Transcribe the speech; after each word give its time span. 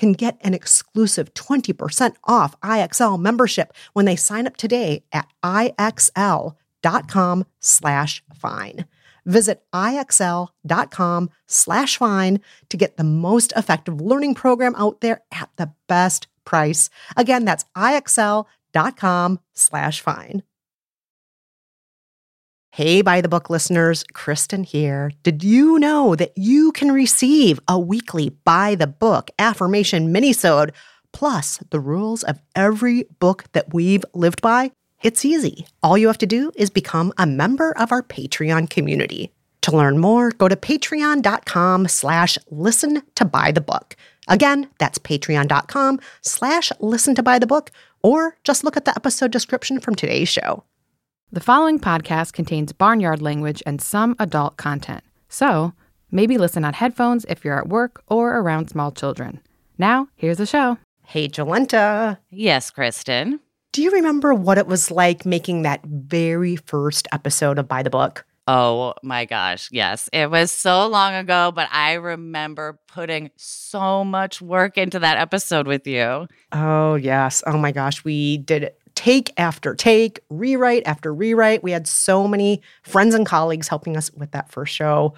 can 0.00 0.14
get 0.14 0.38
an 0.40 0.54
exclusive 0.54 1.34
20% 1.34 2.16
off 2.24 2.58
IXL 2.62 3.20
membership 3.20 3.74
when 3.92 4.06
they 4.06 4.16
sign 4.16 4.46
up 4.46 4.56
today 4.56 5.04
at 5.12 5.28
IXL.com 5.44 7.44
slash 7.60 8.22
fine. 8.34 8.86
Visit 9.26 9.62
IXL.com 9.74 11.30
slash 11.46 11.98
fine 11.98 12.40
to 12.70 12.76
get 12.78 12.96
the 12.96 13.04
most 13.04 13.52
effective 13.54 14.00
learning 14.00 14.34
program 14.34 14.74
out 14.76 15.02
there 15.02 15.20
at 15.30 15.50
the 15.56 15.70
best 15.86 16.28
price. 16.46 16.88
Again, 17.14 17.44
that's 17.44 17.66
IXL.com 17.76 19.40
slash 19.52 20.00
fine. 20.00 20.42
Hey, 22.72 23.02
by 23.02 23.20
the 23.20 23.28
book 23.28 23.50
listeners, 23.50 24.04
Kristen 24.12 24.62
here. 24.62 25.10
Did 25.24 25.42
you 25.42 25.76
know 25.80 26.14
that 26.14 26.30
you 26.38 26.70
can 26.70 26.92
receive 26.92 27.58
a 27.66 27.80
weekly 27.80 28.28
by 28.44 28.76
the 28.76 28.86
book 28.86 29.32
affirmation 29.40 30.14
minisode 30.14 30.70
plus 31.12 31.58
the 31.70 31.80
rules 31.80 32.22
of 32.22 32.40
every 32.54 33.06
book 33.18 33.46
that 33.54 33.74
we've 33.74 34.04
lived 34.14 34.40
by? 34.40 34.70
It's 35.02 35.24
easy. 35.24 35.66
All 35.82 35.98
you 35.98 36.06
have 36.06 36.18
to 36.18 36.26
do 36.26 36.52
is 36.54 36.70
become 36.70 37.12
a 37.18 37.26
member 37.26 37.76
of 37.76 37.90
our 37.90 38.04
Patreon 38.04 38.70
community. 38.70 39.32
To 39.62 39.76
learn 39.76 39.98
more, 39.98 40.30
go 40.30 40.46
to 40.46 40.54
patreon.com 40.54 41.88
slash 41.88 42.38
listen 42.50 43.02
to 43.16 43.24
buy 43.24 43.50
the 43.50 43.60
book. 43.60 43.96
Again, 44.28 44.68
that's 44.78 44.98
patreon.com 44.98 45.98
slash 46.22 46.70
listen 46.78 47.16
to 47.16 47.22
buy 47.24 47.40
the 47.40 47.48
book, 47.48 47.72
or 48.04 48.36
just 48.44 48.62
look 48.62 48.76
at 48.76 48.84
the 48.84 48.94
episode 48.94 49.32
description 49.32 49.80
from 49.80 49.96
today's 49.96 50.28
show. 50.28 50.62
The 51.32 51.40
following 51.40 51.78
podcast 51.78 52.32
contains 52.32 52.72
barnyard 52.72 53.22
language 53.22 53.62
and 53.64 53.80
some 53.80 54.16
adult 54.18 54.56
content. 54.56 55.04
So, 55.28 55.72
maybe 56.10 56.36
listen 56.36 56.64
on 56.64 56.72
headphones 56.72 57.24
if 57.28 57.44
you're 57.44 57.56
at 57.56 57.68
work 57.68 58.02
or 58.08 58.38
around 58.38 58.68
small 58.68 58.90
children. 58.90 59.40
Now, 59.78 60.08
here's 60.16 60.38
the 60.38 60.46
show. 60.46 60.76
Hey, 61.04 61.28
Jolenta. 61.28 62.18
Yes, 62.30 62.72
Kristen. 62.72 63.38
Do 63.70 63.80
you 63.80 63.92
remember 63.92 64.34
what 64.34 64.58
it 64.58 64.66
was 64.66 64.90
like 64.90 65.24
making 65.24 65.62
that 65.62 65.84
very 65.84 66.56
first 66.56 67.06
episode 67.12 67.60
of 67.60 67.68
By 67.68 67.84
the 67.84 67.90
Book? 67.90 68.26
Oh 68.48 68.94
my 69.04 69.26
gosh, 69.26 69.68
yes. 69.70 70.08
It 70.12 70.28
was 70.28 70.50
so 70.50 70.88
long 70.88 71.14
ago, 71.14 71.52
but 71.54 71.68
I 71.70 71.92
remember 71.92 72.80
putting 72.88 73.30
so 73.36 74.02
much 74.02 74.42
work 74.42 74.76
into 74.76 74.98
that 74.98 75.18
episode 75.18 75.68
with 75.68 75.86
you. 75.86 76.26
Oh, 76.50 76.96
yes. 76.96 77.44
Oh 77.46 77.56
my 77.56 77.70
gosh. 77.70 78.02
We 78.02 78.38
did 78.38 78.72
take 79.00 79.32
after 79.38 79.74
take, 79.74 80.20
rewrite 80.28 80.82
after 80.84 81.14
rewrite. 81.14 81.62
We 81.62 81.70
had 81.70 81.88
so 81.88 82.28
many 82.28 82.60
friends 82.82 83.14
and 83.14 83.24
colleagues 83.24 83.66
helping 83.66 83.96
us 83.96 84.12
with 84.12 84.32
that 84.32 84.50
first 84.50 84.74
show. 84.74 85.14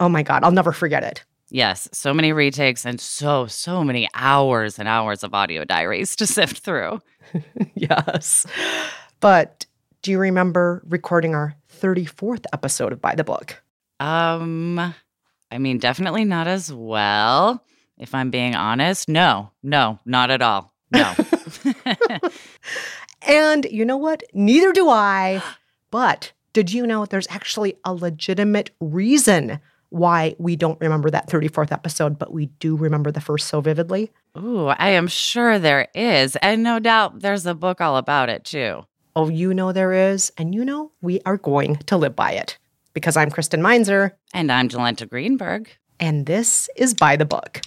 Oh 0.00 0.08
my 0.08 0.24
God, 0.24 0.42
I'll 0.42 0.50
never 0.50 0.72
forget 0.72 1.04
it. 1.04 1.22
Yes, 1.48 1.88
so 1.92 2.12
many 2.12 2.32
retakes 2.32 2.84
and 2.84 3.00
so, 3.00 3.46
so 3.46 3.84
many 3.84 4.08
hours 4.14 4.80
and 4.80 4.88
hours 4.88 5.22
of 5.22 5.32
audio 5.32 5.64
diaries 5.64 6.16
to 6.16 6.26
sift 6.36 6.58
through. 6.58 7.00
yes. 7.76 8.46
But 9.20 9.66
do 10.02 10.10
you 10.10 10.18
remember 10.18 10.82
recording 10.84 11.36
our 11.36 11.54
34th 11.80 12.46
episode 12.52 12.92
of 12.92 13.00
By 13.00 13.14
the 13.14 13.22
Book? 13.22 13.62
Um, 14.00 14.92
I 15.52 15.58
mean, 15.58 15.78
definitely 15.78 16.24
not 16.24 16.48
as 16.48 16.72
well. 16.72 17.62
If 17.96 18.12
I'm 18.12 18.30
being 18.30 18.56
honest, 18.56 19.08
no, 19.08 19.52
no, 19.62 20.00
not 20.04 20.32
at 20.32 20.42
all. 20.42 20.74
No. 20.90 21.14
And 23.26 23.66
you 23.70 23.84
know 23.84 23.96
what? 23.96 24.22
Neither 24.32 24.72
do 24.72 24.88
I. 24.88 25.42
But 25.90 26.32
did 26.52 26.72
you 26.72 26.86
know 26.86 27.06
there's 27.06 27.28
actually 27.30 27.76
a 27.84 27.94
legitimate 27.94 28.70
reason 28.80 29.60
why 29.90 30.34
we 30.38 30.56
don't 30.56 30.80
remember 30.80 31.08
that 31.10 31.28
34th 31.28 31.70
episode, 31.70 32.18
but 32.18 32.32
we 32.32 32.46
do 32.46 32.76
remember 32.76 33.12
the 33.12 33.20
first 33.20 33.48
so 33.48 33.60
vividly? 33.60 34.10
Ooh, 34.36 34.66
I 34.66 34.90
am 34.90 35.06
sure 35.06 35.58
there 35.58 35.88
is. 35.94 36.36
And 36.36 36.62
no 36.62 36.80
doubt 36.80 37.20
there's 37.20 37.46
a 37.46 37.54
book 37.54 37.80
all 37.80 37.96
about 37.96 38.28
it 38.28 38.44
too. 38.44 38.84
Oh, 39.14 39.28
you 39.28 39.54
know 39.54 39.72
there 39.72 39.92
is. 39.92 40.32
And 40.36 40.54
you 40.54 40.64
know 40.64 40.90
we 41.00 41.20
are 41.24 41.36
going 41.36 41.76
to 41.76 41.96
live 41.96 42.16
by 42.16 42.32
it. 42.32 42.58
Because 42.92 43.16
I'm 43.16 43.30
Kristen 43.30 43.62
Meinzer. 43.62 44.16
And 44.32 44.50
I'm 44.50 44.68
Jolenta 44.68 45.08
Greenberg. 45.08 45.70
And 46.00 46.26
this 46.26 46.68
is 46.76 46.94
By 46.94 47.14
the 47.14 47.24
Book. 47.24 47.60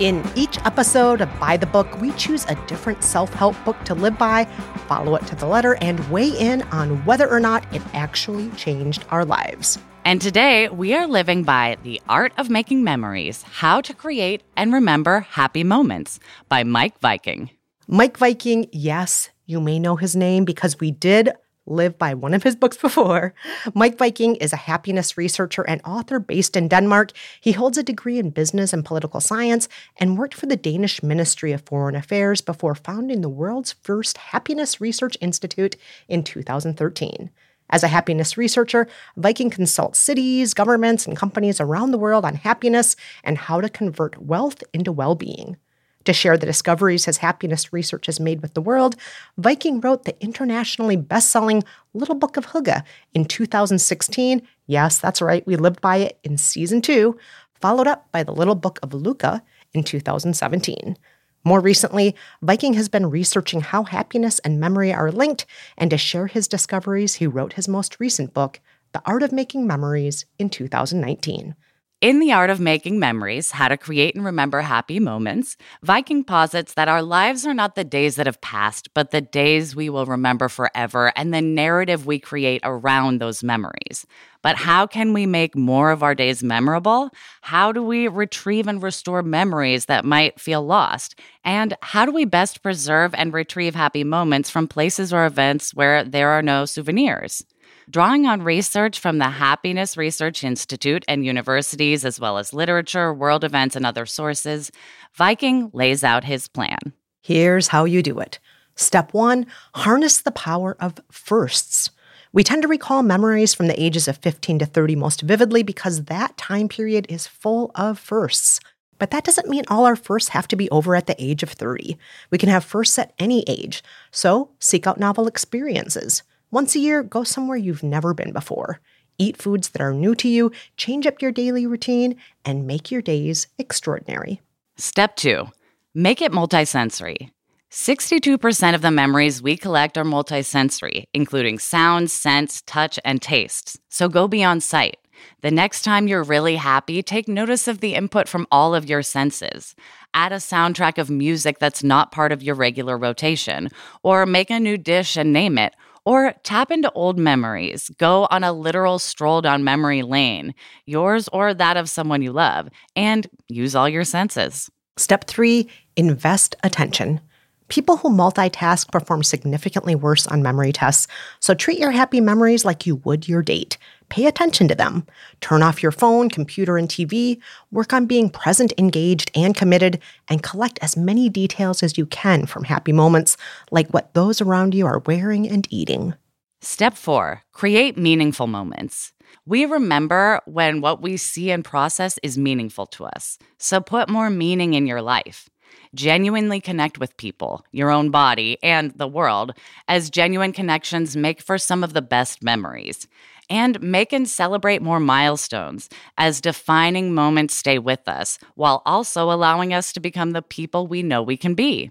In 0.00 0.26
each 0.34 0.56
episode 0.64 1.20
of 1.20 1.28
By 1.38 1.58
the 1.58 1.66
Book, 1.66 2.00
we 2.00 2.12
choose 2.12 2.46
a 2.46 2.54
different 2.66 3.04
self 3.04 3.34
help 3.34 3.54
book 3.66 3.76
to 3.84 3.92
live 3.92 4.16
by, 4.16 4.46
follow 4.88 5.14
it 5.14 5.26
to 5.26 5.36
the 5.36 5.44
letter, 5.44 5.74
and 5.82 6.00
weigh 6.10 6.30
in 6.30 6.62
on 6.72 7.04
whether 7.04 7.30
or 7.30 7.38
not 7.38 7.70
it 7.74 7.82
actually 7.92 8.48
changed 8.52 9.04
our 9.10 9.26
lives. 9.26 9.78
And 10.06 10.18
today 10.22 10.70
we 10.70 10.94
are 10.94 11.06
living 11.06 11.42
by 11.42 11.76
The 11.82 12.00
Art 12.08 12.32
of 12.38 12.48
Making 12.48 12.82
Memories 12.82 13.42
How 13.42 13.82
to 13.82 13.92
Create 13.92 14.42
and 14.56 14.72
Remember 14.72 15.20
Happy 15.20 15.64
Moments 15.64 16.18
by 16.48 16.64
Meik 16.64 16.92
Wiking. 17.02 17.50
Meik 17.86 18.22
Wiking, 18.22 18.70
yes, 18.72 19.28
you 19.44 19.60
may 19.60 19.78
know 19.78 19.96
his 19.96 20.16
name 20.16 20.46
because 20.46 20.80
we 20.80 20.92
did 20.92 21.28
live 21.70 21.98
by 21.98 22.12
one 22.14 22.34
of 22.34 22.42
his 22.42 22.56
books 22.56 22.76
before. 22.76 23.34
Meik 23.68 23.98
Wiking 24.00 24.36
is 24.36 24.52
a 24.52 24.56
happiness 24.56 25.16
researcher 25.16 25.62
and 25.62 25.80
author 25.84 26.18
based 26.18 26.56
in 26.56 26.68
Denmark. 26.68 27.12
He 27.40 27.52
holds 27.52 27.78
a 27.78 27.82
degree 27.82 28.18
in 28.18 28.30
business 28.30 28.72
and 28.72 28.84
political 28.84 29.20
science 29.20 29.68
and 29.96 30.18
worked 30.18 30.34
for 30.34 30.46
the 30.46 30.56
Danish 30.56 31.02
Ministry 31.02 31.52
of 31.52 31.62
Foreign 31.62 31.96
Affairs 31.96 32.40
before 32.40 32.74
founding 32.74 33.20
the 33.20 33.28
world's 33.28 33.72
first 33.82 34.18
happiness 34.18 34.80
research 34.80 35.16
institute 35.20 35.76
in 36.08 36.24
2013. 36.24 37.30
As 37.70 37.84
a 37.84 37.88
happiness 37.88 38.36
researcher, 38.36 38.88
Wiking 39.16 39.48
consults 39.48 39.98
cities, 39.98 40.54
governments, 40.54 41.06
and 41.06 41.16
companies 41.16 41.60
around 41.60 41.92
the 41.92 41.98
world 41.98 42.24
on 42.24 42.34
happiness 42.34 42.96
and 43.22 43.38
how 43.38 43.60
to 43.60 43.68
convert 43.68 44.20
wealth 44.20 44.62
into 44.74 44.90
well 44.90 45.14
being. 45.14 45.56
To 46.04 46.12
share 46.14 46.38
the 46.38 46.46
discoveries 46.46 47.04
his 47.04 47.18
happiness 47.18 47.72
research 47.72 48.06
has 48.06 48.18
made 48.18 48.40
with 48.40 48.54
the 48.54 48.62
world, 48.62 48.96
Wiking 49.36 49.80
wrote 49.80 50.04
the 50.04 50.20
internationally 50.22 50.96
best 50.96 51.30
selling 51.30 51.62
Little 51.92 52.14
Book 52.14 52.38
of 52.38 52.46
Hygge 52.46 52.82
in 53.12 53.26
2016. 53.26 54.40
Yes, 54.66 54.98
that's 54.98 55.20
right, 55.20 55.46
we 55.46 55.56
lived 55.56 55.80
by 55.82 55.98
it 55.98 56.18
in 56.24 56.38
season 56.38 56.80
two, 56.80 57.18
followed 57.60 57.86
up 57.86 58.10
by 58.12 58.22
the 58.22 58.32
Little 58.32 58.54
Book 58.54 58.78
of 58.82 58.90
Lykke 58.90 59.42
in 59.74 59.84
2017. 59.84 60.96
More 61.44 61.60
recently, 61.60 62.14
Wiking 62.42 62.74
has 62.74 62.88
been 62.88 63.10
researching 63.10 63.60
how 63.60 63.84
happiness 63.84 64.38
and 64.40 64.60
memory 64.60 64.92
are 64.92 65.12
linked, 65.12 65.44
and 65.76 65.90
to 65.90 65.98
share 65.98 66.26
his 66.26 66.48
discoveries, 66.48 67.14
he 67.14 67.26
wrote 67.26 67.54
his 67.54 67.68
most 67.68 67.98
recent 68.00 68.32
book, 68.32 68.60
The 68.92 69.02
Art 69.04 69.22
of 69.22 69.32
Making 69.32 69.66
Memories, 69.66 70.24
in 70.38 70.50
2019. 70.50 71.54
In 72.00 72.18
The 72.18 72.32
Art 72.32 72.48
of 72.48 72.60
Making 72.60 72.98
Memories 72.98 73.50
How 73.50 73.68
to 73.68 73.76
Create 73.76 74.14
and 74.14 74.24
Remember 74.24 74.62
Happy 74.62 74.98
Moments, 74.98 75.58
Wiking 75.86 76.24
posits 76.24 76.72
that 76.72 76.88
our 76.88 77.02
lives 77.02 77.44
are 77.44 77.52
not 77.52 77.74
the 77.74 77.84
days 77.84 78.16
that 78.16 78.24
have 78.24 78.40
passed, 78.40 78.94
but 78.94 79.10
the 79.10 79.20
days 79.20 79.76
we 79.76 79.90
will 79.90 80.06
remember 80.06 80.48
forever 80.48 81.12
and 81.14 81.34
the 81.34 81.42
narrative 81.42 82.06
we 82.06 82.18
create 82.18 82.62
around 82.64 83.18
those 83.18 83.44
memories. 83.44 84.06
But 84.40 84.56
how 84.56 84.86
can 84.86 85.12
we 85.12 85.26
make 85.26 85.54
more 85.54 85.90
of 85.90 86.02
our 86.02 86.14
days 86.14 86.42
memorable? 86.42 87.10
How 87.42 87.70
do 87.70 87.82
we 87.82 88.08
retrieve 88.08 88.66
and 88.66 88.82
restore 88.82 89.22
memories 89.22 89.84
that 89.84 90.06
might 90.06 90.40
feel 90.40 90.64
lost? 90.64 91.20
And 91.44 91.76
how 91.82 92.06
do 92.06 92.12
we 92.12 92.24
best 92.24 92.62
preserve 92.62 93.14
and 93.14 93.34
retrieve 93.34 93.74
happy 93.74 94.04
moments 94.04 94.48
from 94.48 94.68
places 94.68 95.12
or 95.12 95.26
events 95.26 95.74
where 95.74 96.02
there 96.02 96.30
are 96.30 96.40
no 96.40 96.64
souvenirs? 96.64 97.44
Drawing 97.90 98.24
on 98.26 98.42
research 98.42 99.00
from 99.00 99.18
the 99.18 99.30
Happiness 99.30 99.96
Research 99.96 100.44
Institute 100.44 101.04
and 101.08 101.24
universities, 101.24 102.04
as 102.04 102.20
well 102.20 102.38
as 102.38 102.52
literature, 102.52 103.12
world 103.12 103.42
events, 103.42 103.74
and 103.74 103.84
other 103.84 104.06
sources, 104.06 104.70
Wiking 105.18 105.70
lays 105.72 106.04
out 106.04 106.22
his 106.22 106.46
plan. 106.46 106.78
Here's 107.20 107.68
how 107.68 107.86
you 107.86 108.00
do 108.00 108.20
it. 108.20 108.38
Step 108.76 109.12
one 109.12 109.44
harness 109.74 110.20
the 110.20 110.30
power 110.30 110.76
of 110.78 111.00
firsts. 111.10 111.90
We 112.32 112.44
tend 112.44 112.62
to 112.62 112.68
recall 112.68 113.02
memories 113.02 113.54
from 113.54 113.66
the 113.66 113.82
ages 113.82 114.06
of 114.06 114.18
15 114.18 114.60
to 114.60 114.66
30 114.66 114.94
most 114.94 115.22
vividly 115.22 115.64
because 115.64 116.04
that 116.04 116.36
time 116.36 116.68
period 116.68 117.06
is 117.08 117.26
full 117.26 117.72
of 117.74 117.98
firsts. 117.98 118.60
But 119.00 119.10
that 119.10 119.24
doesn't 119.24 119.48
mean 119.48 119.64
all 119.66 119.84
our 119.84 119.96
firsts 119.96 120.28
have 120.28 120.46
to 120.48 120.56
be 120.56 120.70
over 120.70 120.94
at 120.94 121.08
the 121.08 121.20
age 121.20 121.42
of 121.42 121.50
30. 121.50 121.96
We 122.30 122.38
can 122.38 122.50
have 122.50 122.62
firsts 122.62 123.00
at 123.00 123.14
any 123.18 123.42
age. 123.48 123.82
So 124.12 124.50
seek 124.60 124.86
out 124.86 125.00
novel 125.00 125.26
experiences. 125.26 126.22
Once 126.52 126.74
a 126.74 126.80
year, 126.80 127.02
go 127.02 127.22
somewhere 127.22 127.56
you've 127.56 127.82
never 127.82 128.12
been 128.12 128.32
before. 128.32 128.80
Eat 129.18 129.36
foods 129.36 129.68
that 129.68 129.80
are 129.82 129.92
new 129.92 130.14
to 130.16 130.26
you, 130.26 130.50
change 130.76 131.06
up 131.06 131.22
your 131.22 131.30
daily 131.30 131.64
routine, 131.64 132.16
and 132.44 132.66
make 132.66 132.90
your 132.90 133.02
days 133.02 133.46
extraordinary. 133.58 134.40
Step 134.76 135.14
two 135.14 135.48
make 135.94 136.22
it 136.22 136.32
multisensory. 136.32 137.30
62% 137.70 138.74
of 138.74 138.82
the 138.82 138.90
memories 138.90 139.40
we 139.40 139.56
collect 139.56 139.96
are 139.96 140.04
multisensory, 140.04 141.04
including 141.14 141.58
sound, 141.58 142.10
scents, 142.10 142.62
touch, 142.62 142.98
and 143.04 143.22
tastes. 143.22 143.78
So 143.88 144.08
go 144.08 144.26
beyond 144.26 144.64
sight. 144.64 144.96
The 145.42 145.50
next 145.50 145.82
time 145.82 146.08
you're 146.08 146.24
really 146.24 146.56
happy, 146.56 147.02
take 147.02 147.28
notice 147.28 147.68
of 147.68 147.80
the 147.80 147.94
input 147.94 148.28
from 148.28 148.46
all 148.50 148.74
of 148.74 148.88
your 148.88 149.02
senses. 149.02 149.76
Add 150.14 150.32
a 150.32 150.36
soundtrack 150.36 150.98
of 150.98 151.10
music 151.10 151.58
that's 151.58 151.84
not 151.84 152.10
part 152.10 152.32
of 152.32 152.42
your 152.42 152.56
regular 152.56 152.98
rotation, 152.98 153.68
or 154.02 154.26
make 154.26 154.50
a 154.50 154.58
new 154.58 154.76
dish 154.76 155.16
and 155.16 155.32
name 155.32 155.58
it, 155.58 155.74
or 156.04 156.34
tap 156.42 156.70
into 156.70 156.90
old 156.92 157.18
memories. 157.18 157.90
Go 157.98 158.26
on 158.30 158.44
a 158.44 158.52
literal 158.52 158.98
stroll 158.98 159.42
down 159.42 159.64
memory 159.64 160.02
lane, 160.02 160.54
yours 160.86 161.28
or 161.28 161.54
that 161.54 161.76
of 161.76 161.88
someone 161.88 162.22
you 162.22 162.32
love, 162.32 162.68
and 162.96 163.28
use 163.48 163.74
all 163.74 163.88
your 163.88 164.04
senses. 164.04 164.70
Step 164.96 165.24
three 165.26 165.68
invest 165.96 166.54
attention. 166.62 167.20
People 167.68 167.96
who 167.96 168.10
multitask 168.10 168.90
perform 168.90 169.22
significantly 169.22 169.94
worse 169.94 170.26
on 170.26 170.42
memory 170.42 170.72
tests, 170.72 171.06
so 171.38 171.54
treat 171.54 171.78
your 171.78 171.92
happy 171.92 172.20
memories 172.20 172.64
like 172.64 172.84
you 172.84 172.96
would 172.96 173.28
your 173.28 173.42
date. 173.42 173.78
Pay 174.10 174.26
attention 174.26 174.66
to 174.68 174.74
them. 174.74 175.06
Turn 175.40 175.62
off 175.62 175.82
your 175.82 175.92
phone, 175.92 176.28
computer, 176.28 176.76
and 176.76 176.88
TV. 176.88 177.40
Work 177.70 177.92
on 177.92 178.06
being 178.06 178.28
present, 178.28 178.72
engaged, 178.76 179.30
and 179.36 179.56
committed, 179.56 180.00
and 180.28 180.42
collect 180.42 180.80
as 180.82 180.96
many 180.96 181.28
details 181.28 181.82
as 181.82 181.96
you 181.96 182.06
can 182.06 182.44
from 182.44 182.64
happy 182.64 182.92
moments, 182.92 183.36
like 183.70 183.88
what 183.90 184.12
those 184.14 184.40
around 184.40 184.74
you 184.74 184.84
are 184.84 184.98
wearing 185.06 185.48
and 185.48 185.66
eating. 185.70 186.14
Step 186.60 186.94
four 186.94 187.42
create 187.52 187.96
meaningful 187.96 188.48
moments. 188.48 189.12
We 189.46 189.64
remember 189.64 190.40
when 190.44 190.80
what 190.80 191.00
we 191.00 191.16
see 191.16 191.52
and 191.52 191.64
process 191.64 192.18
is 192.22 192.36
meaningful 192.36 192.86
to 192.86 193.04
us. 193.04 193.38
So 193.58 193.80
put 193.80 194.08
more 194.08 194.28
meaning 194.28 194.74
in 194.74 194.86
your 194.86 195.00
life. 195.00 195.48
Genuinely 195.94 196.60
connect 196.60 196.98
with 196.98 197.16
people, 197.16 197.64
your 197.70 197.90
own 197.90 198.10
body, 198.10 198.58
and 198.62 198.90
the 198.92 199.08
world, 199.08 199.54
as 199.88 200.10
genuine 200.10 200.52
connections 200.52 201.16
make 201.16 201.40
for 201.40 201.58
some 201.58 201.82
of 201.82 201.94
the 201.94 202.02
best 202.02 202.42
memories 202.42 203.06
and 203.50 203.82
make 203.82 204.12
and 204.12 204.28
celebrate 204.28 204.80
more 204.80 205.00
milestones 205.00 205.90
as 206.16 206.40
defining 206.40 207.12
moments 207.12 207.54
stay 207.54 207.78
with 207.78 208.08
us 208.08 208.38
while 208.54 208.80
also 208.86 209.30
allowing 209.30 209.74
us 209.74 209.92
to 209.92 210.00
become 210.00 210.30
the 210.30 210.40
people 210.40 210.86
we 210.86 211.02
know 211.02 211.22
we 211.22 211.36
can 211.36 211.54
be. 211.54 211.90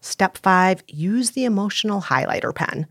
Step 0.00 0.38
five 0.38 0.84
use 0.86 1.30
the 1.30 1.44
emotional 1.44 2.02
highlighter 2.02 2.54
pen. 2.54 2.86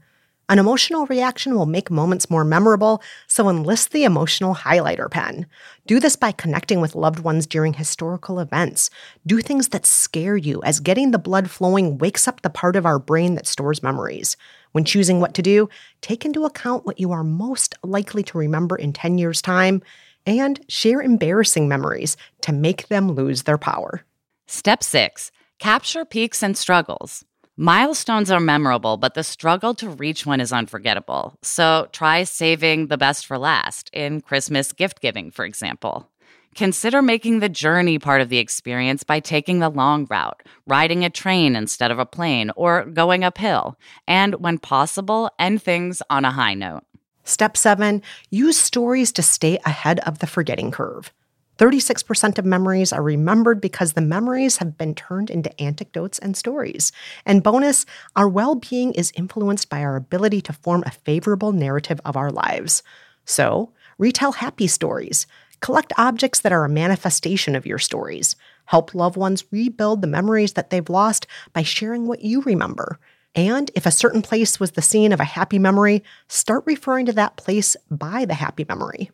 An 0.49 0.59
emotional 0.59 1.05
reaction 1.07 1.55
will 1.55 1.65
make 1.65 1.91
moments 1.91 2.29
more 2.29 2.45
memorable, 2.45 3.01
so 3.27 3.49
enlist 3.49 3.91
the 3.91 4.05
emotional 4.05 4.55
highlighter 4.55 5.11
pen. 5.11 5.45
Do 5.85 5.99
this 5.99 6.15
by 6.15 6.31
connecting 6.31 6.79
with 6.79 6.95
loved 6.95 7.19
ones 7.19 7.45
during 7.45 7.73
historical 7.73 8.39
events. 8.39 8.89
Do 9.25 9.41
things 9.41 9.69
that 9.69 9.85
scare 9.85 10.37
you, 10.37 10.63
as 10.63 10.79
getting 10.79 11.11
the 11.11 11.19
blood 11.19 11.49
flowing 11.49 11.97
wakes 11.97 12.29
up 12.29 12.41
the 12.41 12.49
part 12.49 12.77
of 12.77 12.85
our 12.85 12.97
brain 12.97 13.35
that 13.35 13.45
stores 13.45 13.83
memories. 13.83 14.37
When 14.71 14.83
choosing 14.83 15.19
what 15.19 15.33
to 15.35 15.41
do, 15.41 15.69
take 16.01 16.25
into 16.25 16.45
account 16.45 16.85
what 16.85 16.99
you 16.99 17.11
are 17.11 17.23
most 17.23 17.75
likely 17.83 18.23
to 18.23 18.37
remember 18.37 18.75
in 18.75 18.93
10 18.93 19.17
years' 19.17 19.41
time 19.41 19.81
and 20.25 20.59
share 20.67 21.01
embarrassing 21.01 21.67
memories 21.67 22.17
to 22.41 22.51
make 22.51 22.87
them 22.89 23.11
lose 23.11 23.43
their 23.43 23.57
power. 23.57 24.03
Step 24.47 24.83
six 24.83 25.31
capture 25.59 26.05
peaks 26.05 26.43
and 26.43 26.55
struggles. 26.55 27.25
Milestones 27.59 28.29
are 28.29 28.39
memorable, 28.39 28.97
but 28.97 29.15
the 29.15 29.23
struggle 29.23 29.73
to 29.73 29.89
reach 29.89 30.27
one 30.27 30.39
is 30.39 30.53
unforgettable. 30.53 31.33
So 31.41 31.87
try 31.91 32.23
saving 32.23 32.87
the 32.87 32.99
best 32.99 33.25
for 33.25 33.39
last 33.39 33.89
in 33.93 34.21
Christmas 34.21 34.71
gift 34.71 35.01
giving, 35.01 35.31
for 35.31 35.43
example. 35.43 36.07
Consider 36.57 37.03
making 37.03 37.37
the 37.37 37.49
journey 37.49 37.99
part 37.99 38.19
of 38.19 38.29
the 38.29 38.39
experience 38.39 39.03
by 39.03 39.19
taking 39.19 39.59
the 39.59 39.69
long 39.69 40.07
route, 40.09 40.41
riding 40.65 41.05
a 41.05 41.09
train 41.11 41.55
instead 41.55 41.91
of 41.91 41.99
a 41.99 42.05
plane, 42.05 42.49
or 42.55 42.83
going 42.85 43.23
uphill. 43.23 43.77
And 44.07 44.33
when 44.41 44.57
possible, 44.57 45.29
end 45.37 45.61
things 45.61 46.01
on 46.09 46.25
a 46.25 46.31
high 46.31 46.55
note. 46.55 46.83
Step 47.23 47.57
seven 47.57 48.01
use 48.31 48.57
stories 48.57 49.11
to 49.11 49.21
stay 49.21 49.59
ahead 49.67 49.99
of 49.99 50.17
the 50.17 50.25
forgetting 50.25 50.71
curve. 50.71 51.13
36% 51.59 52.39
of 52.39 52.45
memories 52.45 52.91
are 52.91 53.03
remembered 53.03 53.61
because 53.61 53.93
the 53.93 54.01
memories 54.01 54.57
have 54.57 54.79
been 54.79 54.95
turned 54.95 55.29
into 55.29 55.61
anecdotes 55.61 56.17
and 56.17 56.35
stories. 56.35 56.91
And 57.23 57.43
bonus, 57.43 57.85
our 58.15 58.27
well 58.27 58.55
being 58.55 58.93
is 58.93 59.13
influenced 59.15 59.69
by 59.69 59.83
our 59.83 59.95
ability 59.95 60.41
to 60.41 60.53
form 60.53 60.81
a 60.87 60.91
favorable 60.91 61.51
narrative 61.51 62.01
of 62.03 62.17
our 62.17 62.31
lives. 62.31 62.81
So, 63.25 63.73
retell 63.99 64.31
happy 64.31 64.67
stories. 64.67 65.27
Collect 65.59 65.93
objects 65.97 66.39
that 66.41 66.51
are 66.51 66.65
a 66.65 66.69
manifestation 66.69 67.55
of 67.55 67.65
your 67.65 67.79
stories. 67.79 68.35
Help 68.65 68.93
loved 68.93 69.17
ones 69.17 69.45
rebuild 69.51 70.01
the 70.01 70.07
memories 70.07 70.53
that 70.53 70.69
they've 70.69 70.89
lost 70.89 71.25
by 71.53 71.63
sharing 71.63 72.07
what 72.07 72.21
you 72.21 72.41
remember. 72.41 72.99
And 73.33 73.69
if 73.75 73.85
a 73.85 73.91
certain 73.91 74.21
place 74.21 74.59
was 74.59 74.71
the 74.71 74.81
scene 74.81 75.11
of 75.11 75.19
a 75.19 75.25
happy 75.25 75.59
memory, 75.59 76.03
start 76.27 76.63
referring 76.65 77.05
to 77.05 77.13
that 77.13 77.37
place 77.37 77.75
by 77.89 78.25
the 78.25 78.33
happy 78.33 78.65
memory. 78.67 79.11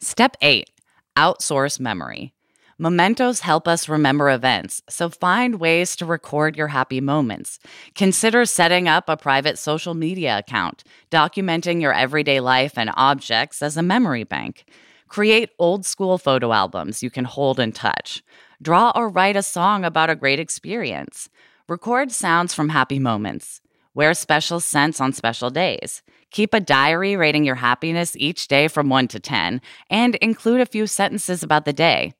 Step 0.00 0.36
eight 0.40 0.70
outsource 1.16 1.78
memory. 1.78 2.34
Mementos 2.76 3.40
help 3.40 3.68
us 3.68 3.88
remember 3.88 4.28
events, 4.30 4.82
so 4.88 5.08
find 5.08 5.60
ways 5.60 5.94
to 5.94 6.04
record 6.04 6.56
your 6.56 6.68
happy 6.68 7.00
moments. 7.00 7.60
Consider 7.94 8.44
setting 8.44 8.88
up 8.88 9.08
a 9.08 9.16
private 9.16 9.58
social 9.58 9.94
media 9.94 10.38
account, 10.38 10.82
documenting 11.10 11.80
your 11.80 11.92
everyday 11.92 12.40
life 12.40 12.76
and 12.76 12.90
objects 12.96 13.62
as 13.62 13.76
a 13.76 13.82
memory 13.82 14.24
bank. 14.24 14.64
Create 15.08 15.50
old 15.58 15.84
school 15.84 16.18
photo 16.18 16.52
albums 16.52 17.02
you 17.02 17.10
can 17.10 17.24
hold 17.24 17.60
and 17.60 17.74
touch. 17.74 18.22
Draw 18.62 18.92
or 18.94 19.08
write 19.08 19.36
a 19.36 19.42
song 19.42 19.84
about 19.84 20.10
a 20.10 20.16
great 20.16 20.40
experience. 20.40 21.28
Record 21.68 22.12
sounds 22.12 22.54
from 22.54 22.70
happy 22.70 22.98
moments. 22.98 23.60
Wear 23.94 24.12
special 24.14 24.60
scents 24.60 25.00
on 25.00 25.12
special 25.12 25.50
days. 25.50 26.02
Keep 26.30 26.52
a 26.52 26.60
diary 26.60 27.16
rating 27.16 27.44
your 27.44 27.54
happiness 27.54 28.16
each 28.16 28.48
day 28.48 28.66
from 28.66 28.88
1 28.88 29.08
to 29.08 29.20
10 29.20 29.60
and 29.88 30.14
include 30.16 30.60
a 30.60 30.66
few 30.66 30.86
sentences 30.86 31.42
about 31.42 31.64
the 31.64 31.72
day. 31.72 32.12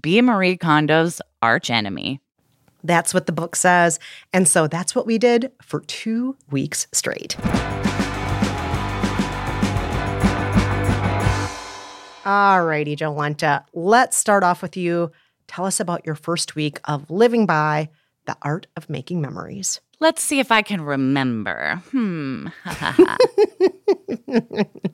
Be 0.00 0.22
Marie 0.22 0.56
Kondo's 0.56 1.20
arch 1.42 1.68
enemy. 1.68 2.20
That's 2.84 3.12
what 3.12 3.26
the 3.26 3.32
book 3.32 3.56
says. 3.56 3.98
And 4.32 4.46
so 4.46 4.68
that's 4.68 4.94
what 4.94 5.06
we 5.06 5.18
did 5.18 5.50
for 5.62 5.80
two 5.80 6.36
weeks 6.50 6.86
straight. 6.92 7.36
All 12.26 12.64
righty, 12.64 12.96
Jolenta. 12.96 13.64
Let's 13.72 14.16
start 14.16 14.42
off 14.42 14.60
with 14.60 14.76
you. 14.76 15.12
Tell 15.46 15.64
us 15.64 15.78
about 15.78 16.04
your 16.04 16.16
first 16.16 16.56
week 16.56 16.80
of 16.86 17.08
living 17.08 17.46
by 17.46 17.88
The 18.24 18.36
Art 18.42 18.66
of 18.76 18.90
Making 18.90 19.20
Memories. 19.20 19.80
Let's 20.00 20.22
see 20.22 20.40
if 20.40 20.50
I 20.50 20.62
can 20.62 20.80
remember. 20.80 21.80
Hmm. 21.92 22.48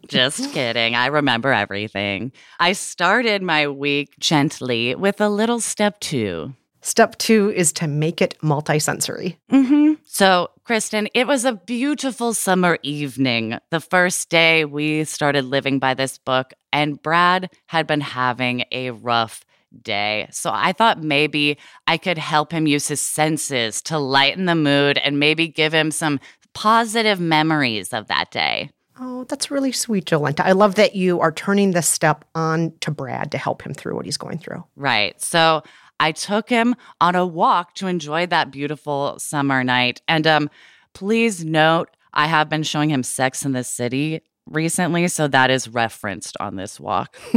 Just 0.08 0.52
kidding. 0.52 0.94
I 0.94 1.06
remember 1.06 1.54
everything. 1.54 2.32
I 2.60 2.72
started 2.74 3.40
my 3.40 3.66
week 3.66 4.10
gently 4.20 4.94
with 4.94 5.22
a 5.22 5.30
little 5.30 5.58
step 5.58 6.00
two. 6.00 6.52
Step 6.82 7.16
two 7.16 7.50
is 7.52 7.72
to 7.74 7.86
make 7.86 8.20
it 8.20 8.36
multisensory. 8.42 9.36
Mm-hmm. 9.50 9.94
So, 10.04 10.50
Kristen, 10.64 11.08
it 11.14 11.28
was 11.28 11.44
a 11.44 11.52
beautiful 11.54 12.34
summer 12.34 12.76
evening. 12.82 13.58
The 13.70 13.80
first 13.80 14.28
day 14.28 14.64
we 14.64 15.04
started 15.04 15.44
living 15.44 15.78
by 15.78 15.94
this 15.94 16.18
book, 16.18 16.52
and 16.72 17.00
Brad 17.00 17.50
had 17.66 17.86
been 17.86 18.00
having 18.00 18.64
a 18.72 18.90
rough 18.90 19.44
day. 19.80 20.28
So 20.30 20.50
I 20.52 20.72
thought 20.72 21.02
maybe 21.02 21.58
I 21.86 21.96
could 21.96 22.18
help 22.18 22.52
him 22.52 22.66
use 22.66 22.88
his 22.88 23.00
senses 23.00 23.80
to 23.82 23.98
lighten 23.98 24.46
the 24.46 24.54
mood 24.54 24.98
and 24.98 25.18
maybe 25.18 25.48
give 25.48 25.72
him 25.72 25.90
some 25.90 26.20
positive 26.54 27.20
memories 27.20 27.92
of 27.92 28.08
that 28.08 28.30
day. 28.30 28.70
Oh, 29.00 29.24
that's 29.24 29.50
really 29.50 29.72
sweet, 29.72 30.04
Jolenta. 30.04 30.40
I 30.40 30.52
love 30.52 30.74
that 30.74 30.94
you 30.94 31.20
are 31.20 31.32
turning 31.32 31.70
this 31.70 31.88
step 31.88 32.24
on 32.34 32.74
to 32.80 32.90
Brad 32.90 33.32
to 33.32 33.38
help 33.38 33.62
him 33.62 33.72
through 33.72 33.96
what 33.96 34.04
he's 34.04 34.18
going 34.18 34.38
through. 34.38 34.64
Right. 34.76 35.20
So 35.20 35.62
I 35.98 36.12
took 36.12 36.50
him 36.50 36.74
on 37.00 37.14
a 37.14 37.26
walk 37.26 37.74
to 37.76 37.86
enjoy 37.86 38.26
that 38.26 38.50
beautiful 38.50 39.18
summer 39.18 39.64
night. 39.64 40.02
And 40.08 40.26
um, 40.26 40.50
please 40.92 41.44
note, 41.44 41.88
I 42.12 42.26
have 42.26 42.50
been 42.50 42.62
showing 42.62 42.90
him 42.90 43.02
Sex 43.02 43.44
in 43.44 43.52
the 43.52 43.64
City 43.64 44.20
recently, 44.46 45.08
so 45.08 45.28
that 45.28 45.50
is 45.50 45.68
referenced 45.68 46.36
on 46.40 46.56
this 46.56 46.78
walk. 46.80 47.16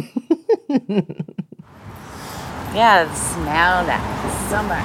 yeah, 2.74 3.12
smell 3.14 3.86
that 3.86 4.50
summer 4.50 4.84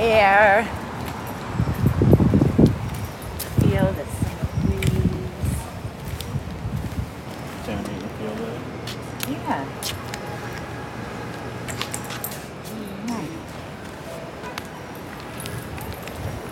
air. 0.00 0.64
Feel 3.60 3.92
the 3.92 4.06
summer 4.06 4.46
breeze. 4.66 5.58
Don't 7.66 7.86
you 7.88 8.08
feel 8.18 8.34
that? 8.34 8.56
Yeah. 9.28 9.64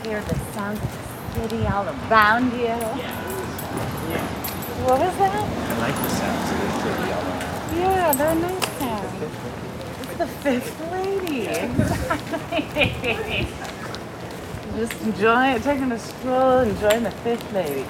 Hear 0.05 0.21
the 0.23 0.35
sounds 0.53 0.81
of 0.81 0.91
the 1.35 1.49
city 1.49 1.67
all 1.67 1.87
around 1.89 2.53
you. 2.53 2.67
Yeah. 2.67 4.34
What 4.83 4.99
was 4.99 5.17
that? 5.19 5.33
I 5.33 5.79
like 5.79 5.95
the 5.95 6.09
sounds 6.11 6.51
of 6.51 6.59
the 6.59 6.71
city 6.83 7.13
all 7.13 7.23
around. 7.23 7.79
Yeah, 7.79 8.13
they're 8.13 8.35
nice 8.35 8.79
sounds. 8.79 9.23
It's 10.01 10.17
the 10.19 10.27
fifth 10.27 10.93
lady. 10.93 11.47
Exactly. 11.47 13.47
Just 14.77 15.01
enjoy 15.03 15.59
taking 15.61 15.93
a 15.93 15.99
stroll, 15.99 16.59
enjoying 16.59 17.05
the 17.05 17.11
fifth 17.11 17.53
lady. 17.53 17.87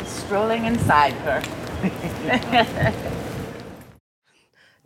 It's 0.00 0.10
strolling 0.10 0.64
inside 0.64 1.12
her. 1.12 1.42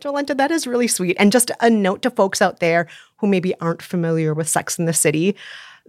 Jolenta, 0.01 0.35
that 0.35 0.51
is 0.51 0.67
really 0.67 0.87
sweet. 0.87 1.15
And 1.19 1.31
just 1.31 1.51
a 1.61 1.69
note 1.69 2.01
to 2.03 2.09
folks 2.09 2.41
out 2.41 2.59
there 2.59 2.87
who 3.17 3.27
maybe 3.27 3.53
aren't 3.59 3.81
familiar 3.81 4.33
with 4.33 4.47
Sex 4.47 4.79
in 4.79 4.85
the 4.85 4.93
City 4.93 5.35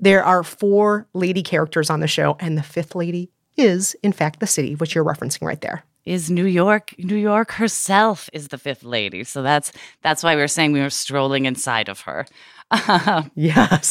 there 0.01 0.25
are 0.25 0.43
four 0.43 1.07
lady 1.13 1.43
characters 1.43 1.91
on 1.91 2.01
the 2.01 2.09
show, 2.09 2.37
and 2.41 2.57
the 2.57 2.63
fifth 2.63 2.95
lady 2.95 3.31
is, 3.61 3.95
in 4.03 4.13
fact, 4.13 4.41
the 4.41 4.47
city, 4.47 4.75
which 4.75 4.95
you're 4.95 5.05
referencing 5.05 5.43
right 5.47 5.61
there. 5.61 5.85
Is 6.07 6.31
New 6.31 6.47
York 6.47 6.95
New 6.99 7.17
York 7.17 7.53
herself 7.53 8.31
is 8.33 8.49
the 8.49 8.59
fifth 8.59 8.83
lady. 8.83 9.23
So 9.23 9.43
that's 9.43 9.71
that's 10.03 10.23
why 10.23 10.35
we 10.35 10.41
were 10.41 10.49
saying 10.49 10.73
we 10.73 10.81
were 10.81 10.91
strolling 10.91 11.45
inside 11.45 11.89
of 11.91 12.01
her. 12.01 12.27
Um, 12.89 13.31
yes. 13.35 13.87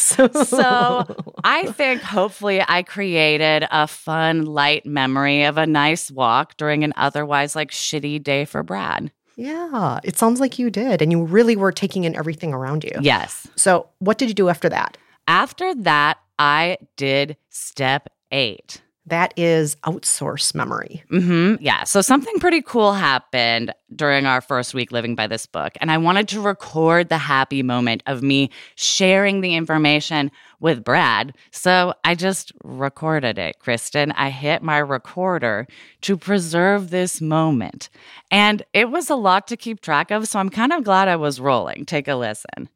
so 0.47 1.05
I 1.43 1.67
think 1.73 2.01
hopefully 2.01 2.63
I 2.67 2.81
created 2.81 3.67
a 3.71 3.85
fun, 3.87 4.45
light 4.45 4.85
memory 4.85 5.43
of 5.43 5.57
a 5.57 5.67
nice 5.67 6.09
walk 6.09 6.57
during 6.57 6.83
an 6.83 6.93
otherwise 6.97 7.55
like 7.55 7.71
shitty 7.71 8.23
day 8.23 8.43
for 8.45 8.63
Brad. 8.63 9.11
yeah, 9.35 9.99
it 10.03 10.17
sounds 10.17 10.39
like 10.39 10.57
you 10.57 10.69
did. 10.69 11.01
And 11.01 11.11
you 11.11 11.23
really 11.23 11.55
were 11.55 11.71
taking 11.71 12.05
in 12.05 12.15
everything 12.15 12.53
around 12.53 12.83
you. 12.83 12.97
Yes. 13.01 13.47
So, 13.55 13.87
what 13.99 14.17
did 14.17 14.29
you 14.29 14.35
do 14.35 14.49
after 14.49 14.67
that? 14.69 14.97
After 15.27 15.75
that, 15.75 16.17
I 16.39 16.77
did 16.97 17.37
step 17.49 18.09
eight. 18.31 18.81
That 19.09 19.33
is 19.37 19.75
outsource 19.77 20.55
memory. 20.55 21.03
hmm 21.09 21.55
Yeah. 21.59 21.83
So 21.83 22.01
something 22.01 22.39
pretty 22.39 22.61
cool 22.61 22.93
happened 22.93 23.73
during 23.95 24.25
our 24.25 24.39
first 24.41 24.73
week 24.73 24.91
living 24.91 25.15
by 25.15 25.27
this 25.27 25.45
book. 25.45 25.73
And 25.81 25.91
I 25.91 25.97
wanted 25.97 26.27
to 26.29 26.41
record 26.41 27.09
the 27.09 27.17
happy 27.17 27.63
moment 27.63 28.03
of 28.05 28.21
me 28.21 28.49
sharing 28.75 29.41
the 29.41 29.55
information 29.55 30.31
with 30.59 30.83
Brad. 30.83 31.35
So 31.51 31.93
I 32.03 32.15
just 32.15 32.51
recorded 32.63 33.37
it, 33.37 33.59
Kristen. 33.59 34.11
I 34.11 34.29
hit 34.29 34.61
my 34.61 34.77
recorder 34.77 35.67
to 36.01 36.17
preserve 36.17 36.89
this 36.89 37.19
moment. 37.21 37.89
And 38.29 38.63
it 38.73 38.91
was 38.91 39.09
a 39.09 39.15
lot 39.15 39.47
to 39.47 39.57
keep 39.57 39.81
track 39.81 40.11
of. 40.11 40.27
So 40.27 40.39
I'm 40.39 40.49
kind 40.49 40.71
of 40.73 40.83
glad 40.83 41.07
I 41.07 41.15
was 41.15 41.39
rolling. 41.39 41.85
Take 41.85 42.07
a 42.07 42.15
listen. 42.15 42.69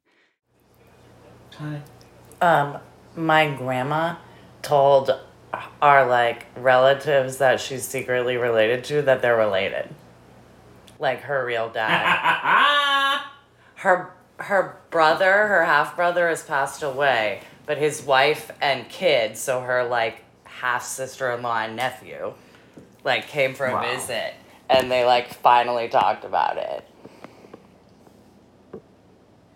Hi. 1.57 1.81
Um, 2.41 2.79
my 3.15 3.53
grandma 3.55 4.15
told 4.61 5.11
our 5.81 6.05
like 6.07 6.45
relatives 6.55 7.37
that 7.37 7.59
she's 7.59 7.83
secretly 7.83 8.37
related 8.37 8.83
to 8.85 9.01
that 9.03 9.21
they're 9.21 9.37
related. 9.37 9.89
Like 10.99 11.21
her 11.21 11.45
real 11.45 11.69
dad. 11.69 13.21
her 13.75 14.11
her 14.37 14.77
brother, 14.89 15.47
her 15.47 15.63
half 15.65 15.95
brother 15.95 16.27
has 16.29 16.43
passed 16.43 16.81
away, 16.83 17.41
but 17.65 17.77
his 17.77 18.01
wife 18.03 18.51
and 18.61 18.87
kids, 18.89 19.39
so 19.39 19.61
her 19.61 19.83
like 19.83 20.23
half 20.45 20.83
sister 20.83 21.31
in 21.31 21.41
law 21.41 21.59
and 21.59 21.75
nephew, 21.75 22.33
like 23.03 23.27
came 23.27 23.53
for 23.53 23.65
a 23.67 23.73
Wow. 23.73 23.81
visit 23.95 24.33
and 24.69 24.89
they 24.91 25.05
like 25.05 25.33
finally 25.35 25.87
talked 25.89 26.23
about 26.25 26.57
it. 26.57 26.87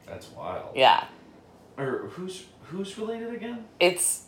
That's 0.06 0.30
wild. 0.32 0.75
Yeah. 0.75 1.06
Or 1.77 2.10
who's 2.12 2.46
who's 2.66 2.98
related 2.98 3.34
again? 3.34 3.66
it's 3.80 4.24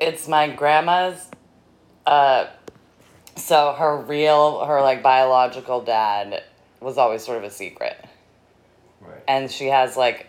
it's 0.00 0.28
my 0.28 0.48
grandma's 0.48 1.28
uh 2.06 2.46
so 3.36 3.72
her 3.78 3.96
real 3.96 4.64
her 4.64 4.80
like 4.80 5.02
biological 5.02 5.80
dad 5.82 6.42
was 6.80 6.98
always 6.98 7.24
sort 7.24 7.38
of 7.38 7.44
a 7.44 7.50
secret 7.50 7.96
Right. 9.00 9.22
and 9.28 9.50
she 9.50 9.66
has 9.66 9.96
like 9.96 10.26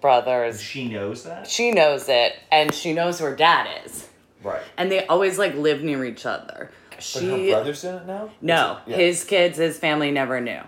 brothers 0.00 0.60
she 0.60 0.88
knows 0.88 1.24
that. 1.24 1.46
she 1.48 1.70
knows 1.72 2.08
it 2.08 2.34
and 2.50 2.72
she 2.74 2.92
knows 2.92 3.18
who 3.18 3.26
her 3.26 3.36
dad 3.36 3.68
is 3.84 4.08
Right. 4.42 4.62
and 4.76 4.90
they 4.90 5.06
always 5.06 5.38
like 5.38 5.54
live 5.54 5.82
near 5.82 6.04
each 6.04 6.24
other 6.26 6.70
But 6.90 7.02
she 7.02 7.48
her 7.48 7.54
brother's 7.56 7.84
in 7.84 7.94
it 7.96 8.06
now. 8.06 8.30
no 8.40 8.78
Yeah. 8.86 8.96
his 8.96 9.24
kids 9.24 9.58
his 9.58 9.78
family 9.78 10.10
never 10.10 10.40
knew 10.40 10.60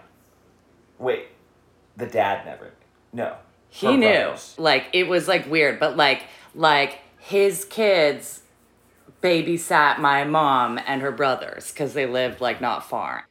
Wait, 0.99 1.27
the 1.97 2.07
dad 2.07 2.47
never. 2.47 2.71
No. 3.13 3.35
he 3.69 3.97
knew 3.97 4.09
brothers. 4.09 4.55
like 4.59 4.87
it 4.93 5.09
was 5.09 5.27
like 5.29 5.49
weird 5.51 5.79
but 5.81 5.97
like 5.97 6.23
like 6.55 6.99
his 7.19 7.65
kids 7.65 8.43
babysat 9.25 9.99
my 9.99 10.25
mom 10.25 10.79
and 10.87 11.01
her 11.01 11.13
brothers 11.13 11.73
because 11.73 11.95
they 11.95 12.07
lived 12.07 12.41
like 12.41 12.61
not 12.61 12.89
far 12.89 13.27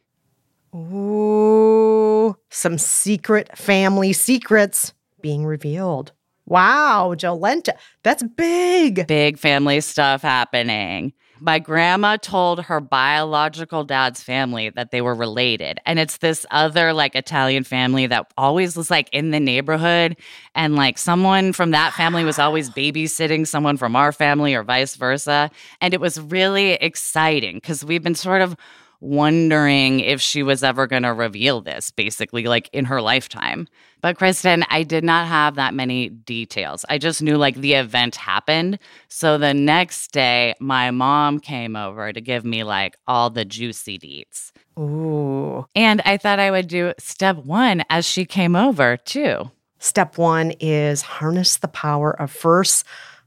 Ooh, 0.74 2.36
some 2.50 2.78
secret 2.78 3.56
family 3.56 4.12
secrets 4.12 4.92
being 5.20 5.46
revealed. 5.46 6.10
Wow, 6.46 7.14
Jolenta, 7.16 7.74
that's 8.02 8.24
big. 8.24 9.06
Big 9.06 9.38
family 9.38 9.80
stuff 9.80 10.22
happening. 10.22 11.12
My 11.44 11.58
grandma 11.58 12.16
told 12.16 12.64
her 12.64 12.80
biological 12.80 13.84
dad's 13.84 14.22
family 14.22 14.70
that 14.70 14.92
they 14.92 15.02
were 15.02 15.14
related. 15.14 15.78
And 15.84 15.98
it's 15.98 16.16
this 16.16 16.46
other 16.50 16.94
like 16.94 17.14
Italian 17.14 17.64
family 17.64 18.06
that 18.06 18.32
always 18.38 18.78
was 18.78 18.90
like 18.90 19.10
in 19.12 19.30
the 19.30 19.40
neighborhood. 19.40 20.16
And 20.54 20.74
like 20.74 20.96
someone 20.96 21.52
from 21.52 21.72
that 21.72 21.92
family 21.92 22.24
was 22.24 22.38
always 22.38 22.70
babysitting 22.70 23.46
someone 23.46 23.76
from 23.76 23.94
our 23.94 24.10
family 24.10 24.54
or 24.54 24.62
vice 24.62 24.96
versa. 24.96 25.50
And 25.82 25.92
it 25.92 26.00
was 26.00 26.18
really 26.18 26.72
exciting 26.72 27.56
because 27.56 27.84
we've 27.84 28.02
been 28.02 28.14
sort 28.14 28.40
of 28.40 28.56
wondering 29.00 30.00
if 30.00 30.22
she 30.22 30.42
was 30.42 30.64
ever 30.64 30.86
going 30.86 31.02
to 31.02 31.12
reveal 31.12 31.60
this, 31.60 31.90
basically, 31.90 32.44
like 32.44 32.70
in 32.72 32.86
her 32.86 33.02
lifetime. 33.02 33.68
But 34.04 34.18
Kristen, 34.18 34.66
I 34.68 34.82
did 34.82 35.02
not 35.02 35.28
have 35.28 35.54
that 35.54 35.72
many 35.72 36.10
details. 36.10 36.84
I 36.90 36.98
just 36.98 37.22
knew 37.22 37.38
like 37.38 37.56
the 37.56 37.72
event 37.72 38.16
happened. 38.16 38.78
So 39.08 39.38
the 39.38 39.54
next 39.54 40.12
day, 40.12 40.52
my 40.60 40.90
mom 40.90 41.40
came 41.40 41.74
over 41.74 42.12
to 42.12 42.20
give 42.20 42.44
me 42.44 42.64
like 42.64 42.98
all 43.06 43.30
the 43.30 43.46
juicy 43.46 43.98
deets. 43.98 44.52
Ooh. 44.78 45.64
And 45.74 46.02
I 46.04 46.18
thought 46.18 46.38
I 46.38 46.50
would 46.50 46.68
do 46.68 46.92
step 46.98 47.38
one 47.46 47.82
as 47.88 48.06
she 48.06 48.26
came 48.26 48.54
over 48.54 48.98
too. 48.98 49.50
Step 49.78 50.18
one 50.18 50.50
is 50.60 51.00
harness 51.00 51.56
the 51.56 51.68
power 51.68 52.10
of 52.10 52.30
first 52.30 52.84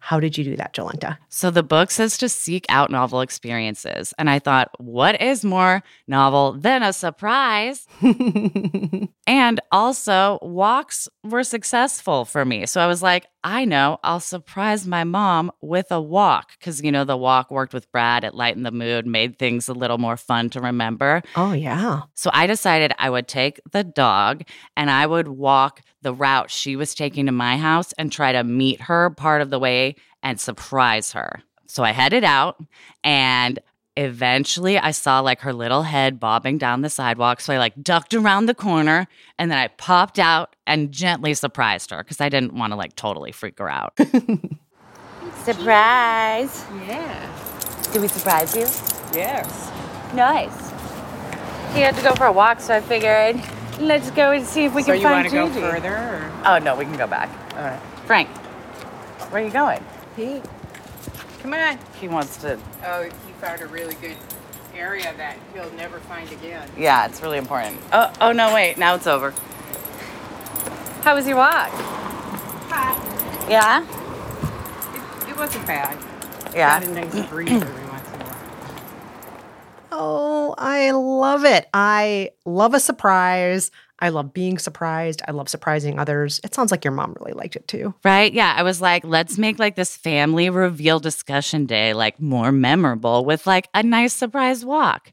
How 0.07 0.21
did 0.21 0.37
you 0.37 0.45
do 0.45 0.55
that, 0.55 0.73
Jolenta? 0.73 1.17
So 1.27 1.51
the 1.51 1.63
book 1.63 1.91
says 1.91 2.17
to 2.19 2.29
seek 2.29 2.65
out 2.69 2.89
novel 2.89 3.19
experiences. 3.19 4.13
And 4.17 4.29
I 4.29 4.39
thought, 4.39 4.69
what 4.79 5.21
is 5.21 5.43
more 5.43 5.83
novel 6.07 6.53
than 6.53 6.81
a 6.81 6.93
surprise? 6.93 7.85
and 9.27 9.59
also, 9.69 10.39
walks 10.41 11.09
were 11.25 11.43
successful 11.43 12.23
for 12.23 12.45
me. 12.45 12.65
So 12.67 12.79
I 12.79 12.87
was 12.87 13.03
like, 13.03 13.25
I 13.47 13.63
know, 13.63 13.97
I'll 14.03 14.19
surprise 14.19 14.85
my 14.85 15.05
mom 15.05 15.53
with 15.61 15.89
a 15.89 16.01
walk. 16.01 16.59
Because, 16.59 16.81
you 16.83 16.91
know, 16.91 17.05
the 17.05 17.15
walk 17.15 17.49
worked 17.49 17.73
with 17.73 17.89
Brad, 17.93 18.25
it 18.25 18.35
lightened 18.35 18.65
the 18.65 18.71
mood, 18.71 19.07
made 19.07 19.39
things 19.39 19.69
a 19.69 19.73
little 19.73 19.97
more 19.97 20.17
fun 20.17 20.49
to 20.49 20.59
remember. 20.59 21.21
Oh, 21.37 21.53
yeah. 21.53 22.01
So 22.13 22.29
I 22.33 22.45
decided 22.45 22.91
I 22.99 23.09
would 23.09 23.29
take 23.29 23.61
the 23.71 23.85
dog 23.85 24.43
and 24.75 24.91
I 24.91 25.07
would 25.07 25.29
walk 25.29 25.81
the 26.01 26.13
route 26.13 26.51
she 26.51 26.75
was 26.75 26.93
taking 26.93 27.27
to 27.27 27.31
my 27.31 27.55
house 27.55 27.93
and 27.93 28.11
try 28.11 28.33
to 28.33 28.43
meet 28.43 28.81
her 28.81 29.11
part 29.11 29.41
of 29.41 29.49
the 29.49 29.59
way 29.59 29.95
and 30.21 30.37
surprise 30.41 31.13
her. 31.13 31.41
So 31.67 31.85
I 31.85 31.91
headed 31.91 32.25
out 32.25 32.61
and 33.01 33.59
eventually 33.97 34.77
I 34.77 34.91
saw 34.91 35.19
like 35.19 35.41
her 35.41 35.51
little 35.51 35.83
head 35.83 36.19
bobbing 36.19 36.57
down 36.57 36.81
the 36.81 36.89
sidewalk. 36.89 37.41
So 37.41 37.53
I 37.53 37.57
like 37.57 37.81
ducked 37.81 38.13
around 38.13 38.45
the 38.45 38.53
corner 38.53 39.07
and 39.37 39.51
then 39.51 39.57
I 39.57 39.67
popped 39.67 40.19
out 40.19 40.55
and 40.65 40.91
gently 40.91 41.33
surprised 41.33 41.89
her 41.89 42.03
because 42.03 42.21
I 42.21 42.29
didn't 42.29 42.53
want 42.53 42.71
to 42.71 42.77
like 42.77 42.95
totally 42.95 43.31
freak 43.31 43.57
her 43.59 43.69
out. 43.69 43.97
Surprise. 45.43 46.65
Yeah. 46.87 47.89
Did 47.91 48.01
we 48.01 48.07
surprise 48.07 48.55
you? 48.55 48.67
Yes. 49.17 49.71
Nice. 50.13 50.69
He 51.73 51.81
had 51.81 51.95
to 51.95 52.01
go 52.01 52.13
for 52.13 52.25
a 52.25 52.31
walk, 52.31 52.59
so 52.59 52.75
I 52.75 52.81
figured 52.81 53.41
let's 53.79 54.11
go 54.11 54.31
and 54.31 54.45
see 54.45 54.65
if 54.65 54.73
we 54.73 54.81
so 54.81 54.87
can 54.93 54.97
you 54.97 55.03
find 55.03 55.33
want 55.33 55.53
to 55.53 55.59
go 55.61 55.71
further? 55.71 55.95
Or? 55.95 56.31
Oh 56.45 56.59
no, 56.59 56.75
we 56.75 56.85
can 56.85 56.97
go 56.97 57.07
back. 57.07 57.29
All 57.55 57.63
right. 57.63 57.79
Frank, 58.05 58.29
where 59.29 59.41
are 59.41 59.45
you 59.45 59.51
going? 59.51 59.83
Pete, 60.15 60.43
come 61.39 61.53
on. 61.53 61.77
He 61.99 62.07
wants 62.07 62.37
to. 62.37 62.59
Oh, 62.85 63.03
he 63.03 63.26
found 63.37 63.61
a 63.61 63.67
really 63.67 63.95
good 63.95 64.17
area 64.75 65.13
that 65.17 65.37
he'll 65.53 65.71
never 65.73 65.99
find 66.01 66.31
again. 66.31 66.69
Yeah, 66.77 67.05
it's 67.07 67.21
really 67.21 67.37
important. 67.37 67.79
Oh, 67.91 68.11
oh 68.21 68.31
no, 68.31 68.53
wait. 68.53 68.77
Now 68.77 68.95
it's 68.95 69.07
over. 69.07 69.31
How 71.01 71.15
was 71.15 71.27
your 71.27 71.37
walk? 71.37 71.69
Hot. 72.69 73.47
Yeah. 73.49 73.83
It, 75.25 75.29
it 75.29 75.37
wasn't 75.37 75.65
bad. 75.65 75.97
Yeah. 76.53 76.79
Got 76.79 76.89
a 76.89 76.93
nice 76.93 77.29
breeze 77.29 77.49
every 77.49 77.87
once 77.87 78.07
in 78.13 78.21
a 78.21 78.25
while. 78.25 78.35
Oh, 79.91 80.55
I 80.57 80.91
love 80.91 81.45
it. 81.45 81.67
I 81.73 82.31
love 82.45 82.73
a 82.73 82.79
surprise. 82.79 83.71
I 83.99 84.09
love 84.09 84.33
being 84.33 84.57
surprised. 84.57 85.21
I 85.27 85.31
love 85.31 85.49
surprising 85.49 85.99
others. 85.99 86.39
It 86.43 86.53
sounds 86.53 86.71
like 86.71 86.83
your 86.85 86.93
mom 86.93 87.15
really 87.19 87.33
liked 87.33 87.55
it 87.55 87.67
too. 87.67 87.93
Right? 88.03 88.31
Yeah. 88.31 88.53
I 88.55 88.63
was 88.63 88.81
like, 88.81 89.03
let's 89.03 89.37
make 89.37 89.59
like 89.59 89.75
this 89.75 89.95
family 89.97 90.49
reveal 90.49 90.99
discussion 90.99 91.65
day 91.65 91.93
like 91.93 92.19
more 92.19 92.51
memorable 92.51 93.25
with 93.25 93.47
like 93.47 93.69
a 93.73 93.83
nice 93.83 94.13
surprise 94.13 94.63
walk. 94.63 95.11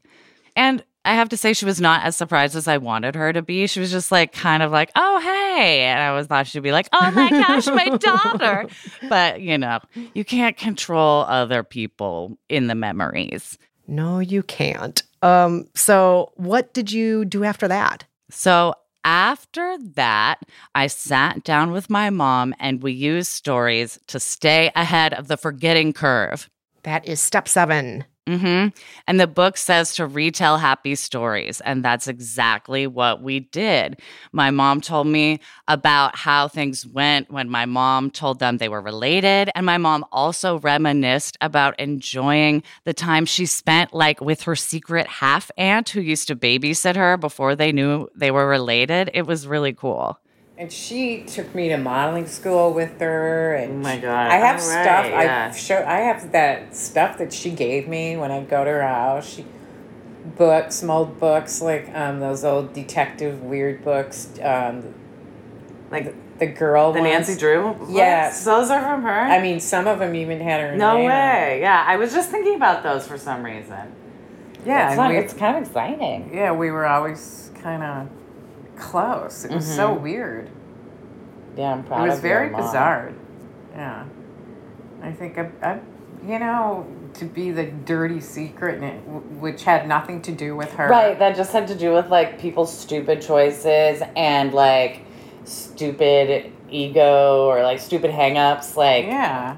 And 0.55 0.83
I 1.03 1.13
have 1.13 1.29
to 1.29 1.37
say, 1.37 1.53
she 1.53 1.65
was 1.65 1.79
not 1.79 2.03
as 2.03 2.15
surprised 2.15 2.55
as 2.55 2.67
I 2.67 2.77
wanted 2.77 3.13
her 3.15 3.31
to 3.31 3.43
be. 3.43 3.67
She 3.67 3.79
was 3.79 3.91
just 3.91 4.11
like, 4.11 4.33
kind 4.33 4.63
of 4.63 4.71
like, 4.71 4.91
oh, 4.95 5.19
hey. 5.19 5.81
And 5.83 5.99
I 5.99 6.13
was 6.13 6.25
thought 6.25 6.47
she'd 6.47 6.63
be 6.63 6.71
like, 6.71 6.89
oh 6.93 7.11
my 7.11 7.29
gosh, 7.29 7.67
my 7.67 7.89
daughter. 7.97 8.65
But, 9.07 9.41
you 9.41 9.57
know, 9.57 9.79
you 10.15 10.25
can't 10.25 10.57
control 10.57 11.21
other 11.25 11.63
people 11.63 12.39
in 12.49 12.67
the 12.67 12.75
memories. 12.75 13.59
No, 13.87 14.17
you 14.17 14.41
can't. 14.41 15.03
Um, 15.21 15.67
so 15.75 16.31
what 16.35 16.73
did 16.73 16.91
you 16.91 17.23
do 17.23 17.43
after 17.43 17.67
that? 17.67 18.05
So 18.35 18.73
after 19.05 19.77
that, 19.95 20.41
I 20.75 20.87
sat 20.87 21.45
down 21.45 21.71
with 21.71 21.89
my 21.89 22.09
mom 22.09 22.53
and 22.59 22.83
we 22.83 22.91
used 22.91 23.31
stories 23.31 23.97
to 24.07 24.19
stay 24.19 24.71
ahead 24.75 25.13
of 25.13 25.29
the 25.29 25.37
forgetting 25.37 25.93
curve. 25.93 26.49
That 26.83 27.07
is 27.07 27.21
step 27.21 27.47
seven. 27.47 28.03
Hmm 28.27 28.67
And 29.07 29.19
the 29.19 29.27
book 29.27 29.55
says 29.55 29.93
to 29.95 30.07
retell 30.07 30.57
happy 30.57 30.95
stories. 30.95 31.61
And 31.61 31.85
that's 31.85 32.07
exactly 32.07 32.87
what 32.87 33.21
we 33.21 33.41
did. 33.41 33.99
My 34.31 34.49
mom 34.49 34.81
told 34.81 35.05
me 35.05 35.39
about 35.67 36.15
how 36.15 36.47
things 36.47 36.87
went 36.87 37.29
when 37.31 37.51
my 37.51 37.67
mom 37.67 38.09
told 38.09 38.39
them 38.39 38.57
they 38.57 38.67
were 38.67 38.81
related. 38.81 39.51
And 39.53 39.63
my 39.63 39.77
mom 39.77 40.05
also 40.11 40.57
reminisced 40.59 41.37
about 41.39 41.79
enjoying 41.79 42.63
the 42.83 42.93
time 42.95 43.27
she 43.27 43.45
spent 43.45 43.93
like 43.93 44.19
with 44.21 44.41
her 44.43 44.55
secret 44.55 45.05
half 45.05 45.51
aunt 45.55 45.89
who 45.89 46.01
used 46.01 46.27
to 46.29 46.35
babysit 46.35 46.95
her 46.95 47.17
before 47.17 47.55
they 47.55 47.71
knew 47.71 48.09
they 48.15 48.31
were 48.31 48.47
related. 48.47 49.11
It 49.13 49.27
was 49.27 49.45
really 49.45 49.73
cool. 49.73 50.19
And 50.57 50.71
she 50.71 51.23
took 51.23 51.53
me 51.53 51.67
to 51.69 51.77
modeling 51.77 52.27
school 52.27 52.71
with 52.73 52.99
her. 53.01 53.55
And 53.55 53.73
Oh 53.73 53.89
my 53.89 53.97
God. 53.97 54.31
I 54.31 54.35
have 54.37 54.55
All 54.55 54.61
stuff. 54.61 54.85
right, 54.85 55.11
yeah. 55.25 55.51
I 55.53 55.57
show. 55.57 55.83
I 55.85 55.97
have 55.97 56.31
that 56.31 56.75
stuff 56.75 57.17
that 57.17 57.33
she 57.33 57.51
gave 57.51 57.87
me 57.89 58.15
when 58.15 58.31
I 58.31 58.41
go 58.41 58.63
to 58.63 58.71
her 58.71 58.81
house. 58.81 59.27
She 59.35 59.45
books, 60.37 60.75
some 60.75 60.89
old 60.89 61.19
books 61.19 61.61
like 61.61 61.89
um, 61.93 62.19
those 62.21 62.43
old 62.45 62.73
detective 62.73 63.43
weird 63.43 63.83
books. 63.83 64.29
Um, 64.41 64.93
Like 65.91 66.15
the 66.39 66.47
girl. 66.47 66.93
the 66.93 66.99
ones. 67.01 67.11
Nancy 67.11 67.35
Drew? 67.37 67.75
Yes. 67.89 68.45
Those 68.45 68.69
are 68.69 68.81
from 68.81 69.03
her? 69.03 69.09
I 69.09 69.41
mean, 69.41 69.59
some 69.59 69.87
of 69.87 69.99
them 69.99 70.15
even 70.15 70.39
had 70.39 70.61
her. 70.61 70.75
no 70.77 70.95
way. 70.97 71.59
Yeah. 71.61 71.83
I 71.85 71.97
was 71.97 72.13
just 72.13 72.29
thinking 72.31 72.55
about 72.55 72.81
those 72.81 73.05
for 73.05 73.17
some 73.17 73.43
reason. 73.43 73.93
Yeah, 74.65 74.91
It's, 74.93 75.09
we- 75.09 75.17
it's 75.17 75.33
kind 75.33 75.57
of 75.57 75.63
exciting. 75.67 76.31
yeah, 76.33 76.51
we 76.53 76.71
were 76.71 76.85
always 76.87 77.51
kind 77.61 77.83
of 77.83 78.09
close. 78.77 79.45
It 79.45 79.51
was 79.51 79.65
so 79.65 79.89
Mm-hmm. 79.93 80.03
weird. 80.03 80.49
Yeah, 81.57 81.71
I'm 81.73 81.83
proud 81.83 82.05
It 82.05 82.09
was 82.09 82.17
of 82.19 82.25
your 82.25 82.33
very 82.39 82.49
mom. 82.51 82.61
bizarre. 82.61 83.13
Yeah. 83.71 84.05
I 85.01 85.11
think 85.11 85.37
I, 85.37 85.49
I, 85.61 85.79
you 86.25 86.39
know, 86.39 86.85
to 87.15 87.25
be 87.25 87.51
the 87.51 87.65
dirty 87.65 88.19
secret, 88.19 88.75
and 88.75 88.83
it, 88.85 88.97
which 89.39 89.63
had 89.63 89.87
nothing 89.87 90.21
to 90.23 90.31
do 90.31 90.55
with 90.55 90.71
her. 90.73 90.87
Right, 90.89 91.17
that 91.19 91.35
just 91.35 91.53
had 91.53 91.67
to 91.69 91.75
do 91.75 91.93
with 91.93 92.09
like 92.09 92.39
people's 92.39 92.75
stupid 92.75 93.21
choices 93.21 94.01
and 94.15 94.53
like 94.53 95.01
stupid 95.43 96.51
ego 96.69 97.45
or 97.45 97.61
like 97.63 97.79
stupid 97.79 98.11
hangups. 98.11 98.75
Like, 98.75 99.05
Yeah. 99.05 99.57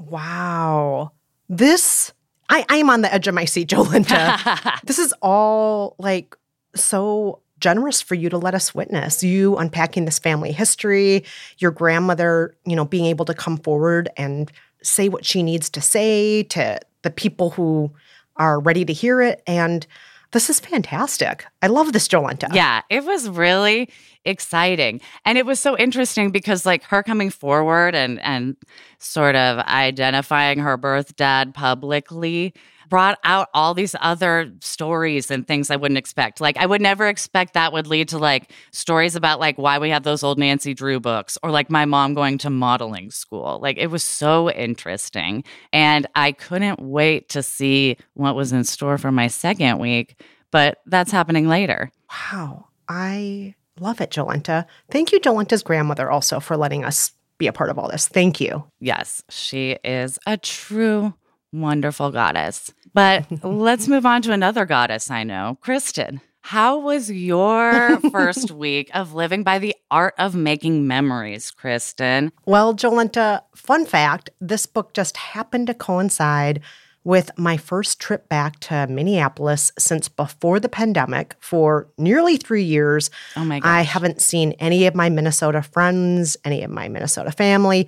Wow. 0.00 1.12
This, 1.48 2.12
I, 2.48 2.64
I 2.68 2.76
am 2.76 2.90
on 2.90 3.00
the 3.02 3.12
edge 3.12 3.26
of 3.28 3.34
my 3.34 3.44
seat, 3.44 3.68
Jolenta. 3.68 4.78
this 4.84 4.98
is 4.98 5.14
all 5.22 5.96
like 5.98 6.36
so 6.74 7.40
generous 7.66 8.00
for 8.00 8.14
you 8.14 8.28
to 8.28 8.38
let 8.38 8.54
us 8.54 8.76
witness. 8.76 9.24
You 9.24 9.56
unpacking 9.56 10.04
this 10.04 10.20
family 10.20 10.52
history, 10.52 11.24
your 11.58 11.72
grandmother, 11.72 12.56
you 12.64 12.76
know, 12.76 12.84
being 12.84 13.06
able 13.06 13.24
to 13.24 13.34
come 13.34 13.56
forward 13.56 14.08
and 14.16 14.52
say 14.84 15.08
what 15.08 15.24
she 15.24 15.42
needs 15.42 15.68
to 15.70 15.80
say 15.80 16.44
to 16.44 16.78
the 17.02 17.10
people 17.10 17.50
who 17.50 17.90
are 18.36 18.60
ready 18.60 18.84
to 18.84 18.92
hear 18.92 19.20
it. 19.20 19.42
And 19.48 19.84
this 20.30 20.48
is 20.48 20.60
fantastic. 20.60 21.44
I 21.60 21.66
love 21.66 21.92
this, 21.92 22.06
Jolenta. 22.06 22.54
Yeah, 22.54 22.82
it 22.88 23.04
was 23.04 23.28
really 23.28 23.90
exciting. 24.24 25.00
And 25.24 25.36
it 25.36 25.44
was 25.44 25.58
so 25.58 25.76
interesting 25.76 26.30
because 26.30 26.64
like 26.64 26.84
her 26.84 27.02
coming 27.02 27.30
forward 27.30 27.96
and 27.96 28.20
and 28.20 28.56
sort 29.00 29.34
of 29.34 29.58
identifying 29.66 30.60
her 30.60 30.76
birth 30.76 31.16
dad 31.16 31.52
publicly 31.52 32.54
brought 32.88 33.18
out 33.24 33.48
all 33.54 33.74
these 33.74 33.94
other 34.00 34.52
stories 34.60 35.30
and 35.30 35.46
things 35.46 35.70
I 35.70 35.76
wouldn't 35.76 35.98
expect. 35.98 36.40
Like 36.40 36.56
I 36.56 36.66
would 36.66 36.80
never 36.80 37.06
expect 37.06 37.54
that 37.54 37.72
would 37.72 37.86
lead 37.86 38.08
to 38.10 38.18
like 38.18 38.52
stories 38.70 39.16
about 39.16 39.40
like 39.40 39.58
why 39.58 39.78
we 39.78 39.90
have 39.90 40.02
those 40.02 40.22
old 40.22 40.38
Nancy 40.38 40.74
Drew 40.74 41.00
books 41.00 41.38
or 41.42 41.50
like 41.50 41.70
my 41.70 41.84
mom 41.84 42.14
going 42.14 42.38
to 42.38 42.50
modeling 42.50 43.10
school. 43.10 43.58
Like 43.60 43.78
it 43.78 43.88
was 43.88 44.02
so 44.02 44.50
interesting 44.50 45.44
and 45.72 46.06
I 46.14 46.32
couldn't 46.32 46.80
wait 46.80 47.28
to 47.30 47.42
see 47.42 47.96
what 48.14 48.36
was 48.36 48.52
in 48.52 48.64
store 48.64 48.98
for 48.98 49.12
my 49.12 49.28
second 49.28 49.78
week, 49.78 50.20
but 50.50 50.78
that's 50.86 51.10
happening 51.10 51.48
later. 51.48 51.90
Wow. 52.10 52.66
I 52.88 53.54
love 53.80 54.00
it, 54.00 54.10
Jolenta. 54.10 54.66
Thank 54.90 55.12
you, 55.12 55.20
Jolenta's 55.20 55.62
grandmother, 55.62 56.10
also 56.10 56.40
for 56.40 56.56
letting 56.56 56.84
us 56.84 57.12
be 57.38 57.46
a 57.46 57.52
part 57.52 57.70
of 57.70 57.78
all 57.78 57.88
this. 57.90 58.08
Thank 58.08 58.40
you. 58.40 58.64
Yes, 58.80 59.22
she 59.28 59.78
is 59.84 60.18
a 60.26 60.36
true 60.36 61.14
wonderful 61.52 62.10
goddess. 62.10 62.72
But 62.92 63.26
let's 63.44 63.88
move 63.88 64.06
on 64.06 64.22
to 64.22 64.32
another 64.32 64.64
goddess 64.64 65.10
I 65.10 65.24
know, 65.24 65.58
Kristen. 65.60 66.20
How 66.40 66.78
was 66.78 67.10
your 67.10 67.98
first 68.12 68.52
week 68.52 68.88
of 68.94 69.14
living 69.14 69.42
by 69.42 69.58
the 69.58 69.74
art 69.90 70.14
of 70.16 70.36
making 70.36 70.86
memories, 70.86 71.50
Kristen? 71.50 72.30
Well, 72.44 72.72
Jolenta, 72.72 73.42
fun 73.56 73.84
fact 73.84 74.30
this 74.40 74.64
book 74.64 74.94
just 74.94 75.16
happened 75.16 75.66
to 75.66 75.74
coincide 75.74 76.60
with 77.06 77.30
my 77.38 77.56
first 77.56 78.00
trip 78.00 78.28
back 78.28 78.58
to 78.58 78.84
Minneapolis 78.88 79.70
since 79.78 80.08
before 80.08 80.58
the 80.58 80.68
pandemic 80.68 81.36
for 81.38 81.88
nearly 81.96 82.36
three 82.36 82.64
years. 82.64 83.10
Oh 83.36 83.44
my 83.44 83.60
I 83.62 83.82
haven't 83.82 84.20
seen 84.20 84.52
any 84.58 84.86
of 84.86 84.94
my 84.96 85.08
Minnesota 85.08 85.62
friends, 85.62 86.36
any 86.44 86.64
of 86.64 86.70
my 86.72 86.88
Minnesota 86.88 87.30
family. 87.30 87.86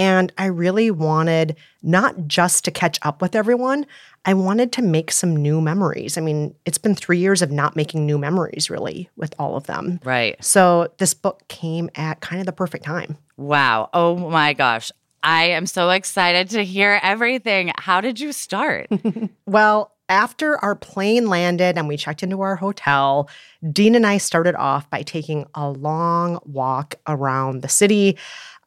And 0.00 0.32
I 0.38 0.46
really 0.46 0.90
wanted 0.90 1.56
not 1.82 2.26
just 2.26 2.64
to 2.64 2.70
catch 2.70 2.98
up 3.02 3.20
with 3.20 3.34
everyone, 3.34 3.84
I 4.24 4.32
wanted 4.32 4.72
to 4.72 4.82
make 4.82 5.12
some 5.12 5.36
new 5.36 5.60
memories. 5.60 6.16
I 6.16 6.22
mean, 6.22 6.54
it's 6.64 6.78
been 6.78 6.94
three 6.94 7.18
years 7.18 7.42
of 7.42 7.50
not 7.50 7.76
making 7.76 8.06
new 8.06 8.16
memories 8.16 8.70
really 8.70 9.10
with 9.16 9.34
all 9.38 9.56
of 9.56 9.66
them. 9.66 10.00
Right. 10.02 10.42
So 10.42 10.90
this 10.96 11.12
book 11.12 11.46
came 11.48 11.90
at 11.96 12.20
kind 12.20 12.40
of 12.40 12.46
the 12.46 12.52
perfect 12.52 12.82
time. 12.82 13.18
Wow. 13.36 13.90
Oh 13.92 14.16
my 14.16 14.54
gosh. 14.54 14.90
I 15.22 15.50
am 15.50 15.66
so 15.66 15.90
excited 15.90 16.48
to 16.50 16.64
hear 16.64 16.98
everything. 17.02 17.70
How 17.76 18.00
did 18.00 18.18
you 18.18 18.32
start? 18.32 18.88
Well, 19.44 19.92
after 20.08 20.56
our 20.58 20.74
plane 20.74 21.28
landed 21.28 21.78
and 21.78 21.86
we 21.86 21.96
checked 21.96 22.22
into 22.22 22.40
our 22.40 22.56
hotel, 22.56 23.28
Dean 23.70 23.94
and 23.94 24.06
I 24.06 24.18
started 24.18 24.56
off 24.56 24.88
by 24.90 25.02
taking 25.02 25.46
a 25.54 25.68
long 25.68 26.40
walk 26.44 26.96
around 27.06 27.62
the 27.62 27.68
city. 27.68 28.16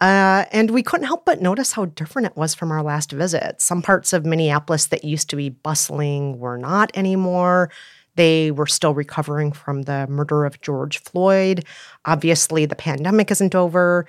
Uh, 0.04 0.44
and 0.52 0.72
we 0.72 0.84
couldn't 0.84 1.08
help 1.08 1.24
but 1.24 1.42
notice 1.42 1.72
how 1.72 1.86
different 1.86 2.26
it 2.26 2.36
was 2.36 2.54
from 2.54 2.74
our 2.74 2.84
last 2.84 3.14
visit. 3.14 3.62
Some 3.62 3.82
parts 3.82 4.12
of 4.12 4.26
Minneapolis 4.26 4.88
that 4.88 5.06
used 5.06 5.30
to 5.30 5.38
be 5.38 5.48
bustling 5.48 6.40
were 6.40 6.58
not 6.58 6.92
anymore. 6.94 7.72
They 8.16 8.52
were 8.52 8.68
still 8.68 8.94
recovering 8.94 9.54
from 9.54 9.84
the 9.84 10.06
murder 10.08 10.44
of 10.44 10.60
George 10.60 11.00
Floyd. 11.00 11.64
Obviously, 12.04 12.66
the 12.66 12.76
pandemic 12.76 13.32
isn't 13.32 13.56
over. 13.56 14.06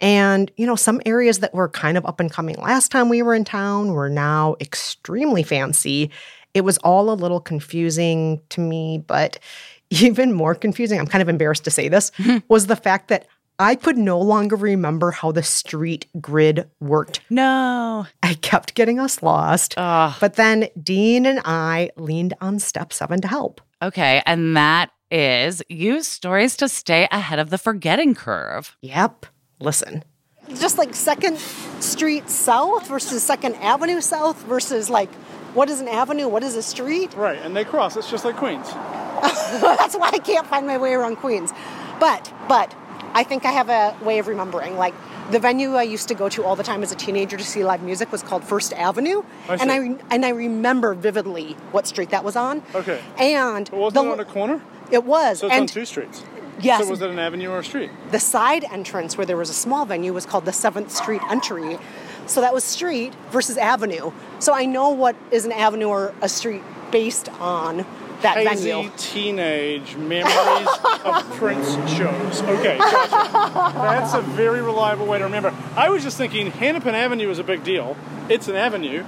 And, 0.00 0.50
you 0.56 0.66
know, 0.66 0.74
some 0.74 1.00
areas 1.06 1.38
that 1.38 1.54
were 1.54 1.68
kind 1.68 1.96
of 1.96 2.04
up 2.04 2.18
and 2.18 2.28
coming 2.28 2.56
last 2.56 2.90
time 2.90 3.08
we 3.08 3.22
were 3.22 3.32
in 3.32 3.44
town 3.44 3.92
were 3.92 4.10
now 4.10 4.56
extremely 4.60 5.44
fancy. 5.44 6.10
It 6.54 6.62
was 6.62 6.76
all 6.78 7.08
a 7.08 7.14
little 7.14 7.40
confusing 7.40 8.40
to 8.48 8.60
me, 8.60 9.04
but 9.06 9.38
even 9.90 10.32
more 10.32 10.56
confusing, 10.56 10.98
I'm 10.98 11.06
kind 11.06 11.22
of 11.22 11.28
embarrassed 11.28 11.62
to 11.64 11.70
say 11.70 11.86
this, 11.88 12.10
was 12.48 12.66
the 12.66 12.74
fact 12.74 13.06
that 13.08 13.28
I 13.58 13.74
could 13.74 13.96
no 13.96 14.20
longer 14.20 14.56
remember 14.56 15.10
how 15.12 15.32
the 15.32 15.42
street 15.42 16.06
grid 16.20 16.68
worked. 16.80 17.20
no. 17.30 18.06
I 18.22 18.34
kept 18.34 18.74
getting 18.74 18.98
us 18.98 19.22
lost. 19.22 19.74
Ugh. 19.76 20.14
But 20.20 20.34
then 20.34 20.68
Dean 20.82 21.24
and 21.26 21.40
I 21.44 21.90
leaned 21.96 22.34
on 22.40 22.58
step 22.58 22.92
seven 22.92 23.20
to 23.22 23.28
help. 23.28 23.60
Okay. 23.80 24.22
And 24.26 24.56
that 24.56 24.90
is 25.10 25.62
use 25.68 26.06
stories 26.06 26.56
to 26.58 26.68
stay 26.68 27.08
ahead 27.10 27.38
of 27.38 27.50
the 27.50 27.58
forgetting 27.58 28.14
curve. 28.14 28.76
Yep. 28.82 29.26
Listen. 29.60 30.02
Just 30.48 30.78
like 30.78 30.94
Second 30.94 31.38
Street 31.80 32.28
South 32.28 32.86
versus 32.88 33.22
Second 33.22 33.54
Avenue 33.56 34.00
South 34.00 34.42
versus 34.44 34.90
like 34.90 35.12
what 35.54 35.70
is 35.70 35.80
an 35.80 35.88
avenue? 35.88 36.28
What 36.28 36.42
is 36.42 36.54
a 36.54 36.62
street? 36.62 37.14
Right, 37.14 37.38
and 37.38 37.56
they 37.56 37.64
cross. 37.64 37.96
It's 37.96 38.10
just 38.10 38.26
like 38.26 38.36
Queens. 38.36 38.66
That's 38.72 39.96
why 39.96 40.10
I 40.12 40.18
can't 40.18 40.46
find 40.46 40.66
my 40.66 40.76
way 40.76 40.92
around 40.92 41.16
Queens. 41.16 41.52
But 41.98 42.30
but 42.48 42.74
I 43.16 43.22
think 43.24 43.46
I 43.46 43.50
have 43.50 43.70
a 43.70 43.96
way 44.04 44.18
of 44.18 44.28
remembering. 44.28 44.76
Like 44.76 44.94
the 45.30 45.38
venue 45.38 45.74
I 45.74 45.84
used 45.84 46.08
to 46.08 46.14
go 46.14 46.28
to 46.28 46.44
all 46.44 46.54
the 46.54 46.62
time 46.62 46.82
as 46.82 46.92
a 46.92 46.94
teenager 46.94 47.38
to 47.38 47.44
see 47.44 47.64
live 47.64 47.82
music 47.82 48.12
was 48.12 48.22
called 48.22 48.44
First 48.44 48.74
Avenue, 48.74 49.22
I 49.48 49.54
and 49.54 49.60
see. 49.62 49.68
I 49.70 50.14
and 50.14 50.26
I 50.26 50.28
remember 50.30 50.92
vividly 50.92 51.54
what 51.72 51.86
street 51.86 52.10
that 52.10 52.24
was 52.24 52.36
on. 52.36 52.62
Okay. 52.74 53.00
And 53.18 53.70
But 53.70 53.78
wasn't 53.80 54.04
the- 54.04 54.10
it 54.10 54.12
on 54.12 54.20
a 54.20 54.24
corner? 54.26 54.60
it 54.90 55.04
was, 55.04 55.40
So 55.40 55.46
it's 55.46 55.56
on 55.56 55.66
two 55.66 55.86
streets. 55.86 56.22
yes, 56.60 56.84
So 56.84 56.90
was 56.90 57.00
it 57.00 57.08
an 57.08 57.18
avenue 57.18 57.48
or 57.50 57.60
a 57.60 57.64
street? 57.64 57.90
the 58.10 58.20
side 58.20 58.64
entrance 58.70 59.16
where 59.16 59.26
there 59.26 59.38
was 59.38 59.48
a 59.48 59.54
small 59.54 59.86
venue 59.86 60.12
was 60.12 60.26
called 60.26 60.44
the 60.44 60.52
Seventh 60.52 60.90
Street 60.92 61.22
Entry. 61.30 61.78
So 62.26 62.40
that 62.42 62.52
was 62.52 62.64
street 62.64 63.14
versus 63.30 63.56
avenue. 63.56 64.10
So 64.40 64.52
I 64.52 64.66
know 64.66 64.90
what 64.90 65.16
is 65.30 65.44
an 65.46 65.52
avenue 65.52 65.86
or 65.88 66.12
a 66.20 66.28
street 66.28 66.62
based 66.90 67.28
on 67.40 67.86
that 68.22 68.36
Hazy 68.36 68.70
venue. 68.70 68.90
teenage 68.96 69.96
memories 69.96 70.68
of 71.04 71.30
Prince 71.36 71.74
shows. 71.92 72.42
Okay, 72.42 72.78
gotcha. 72.78 73.72
That's 73.74 74.14
a 74.14 74.20
very 74.22 74.62
reliable 74.62 75.06
way 75.06 75.18
to 75.18 75.24
remember. 75.24 75.54
I 75.76 75.88
was 75.88 76.02
just 76.02 76.16
thinking 76.16 76.50
Hennepin 76.50 76.94
Avenue 76.94 77.30
is 77.30 77.38
a 77.38 77.44
big 77.44 77.64
deal. 77.64 77.96
It's 78.28 78.48
an 78.48 78.56
avenue. 78.56 79.04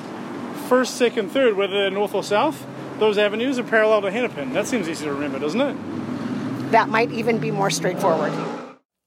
First, 0.68 0.96
second, 0.96 1.30
third, 1.30 1.56
whether 1.56 1.72
they're 1.72 1.90
north 1.90 2.14
or 2.14 2.22
south, 2.22 2.66
those 2.98 3.16
avenues 3.18 3.58
are 3.58 3.64
parallel 3.64 4.02
to 4.02 4.10
Hennepin. 4.10 4.52
That 4.52 4.66
seems 4.66 4.88
easy 4.88 5.04
to 5.06 5.12
remember, 5.12 5.38
doesn't 5.38 5.60
it? 5.60 6.70
That 6.72 6.88
might 6.88 7.10
even 7.12 7.38
be 7.38 7.50
more 7.50 7.70
straightforward. 7.70 8.32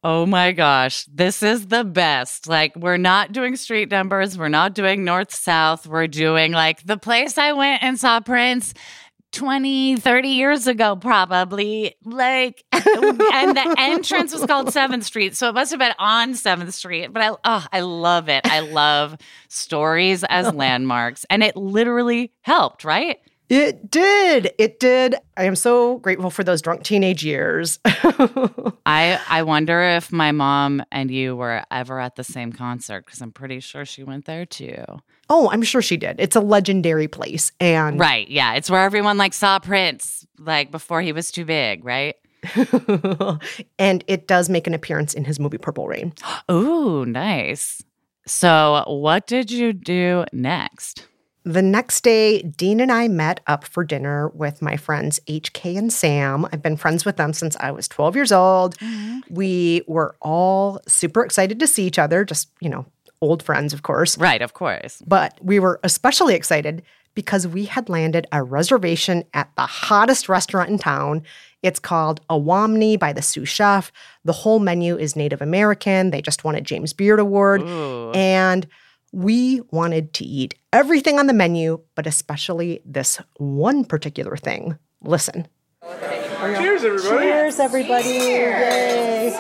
Oh 0.04 0.26
my 0.26 0.52
gosh, 0.52 1.06
this 1.06 1.44
is 1.44 1.68
the 1.68 1.84
best. 1.84 2.48
Like, 2.48 2.76
we're 2.76 2.98
not 2.98 3.34
doing 3.34 3.56
street 3.56 3.92
numbers, 3.92 4.36
we're 4.36 4.50
not 4.50 4.74
doing 4.74 5.04
north 5.04 5.32
south, 5.32 5.86
we're 5.86 6.08
doing 6.08 6.54
like 6.54 6.84
the 6.84 6.98
place 6.98 7.38
I 7.38 7.54
went 7.54 7.84
and 7.84 8.00
saw 8.00 8.20
Prince 8.20 8.74
20, 9.32 9.98
30 9.98 10.28
years 10.30 10.68
ago, 10.68 10.96
probably. 10.96 11.96
Like, 12.04 12.64
and 12.72 13.56
the 13.56 13.76
entrance 13.78 14.34
was 14.34 14.46
called 14.46 14.68
7th 14.68 15.04
Street. 15.04 15.36
So 15.36 15.50
it 15.50 15.54
must 15.54 15.72
have 15.72 15.80
been 15.80 15.94
on 16.00 16.34
7th 16.34 16.74
Street. 16.74 17.14
But 17.14 17.22
I, 17.22 17.36
oh, 17.44 17.66
I 17.72 17.80
love 17.82 18.30
it. 18.30 18.42
I 18.46 18.60
love 18.60 19.18
stories 19.48 20.24
as 20.26 20.54
landmarks. 20.54 21.26
And 21.30 21.44
it 21.44 21.56
literally 21.56 22.32
helped, 22.42 22.84
right? 22.84 23.20
It 23.52 23.92
did. 23.92 24.54
It 24.58 24.80
did. 24.80 25.14
I 25.36 25.44
am 25.44 25.58
so 25.58 25.98
grateful 25.98 26.30
for 26.30 26.42
those 26.42 26.62
drunk 26.62 26.84
teenage 26.84 27.22
years. 27.22 27.80
I 27.86 29.20
I 29.30 29.44
wonder 29.44 29.82
if 29.82 30.10
my 30.10 30.32
mom 30.32 30.82
and 30.90 31.12
you 31.12 31.36
were 31.36 31.62
ever 31.70 32.00
at 32.00 32.16
the 32.16 32.24
same 32.24 32.54
concert 32.54 33.06
because 33.06 33.22
I'm 33.22 33.34
pretty 33.34 33.60
sure 33.60 33.84
she 33.84 34.06
went 34.06 34.24
there 34.24 34.46
too. 34.46 34.86
oh, 35.30 35.50
I'm 35.52 35.64
sure 35.64 35.82
she 35.82 35.98
did. 35.98 36.16
It's 36.18 36.38
a 36.38 36.40
legendary 36.40 37.10
place. 37.10 37.52
And 37.60 38.00
Right, 38.00 38.30
yeah, 38.30 38.54
it's 38.54 38.70
where 38.70 38.84
everyone 38.84 39.18
like 39.18 39.34
saw 39.34 39.60
Prince 39.60 40.26
like 40.40 40.72
before 40.72 41.02
he 41.02 41.12
was 41.12 41.30
too 41.30 41.44
big, 41.44 41.84
right? 41.84 42.16
and 43.78 44.02
it 44.08 44.30
does 44.30 44.48
make 44.48 44.66
an 44.66 44.74
appearance 44.74 45.14
in 45.14 45.26
his 45.26 45.42
movie 45.42 45.58
Purple 45.58 45.88
Rain. 45.88 46.14
Ooh, 46.50 47.06
nice. 47.06 47.84
So, 48.26 48.86
what 48.88 49.28
did 49.28 49.52
you 49.52 49.74
do 49.74 50.24
next? 50.32 51.06
The 51.44 51.62
next 51.62 52.02
day, 52.02 52.44
Dean 52.44 52.80
and 52.80 52.92
I 52.92 53.08
met 53.08 53.40
up 53.48 53.66
for 53.66 53.84
dinner 53.84 54.30
with 54.30 54.62
my 54.62 54.78
friends 54.78 55.20
HK 55.28 55.78
and 55.78 55.92
Sam. 55.92 56.46
I've 56.52 56.62
been 56.62 56.78
friends 56.78 57.04
with 57.04 57.18
them 57.18 57.34
since 57.34 57.58
I 57.60 57.72
was 57.72 57.88
12 57.88 58.16
years 58.16 58.32
old. 58.32 58.78
Mm-hmm. 58.78 59.20
We 59.34 59.82
were 59.88 60.16
all 60.22 60.80
super 60.88 61.26
excited 61.26 61.60
to 61.60 61.68
see 61.68 61.88
each 61.88 61.98
other, 61.98 62.24
just, 62.24 62.50
you 62.60 62.70
know, 62.70 62.86
old 63.22 63.42
friends, 63.42 63.74
of 63.74 63.82
course. 63.82 64.18
Right, 64.18 64.42
of 64.42 64.54
course. 64.54 65.02
But 65.08 65.38
we 65.42 65.60
were 65.60 65.80
especially 65.84 66.36
excited 66.36 66.84
because 67.14 67.48
we 67.48 67.66
had 67.66 67.90
landed 67.90 68.28
a 68.32 68.44
reservation 68.44 69.24
at 69.34 69.50
the 69.56 69.66
hottest 69.66 70.30
restaurant 70.30 70.70
in 70.70 70.78
town. 70.78 71.24
It's 71.62 71.80
called 71.80 72.26
Owamni 72.30 72.98
by 72.98 73.14
the 73.14 73.22
Sioux 73.22 73.46
Chef. 73.46 73.92
The 74.24 74.34
whole 74.34 74.60
menu 74.60 74.98
is 74.98 75.16
Native 75.16 75.42
American. 75.42 76.12
They 76.12 76.22
just 76.22 76.44
won 76.44 76.56
a 76.56 76.62
James 76.62 76.94
Beard 76.94 77.20
Award. 77.20 77.62
Ooh. 77.62 78.12
And 78.12 78.68
we 79.12 79.62
wanted 79.72 80.14
to 80.14 80.26
eat 80.26 80.56
everything 80.72 81.20
on 81.20 81.28
the 81.28 81.34
menu, 81.34 81.82
but 81.96 82.08
especially 82.08 82.82
this 82.86 83.20
one 83.38 83.84
particular 83.86 84.38
thing. 84.38 84.78
Listen. 85.04 85.48
Cheers, 86.40 86.84
everybody. 86.84 87.26
Cheers, 87.26 87.60
everybody. 87.60 88.10
Yay. 88.10 89.32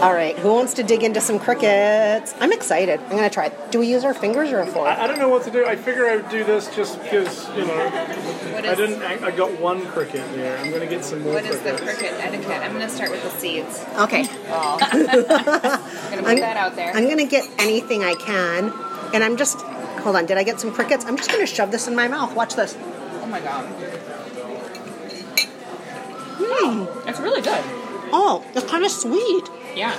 All 0.00 0.12
right, 0.12 0.36
who 0.38 0.52
wants 0.52 0.74
to 0.74 0.82
dig 0.82 1.02
into 1.02 1.20
some 1.20 1.38
crickets? 1.38 2.34
I'm 2.38 2.52
excited. 2.52 3.00
I'm 3.00 3.10
going 3.10 3.22
to 3.22 3.30
try 3.30 3.46
it. 3.46 3.70
Do 3.70 3.78
we 3.78 3.86
use 3.88 4.04
our 4.04 4.12
fingers 4.12 4.50
or 4.52 4.60
a 4.60 4.66
fork? 4.66 4.88
I, 4.88 5.04
I 5.04 5.06
don't 5.06 5.18
know 5.18 5.28
what 5.28 5.44
to 5.44 5.50
do. 5.50 5.64
I 5.64 5.74
figure 5.76 6.06
I 6.06 6.16
would 6.16 6.28
do 6.28 6.44
this 6.44 6.74
just 6.74 7.00
because, 7.02 7.48
you 7.56 7.64
know, 7.66 7.86
I 8.56 8.74
didn't. 8.74 9.02
I, 9.02 9.26
I 9.26 9.30
got 9.30 9.58
one 9.58 9.86
cricket 9.86 10.22
there. 10.34 10.58
I'm 10.58 10.68
going 10.70 10.82
to 10.82 10.86
get 10.86 11.02
some 11.04 11.22
more 11.22 11.34
What 11.34 11.44
is 11.46 11.58
the 11.60 11.70
crickets. 11.76 11.98
cricket 11.98 12.12
etiquette? 12.20 12.62
I'm 12.62 12.72
going 12.72 12.86
to 12.86 12.90
start 12.94 13.10
with 13.10 13.22
the 13.22 13.30
seeds. 13.30 13.84
Okay. 13.98 14.26
I'm 14.52 14.78
going 14.78 15.24
to 15.24 16.22
put 16.24 16.40
that 16.40 16.56
out 16.58 16.76
there. 16.76 16.92
I'm 16.94 17.04
going 17.04 17.18
to 17.18 17.24
get 17.26 17.48
anything 17.58 18.04
I 18.04 18.14
can. 18.16 18.72
And 19.14 19.24
I'm 19.24 19.36
just, 19.36 19.60
hold 19.62 20.16
on, 20.16 20.26
did 20.26 20.36
I 20.36 20.42
get 20.42 20.60
some 20.60 20.72
crickets? 20.72 21.06
I'm 21.06 21.16
just 21.16 21.30
going 21.30 21.44
to 21.44 21.52
shove 21.52 21.70
this 21.70 21.86
in 21.88 21.94
my 21.96 22.06
mouth. 22.08 22.34
Watch 22.34 22.54
this. 22.54 22.76
oh 23.22 23.26
my 23.26 23.40
god. 23.40 23.66
Mmm. 26.38 27.08
It's 27.08 27.20
really 27.20 27.40
good. 27.40 27.62
Oh, 28.12 28.44
it's 28.54 28.70
kind 28.70 28.84
of 28.84 28.90
sweet. 28.90 29.48
Yeah. 29.76 29.96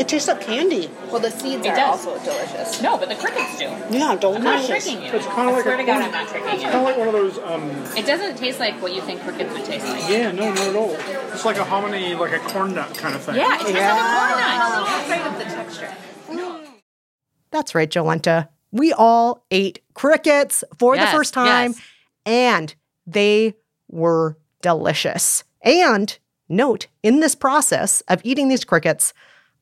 It 0.00 0.08
tastes 0.08 0.28
like 0.28 0.40
candy. 0.40 0.90
Well, 1.10 1.20
the 1.20 1.30
seeds 1.30 1.64
It 1.66 1.70
are 1.70 1.76
does. 1.76 2.06
also 2.06 2.18
delicious. 2.24 2.80
No, 2.80 2.96
but 2.96 3.10
the 3.10 3.14
crickets 3.16 3.58
do. 3.58 3.64
Yeah, 3.90 4.16
don't 4.18 4.36
I'm 4.38 4.42
not 4.44 4.64
tricking 4.64 5.02
you. 5.02 5.12
It's 5.12 5.26
kind 5.26 5.40
I 5.40 5.50
of 5.50 5.52
like 5.56 5.62
swear 5.62 5.74
a 5.74 5.78
to 5.78 5.84
God, 5.84 6.02
I'm 6.02 6.10
not 6.10 6.28
tricking 6.28 6.48
It's 6.54 6.62
kind 6.62 6.74
of 6.76 6.82
like 6.84 6.96
one 6.96 7.08
of 7.08 7.12
those. 7.12 7.38
Um, 7.38 7.70
It 7.96 8.06
doesn't 8.06 8.36
taste 8.38 8.58
like 8.60 8.80
what 8.80 8.94
you 8.94 9.02
think 9.02 9.20
crickets 9.20 9.52
would 9.52 9.64
taste 9.66 9.86
like. 9.86 10.08
yeah, 10.08 10.32
no, 10.32 10.48
not 10.54 10.58
at 10.58 10.74
all. 10.76 10.90
It's 11.32 11.44
like 11.44 11.58
a 11.58 11.64
hominy, 11.64 12.14
like 12.14 12.32
a 12.32 12.38
corn 12.38 12.74
nut 12.74 12.96
kind 12.96 13.14
of 13.14 13.22
thing. 13.22 13.34
Yeah, 13.36 13.54
it 13.56 13.58
tastes 13.60 13.74
Yeah. 13.74 13.92
like 13.94 14.00
a 14.00 14.30
corn 14.30 14.40
nut. 14.40 14.86
That's 14.86 15.10
right 15.10 15.24
with 15.24 15.38
the 15.38 15.54
texture. 15.54 16.70
That's 17.50 17.74
right, 17.74 17.90
Jolenta. 17.90 18.48
We 18.72 18.92
all 18.94 19.44
ate 19.50 19.82
crickets 19.94 20.64
for 20.78 20.94
Yes, 20.96 21.10
the 21.10 21.16
first 21.18 21.34
time, 21.34 21.72
yes. 21.72 21.80
and 22.24 22.74
they 23.06 23.54
were 23.88 24.38
delicious. 24.62 25.44
And 25.62 26.16
note, 26.50 26.86
in 27.02 27.20
this 27.20 27.34
process 27.34 28.02
of 28.08 28.20
eating 28.24 28.48
these 28.48 28.64
crickets, 28.64 29.14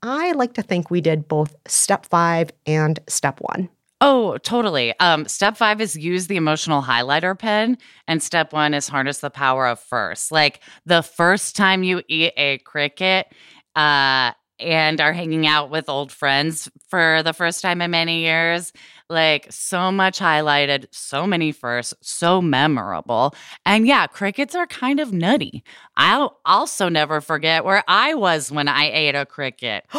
I 0.03 0.33
like 0.33 0.55
to 0.55 0.63
think 0.63 0.91
we 0.91 1.01
did 1.01 1.29
both 1.29 1.55
step 1.67 2.07
five 2.07 2.51
and 2.67 2.99
step 3.09 3.41
one. 3.41 3.69
Oh, 4.01 4.39
totally. 4.39 4.99
Um, 5.01 5.27
step 5.27 5.57
five 5.57 5.81
is 5.81 5.97
use 5.97 6.29
the 6.29 6.37
emotional 6.37 6.83
highlighter 6.83 7.37
pen, 7.37 7.79
and 8.07 8.23
step 8.23 8.53
one 8.53 8.73
is 8.73 8.87
harness 8.87 9.19
the 9.19 9.31
power 9.31 9.67
of 9.67 9.81
first. 9.81 10.31
Like 10.31 10.61
the 10.87 11.03
first 11.03 11.57
time 11.57 11.83
you 11.83 12.03
eat 12.07 12.33
a 12.37 12.59
cricket, 12.59 13.27
uh, 13.75 14.33
and 14.61 15.01
are 15.01 15.13
hanging 15.13 15.47
out 15.47 15.71
with 15.71 15.89
old 15.89 16.13
friends 16.13 16.69
for 16.89 17.23
the 17.23 17.33
first 17.33 17.63
time 17.63 17.81
in 17.81 17.91
many 17.91 18.23
years, 18.23 18.73
like 19.09 19.47
so 19.51 19.91
much 19.91 20.19
highlighted, 20.19 20.87
so 20.91 21.27
many 21.27 21.53
firsts, 21.53 21.95
so 22.01 22.43
memorable. 22.43 23.35
And 23.65 23.87
yeah, 23.87 24.07
crickets 24.07 24.55
are 24.55 24.67
kind 24.67 25.01
of 25.01 25.13
nutty. 25.13 25.65
I'll 25.97 26.39
also 26.45 26.89
never 26.89 27.21
forget 27.21 27.65
where 27.65 27.85
I 27.89 28.15
was 28.15 28.51
when 28.51 28.69
I 28.69 28.91
ate 28.91 29.15
a 29.15 29.27
cricket. 29.27 29.85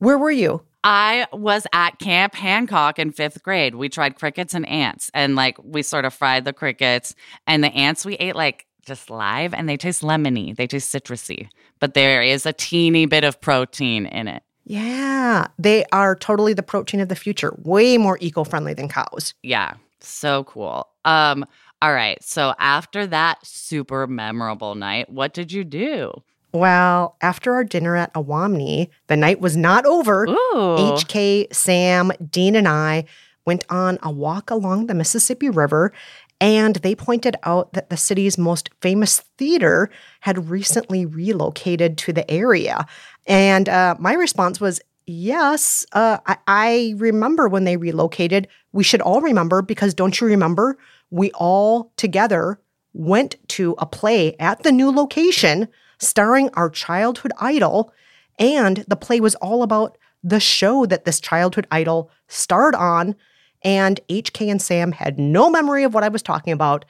Where 0.00 0.16
were 0.16 0.30
you? 0.30 0.62
I 0.84 1.26
was 1.32 1.66
at 1.72 1.98
Camp 1.98 2.36
Hancock 2.36 3.00
in 3.00 3.10
fifth 3.10 3.42
grade. 3.42 3.74
We 3.74 3.88
tried 3.88 4.14
crickets 4.14 4.54
and 4.54 4.66
ants, 4.68 5.10
and 5.12 5.34
like 5.34 5.58
we 5.62 5.82
sort 5.82 6.04
of 6.04 6.14
fried 6.14 6.44
the 6.44 6.52
crickets, 6.52 7.16
and 7.48 7.64
the 7.64 7.72
ants 7.72 8.06
we 8.06 8.14
ate 8.14 8.36
like 8.36 8.67
just 8.88 9.10
live, 9.10 9.54
and 9.54 9.68
they 9.68 9.76
taste 9.76 10.02
lemony, 10.02 10.56
they 10.56 10.66
taste 10.66 10.92
citrusy, 10.92 11.48
but 11.78 11.94
there 11.94 12.22
is 12.22 12.46
a 12.46 12.52
teeny 12.52 13.06
bit 13.06 13.22
of 13.22 13.40
protein 13.40 14.06
in 14.06 14.26
it. 14.26 14.42
Yeah, 14.64 15.46
they 15.58 15.84
are 15.92 16.16
totally 16.16 16.52
the 16.52 16.62
protein 16.62 17.00
of 17.00 17.08
the 17.08 17.16
future, 17.16 17.54
way 17.62 17.96
more 17.96 18.18
eco 18.20 18.44
friendly 18.44 18.74
than 18.74 18.88
cows. 18.88 19.34
Yeah, 19.42 19.74
so 20.00 20.44
cool. 20.44 20.88
Um, 21.04 21.46
all 21.80 21.92
right, 21.92 22.22
so 22.24 22.54
after 22.58 23.06
that 23.06 23.46
super 23.46 24.06
memorable 24.06 24.74
night, 24.74 25.08
what 25.10 25.32
did 25.32 25.52
you 25.52 25.62
do? 25.62 26.12
Well, 26.52 27.16
after 27.20 27.54
our 27.54 27.62
dinner 27.62 27.94
at 27.94 28.12
Owamni, 28.14 28.88
the 29.06 29.16
night 29.16 29.40
was 29.40 29.56
not 29.56 29.84
over. 29.86 30.24
Ooh. 30.24 30.34
HK, 30.54 31.54
Sam, 31.54 32.10
Dean, 32.30 32.56
and 32.56 32.66
I 32.66 33.04
went 33.44 33.64
on 33.70 33.98
a 34.02 34.10
walk 34.10 34.50
along 34.50 34.86
the 34.86 34.94
Mississippi 34.94 35.50
River, 35.50 35.92
and 36.40 36.76
they 36.76 36.94
pointed 36.94 37.36
out 37.42 37.72
that 37.72 37.90
the 37.90 37.96
city's 37.96 38.38
most 38.38 38.70
famous 38.80 39.20
theater 39.38 39.90
had 40.20 40.50
recently 40.50 41.04
relocated 41.04 41.98
to 41.98 42.12
the 42.12 42.28
area. 42.30 42.86
And 43.26 43.68
uh, 43.68 43.96
my 43.98 44.14
response 44.14 44.60
was, 44.60 44.80
Yes, 45.10 45.86
uh, 45.94 46.18
I, 46.26 46.36
I 46.46 46.94
remember 46.98 47.48
when 47.48 47.64
they 47.64 47.78
relocated. 47.78 48.46
We 48.72 48.84
should 48.84 49.00
all 49.00 49.22
remember 49.22 49.62
because 49.62 49.94
don't 49.94 50.20
you 50.20 50.26
remember? 50.26 50.76
We 51.10 51.30
all 51.32 51.92
together 51.96 52.60
went 52.92 53.36
to 53.48 53.74
a 53.78 53.86
play 53.86 54.36
at 54.38 54.62
the 54.64 54.72
new 54.72 54.90
location 54.90 55.68
starring 55.98 56.50
our 56.54 56.68
childhood 56.68 57.32
idol. 57.40 57.92
And 58.38 58.84
the 58.86 58.96
play 58.96 59.20
was 59.20 59.34
all 59.36 59.62
about 59.62 59.96
the 60.22 60.40
show 60.40 60.84
that 60.86 61.04
this 61.04 61.20
childhood 61.20 61.66
idol 61.70 62.10
starred 62.26 62.74
on. 62.74 63.16
And 63.62 64.00
HK 64.08 64.50
and 64.50 64.62
Sam 64.62 64.92
had 64.92 65.18
no 65.18 65.50
memory 65.50 65.84
of 65.84 65.94
what 65.94 66.04
I 66.04 66.08
was 66.08 66.22
talking 66.22 66.52
about. 66.52 66.84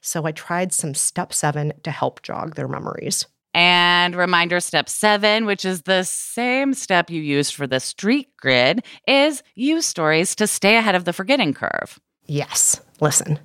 So 0.00 0.24
I 0.24 0.32
tried 0.32 0.72
some 0.72 0.94
step 0.94 1.32
seven 1.32 1.72
to 1.82 1.90
help 1.90 2.22
jog 2.22 2.54
their 2.54 2.68
memories. 2.68 3.26
And 3.52 4.14
reminder 4.14 4.60
step 4.60 4.88
seven, 4.88 5.44
which 5.44 5.64
is 5.64 5.82
the 5.82 6.04
same 6.04 6.72
step 6.72 7.10
you 7.10 7.20
used 7.20 7.54
for 7.54 7.66
the 7.66 7.80
street 7.80 8.28
grid, 8.36 8.84
is 9.08 9.42
use 9.56 9.86
stories 9.86 10.36
to 10.36 10.46
stay 10.46 10.76
ahead 10.76 10.94
of 10.94 11.04
the 11.04 11.12
forgetting 11.12 11.52
curve. 11.52 11.98
Yes, 12.26 12.80
listen. 13.00 13.40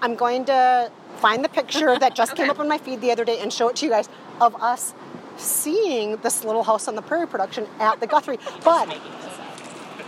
I'm 0.00 0.16
going 0.16 0.44
to 0.46 0.90
find 1.18 1.44
the 1.44 1.48
picture 1.48 1.98
that 1.98 2.14
just 2.14 2.34
came 2.36 2.50
up 2.50 2.58
on 2.58 2.68
my 2.68 2.78
feed 2.78 3.00
the 3.00 3.12
other 3.12 3.24
day 3.24 3.38
and 3.40 3.52
show 3.52 3.68
it 3.68 3.76
to 3.76 3.86
you 3.86 3.92
guys 3.92 4.08
of 4.40 4.60
us 4.60 4.94
seeing 5.36 6.16
this 6.18 6.44
Little 6.44 6.64
House 6.64 6.88
on 6.88 6.96
the 6.96 7.02
Prairie 7.02 7.28
production 7.28 7.66
at 7.78 8.00
the 8.00 8.06
Guthrie. 8.06 8.38
But 8.64 8.88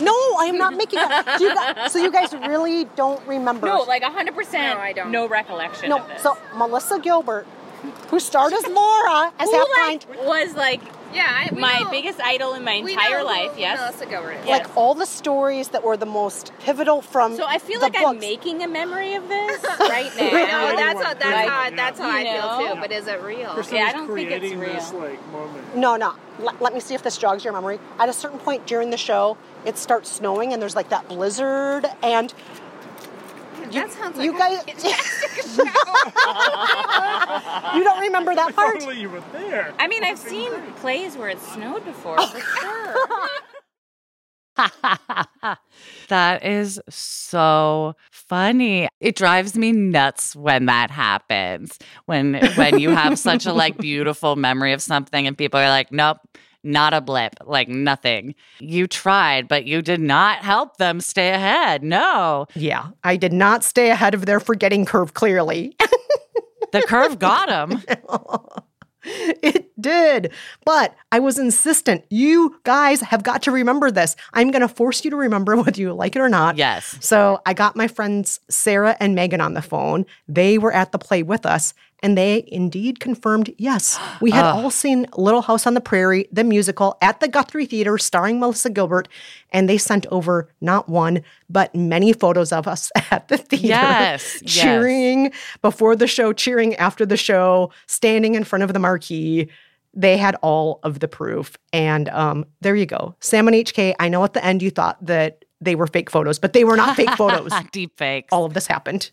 no, 0.01 0.13
I 0.39 0.45
am 0.45 0.57
not 0.57 0.75
making 0.75 0.99
it. 1.01 1.39
So 1.39 1.45
you 1.45 1.55
guys, 1.55 1.91
so 1.91 1.99
you 1.99 2.11
guys 2.11 2.33
really 2.33 2.85
don't 2.95 3.25
remember? 3.27 3.67
No, 3.67 3.81
like 3.83 4.03
100% 4.03 4.53
no, 4.53 4.77
I 4.77 4.93
don't. 4.93 5.11
no 5.11 5.27
recollection 5.27 5.89
no, 5.89 5.99
of 5.99 6.07
this. 6.07 6.21
So 6.21 6.37
Melissa 6.55 6.99
Gilbert, 6.99 7.45
who 8.09 8.19
starred 8.19 8.53
as 8.53 8.65
Laura 8.67 9.33
as 9.39 9.49
Who, 9.49 9.57
half 9.57 9.67
like, 9.69 10.07
pint, 10.07 10.25
was 10.25 10.55
like 10.55 10.81
Yeah, 11.13 11.27
I, 11.29 11.53
we 11.53 11.59
my 11.61 11.79
know- 11.79 11.89
biggest 11.91 12.19
idol 12.21 12.53
in 12.53 12.63
my 12.63 12.81
we 12.83 12.93
entire 12.93 13.19
know 13.19 13.25
life, 13.25 13.51
who 13.53 13.59
yes. 13.61 13.79
Melissa 13.79 14.05
Gilbert 14.05 14.31
is. 14.33 14.45
like 14.47 14.77
all 14.77 14.95
the 14.95 15.05
stories 15.05 15.69
that 15.69 15.83
were 15.83 15.97
the 15.97 16.05
most 16.05 16.51
pivotal 16.59 17.01
from. 17.01 17.35
So 17.35 17.45
I 17.45 17.57
feel 17.57 17.79
the 17.79 17.87
like 17.87 17.97
I'm 17.97 18.19
making 18.19 18.63
a 18.63 18.67
memory 18.67 19.15
of 19.15 19.27
this 19.27 19.63
right 19.79 20.11
now. 20.17 20.23
I 20.27 20.71
know 20.71 20.75
that's 20.77 21.01
how 21.03 21.13
that's 21.13 21.23
Like, 21.25 21.49
how 21.49 21.69
that's 21.75 21.99
how 21.99 22.09
I 22.09 22.23
know? 22.23 22.57
feel 22.65 22.75
too. 22.75 22.81
But 22.81 22.91
is 22.91 23.07
it 23.07 23.21
real? 23.21 23.49
Christine 23.51 23.79
Yeah, 23.79 23.85
I 23.87 23.91
don't 23.93 24.07
think 24.07 24.31
it's 24.31 24.39
creating 24.39 24.59
this 24.59 24.91
real. 24.91 25.01
like 25.01 25.27
moment. 25.31 25.75
No, 25.75 25.95
no. 25.97 26.13
Let, 26.39 26.61
let 26.61 26.73
me 26.73 26.79
see 26.79 26.95
if 26.95 27.03
this 27.03 27.17
jogs 27.17 27.43
your 27.43 27.53
memory. 27.53 27.79
At 27.99 28.09
a 28.09 28.13
certain 28.13 28.39
point 28.39 28.65
during 28.65 28.89
the 28.89 28.97
show, 28.97 29.37
it 29.65 29.77
starts 29.77 30.09
snowing 30.11 30.53
and 30.53 30.61
there's 30.61 30.75
like 30.75 30.89
that 30.89 31.07
blizzard 31.07 31.85
and 32.01 32.33
you, 33.73 33.81
that 33.81 33.91
sounds 33.91 34.17
like 34.17 34.25
you 34.25 34.35
a 34.35 34.37
guys 34.37 34.63
fantastic 34.63 35.43
show. 35.43 35.63
you 37.77 37.83
don't 37.83 38.01
remember 38.01 38.35
that 38.35 38.49
If 38.49 38.55
part? 38.55 38.81
only 38.81 38.99
you 38.99 39.09
were 39.09 39.23
there. 39.31 39.73
I 39.79 39.87
mean, 39.87 40.03
I've 40.03 40.19
seen 40.19 40.51
plays 40.77 41.17
where 41.17 41.29
it 41.29 41.39
snowed 41.39 41.85
before, 41.85 42.15
oh. 42.19 42.27
for 42.27 42.39
sure. 42.39 42.95
that 46.09 46.45
is 46.45 46.79
so 46.89 47.95
funny. 48.11 48.89
It 48.99 49.15
drives 49.15 49.55
me 49.55 49.71
nuts 49.71 50.35
when 50.35 50.65
that 50.65 50.91
happens. 50.91 51.79
When 52.05 52.35
when 52.55 52.79
you 52.79 52.89
have 52.89 53.17
such 53.17 53.45
a 53.45 53.53
like 53.53 53.77
beautiful 53.77 54.35
memory 54.35 54.73
of 54.73 54.81
something 54.81 55.25
and 55.25 55.37
people 55.37 55.59
are 55.59 55.69
like, 55.69 55.91
"Nope, 55.91 56.17
not 56.63 56.93
a 56.93 57.01
blip, 57.01 57.35
like 57.45 57.67
nothing." 57.67 58.35
You 58.59 58.87
tried, 58.87 59.47
but 59.47 59.65
you 59.65 59.81
did 59.81 60.01
not 60.01 60.39
help 60.39 60.77
them 60.77 61.01
stay 61.01 61.29
ahead. 61.29 61.83
No. 61.83 62.47
Yeah, 62.55 62.89
I 63.03 63.17
did 63.17 63.33
not 63.33 63.63
stay 63.63 63.89
ahead 63.91 64.13
of 64.13 64.25
their 64.25 64.39
forgetting 64.39 64.85
curve 64.85 65.13
clearly. 65.13 65.75
The 66.71 66.81
curve 66.83 67.19
got 67.19 67.47
them. 67.47 67.83
it 69.03 69.71
did. 69.79 70.31
But 70.65 70.95
I 71.11 71.19
was 71.19 71.39
insistent. 71.39 72.05
You 72.09 72.59
guys 72.63 73.01
have 73.01 73.23
got 73.23 73.41
to 73.43 73.51
remember 73.51 73.89
this. 73.91 74.15
I'm 74.33 74.51
going 74.51 74.61
to 74.61 74.67
force 74.67 75.03
you 75.03 75.11
to 75.11 75.17
remember 75.17 75.55
whether 75.61 75.79
you 75.79 75.93
like 75.93 76.15
it 76.15 76.19
or 76.19 76.29
not. 76.29 76.57
Yes. 76.57 76.97
So 76.99 77.41
I 77.45 77.53
got 77.53 77.75
my 77.75 77.87
friends 77.87 78.39
Sarah 78.49 78.95
and 78.99 79.15
Megan 79.15 79.41
on 79.41 79.53
the 79.53 79.61
phone. 79.61 80.05
They 80.27 80.57
were 80.57 80.71
at 80.71 80.91
the 80.91 80.99
play 80.99 81.23
with 81.23 81.45
us, 81.45 81.73
and 82.03 82.17
they 82.17 82.43
indeed 82.47 82.99
confirmed 82.99 83.53
yes, 83.57 83.99
we 84.21 84.31
had 84.31 84.45
all 84.45 84.71
seen 84.71 85.05
Little 85.15 85.41
House 85.41 85.67
on 85.67 85.73
the 85.73 85.81
Prairie, 85.81 86.27
the 86.31 86.43
musical, 86.43 86.97
at 87.01 87.19
the 87.19 87.27
Guthrie 87.27 87.65
Theater 87.65 87.97
starring 87.97 88.39
Melissa 88.39 88.69
Gilbert. 88.69 89.07
And 89.51 89.69
they 89.69 89.77
sent 89.77 90.05
over 90.07 90.49
not 90.61 90.89
one, 90.89 91.21
but 91.49 91.75
many 91.75 92.13
photos 92.13 92.51
of 92.51 92.67
us 92.67 92.91
at 93.11 93.27
the 93.27 93.37
theater. 93.37 93.67
Yes, 93.67 94.39
yes. 94.41 94.51
cheering 94.51 95.31
before 95.61 95.95
the 95.95 96.07
show, 96.07 96.33
cheering 96.33 96.75
after 96.75 97.05
the 97.05 97.17
show, 97.17 97.71
standing 97.87 98.35
in 98.35 98.43
front 98.43 98.63
of 98.63 98.73
the 98.73 98.79
marquee. 98.79 99.49
They 99.93 100.17
had 100.17 100.35
all 100.41 100.79
of 100.83 101.01
the 101.01 101.07
proof. 101.07 101.57
And 101.73 102.07
um, 102.09 102.45
there 102.61 102.75
you 102.75 102.85
go. 102.85 103.15
Sam 103.19 103.47
and 103.47 103.55
HK, 103.55 103.95
I 103.99 104.07
know 104.07 104.23
at 104.23 104.33
the 104.33 104.43
end 104.43 104.61
you 104.61 104.71
thought 104.71 105.05
that 105.05 105.43
they 105.59 105.75
were 105.75 105.85
fake 105.85 106.09
photos, 106.09 106.39
but 106.39 106.53
they 106.53 106.63
were 106.63 106.77
not 106.77 106.95
fake 106.95 107.11
photos. 107.11 107.51
Deep 107.71 107.97
fakes. 107.97 108.29
All 108.31 108.45
of 108.45 108.53
this 108.53 108.67
happened. 108.67 109.11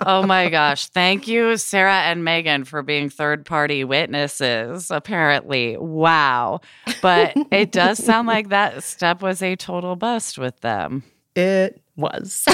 Oh 0.00 0.26
my 0.26 0.48
gosh. 0.48 0.88
Thank 0.88 1.28
you, 1.28 1.56
Sarah 1.56 2.00
and 2.02 2.24
Megan, 2.24 2.64
for 2.64 2.82
being 2.82 3.10
third 3.10 3.44
party 3.44 3.84
witnesses, 3.84 4.90
apparently. 4.90 5.76
Wow. 5.76 6.60
But 7.02 7.34
it 7.50 7.72
does 7.72 8.02
sound 8.02 8.28
like 8.28 8.48
that 8.48 8.82
step 8.82 9.22
was 9.22 9.42
a 9.42 9.56
total 9.56 9.96
bust 9.96 10.38
with 10.38 10.60
them. 10.60 11.02
It 11.34 11.80
was. 11.96 12.44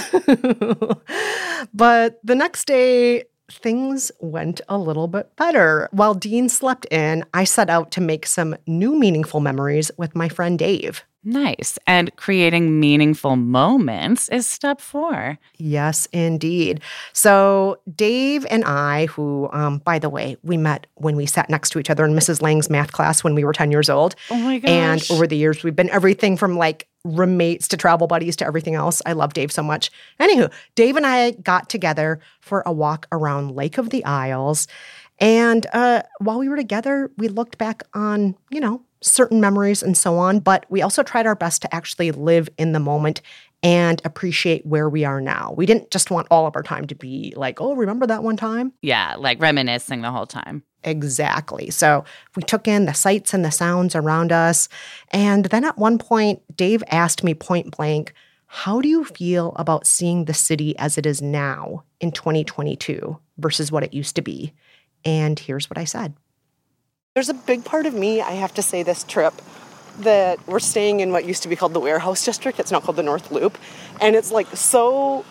but 1.74 2.20
the 2.24 2.34
next 2.34 2.66
day, 2.66 3.24
things 3.50 4.10
went 4.20 4.60
a 4.68 4.78
little 4.78 5.08
bit 5.08 5.34
better. 5.36 5.88
While 5.92 6.14
Dean 6.14 6.48
slept 6.48 6.86
in, 6.86 7.24
I 7.34 7.44
set 7.44 7.70
out 7.70 7.90
to 7.92 8.00
make 8.00 8.26
some 8.26 8.56
new 8.66 8.98
meaningful 8.98 9.40
memories 9.40 9.90
with 9.96 10.14
my 10.14 10.28
friend 10.28 10.58
Dave. 10.58 11.04
Nice. 11.24 11.78
And 11.87 12.14
creating 12.16 12.78
meaningful 12.78 13.37
moments 13.37 14.28
is 14.28 14.46
step 14.46 14.80
four. 14.80 15.38
Yes, 15.56 16.06
indeed. 16.12 16.82
So, 17.12 17.78
Dave 17.94 18.46
and 18.50 18.64
I, 18.64 19.06
who, 19.06 19.48
um, 19.52 19.78
by 19.78 19.98
the 19.98 20.10
way, 20.10 20.37
we 20.42 20.56
met 20.56 20.87
when 20.96 21.16
we 21.16 21.24
sat 21.24 21.48
next 21.48 21.70
to 21.70 21.78
each 21.78 21.88
other 21.88 22.04
in 22.04 22.12
Mrs. 22.12 22.42
Lang's 22.42 22.68
math 22.68 22.92
class 22.92 23.24
when 23.24 23.34
we 23.34 23.44
were 23.44 23.54
10 23.54 23.70
years 23.70 23.88
old. 23.88 24.14
Oh 24.30 24.37
my 24.37 24.58
gosh. 24.58 24.70
And 24.70 25.04
over 25.10 25.26
the 25.26 25.37
years, 25.37 25.64
we've 25.64 25.76
been 25.76 25.90
everything 25.90 26.37
from 26.37 26.58
like 26.58 26.88
roommates 27.04 27.68
to 27.68 27.76
travel 27.76 28.06
buddies 28.06 28.37
to 28.37 28.46
everything 28.46 28.74
else. 28.74 29.00
I 29.06 29.12
love 29.12 29.34
Dave 29.34 29.52
so 29.52 29.62
much. 29.62 29.90
Anywho, 30.20 30.52
Dave 30.74 30.96
and 30.96 31.06
I 31.06 31.32
got 31.32 31.68
together 31.68 32.20
for 32.40 32.62
a 32.66 32.72
walk 32.72 33.06
around 33.12 33.52
Lake 33.52 33.78
of 33.78 33.90
the 33.90 34.04
Isles. 34.04 34.66
And 35.18 35.66
uh, 35.72 36.02
while 36.18 36.38
we 36.38 36.48
were 36.48 36.56
together, 36.56 37.10
we 37.16 37.28
looked 37.28 37.56
back 37.56 37.82
on, 37.94 38.34
you 38.50 38.60
know, 38.60 38.82
certain 39.04 39.40
memories 39.40 39.82
and 39.82 39.96
so 39.96 40.16
on. 40.18 40.40
But 40.40 40.66
we 40.68 40.82
also 40.82 41.02
tried 41.02 41.26
our 41.26 41.34
best 41.34 41.62
to 41.62 41.74
actually 41.74 42.10
live 42.10 42.48
in 42.58 42.72
the 42.72 42.80
moment 42.80 43.20
and 43.62 44.02
appreciate 44.04 44.66
where 44.66 44.88
we 44.88 45.04
are 45.04 45.20
now. 45.20 45.54
We 45.56 45.64
didn't 45.64 45.90
just 45.90 46.10
want 46.10 46.28
all 46.30 46.46
of 46.46 46.54
our 46.54 46.62
time 46.62 46.86
to 46.88 46.94
be 46.94 47.32
like, 47.36 47.60
oh, 47.60 47.74
remember 47.74 48.06
that 48.06 48.22
one 48.22 48.36
time? 48.36 48.72
Yeah, 48.82 49.14
like 49.18 49.40
reminiscing 49.40 50.02
the 50.02 50.10
whole 50.10 50.26
time. 50.26 50.62
Exactly. 50.82 51.70
So 51.70 52.04
we 52.36 52.42
took 52.42 52.68
in 52.68 52.84
the 52.84 52.92
sights 52.92 53.32
and 53.32 53.42
the 53.42 53.50
sounds 53.50 53.94
around 53.94 54.32
us. 54.32 54.68
And 55.12 55.46
then 55.46 55.64
at 55.64 55.78
one 55.78 55.96
point, 55.98 56.42
Dave 56.54 56.84
asked 56.90 57.24
me 57.24 57.32
point 57.32 57.74
blank, 57.74 58.12
How 58.46 58.82
do 58.82 58.88
you 58.88 59.04
feel 59.04 59.54
about 59.56 59.86
seeing 59.86 60.26
the 60.26 60.34
city 60.34 60.76
as 60.78 60.98
it 60.98 61.06
is 61.06 61.22
now 61.22 61.84
in 62.00 62.12
2022 62.12 63.18
versus 63.38 63.72
what 63.72 63.82
it 63.82 63.94
used 63.94 64.14
to 64.16 64.22
be? 64.22 64.52
And 65.06 65.38
here's 65.38 65.70
what 65.70 65.78
I 65.78 65.84
said 65.84 66.14
There's 67.14 67.29
a 67.29 67.35
big 67.35 67.64
part 67.64 67.87
of 67.87 67.94
me, 67.94 68.20
I 68.20 68.33
have 68.33 68.53
to 68.55 68.62
say, 68.62 68.83
this 68.83 69.05
trip 69.05 69.35
that 70.00 70.44
we're 70.48 70.59
staying 70.59 70.98
in 70.98 71.12
what 71.12 71.24
used 71.24 71.44
to 71.44 71.48
be 71.48 71.55
called 71.55 71.72
the 71.72 71.79
Warehouse 71.79 72.24
District. 72.24 72.59
It's 72.59 72.72
now 72.72 72.81
called 72.81 72.96
the 72.96 73.05
North 73.05 73.31
Loop. 73.31 73.57
And 74.00 74.16
it's 74.16 74.33
like 74.33 74.48
so, 74.57 75.24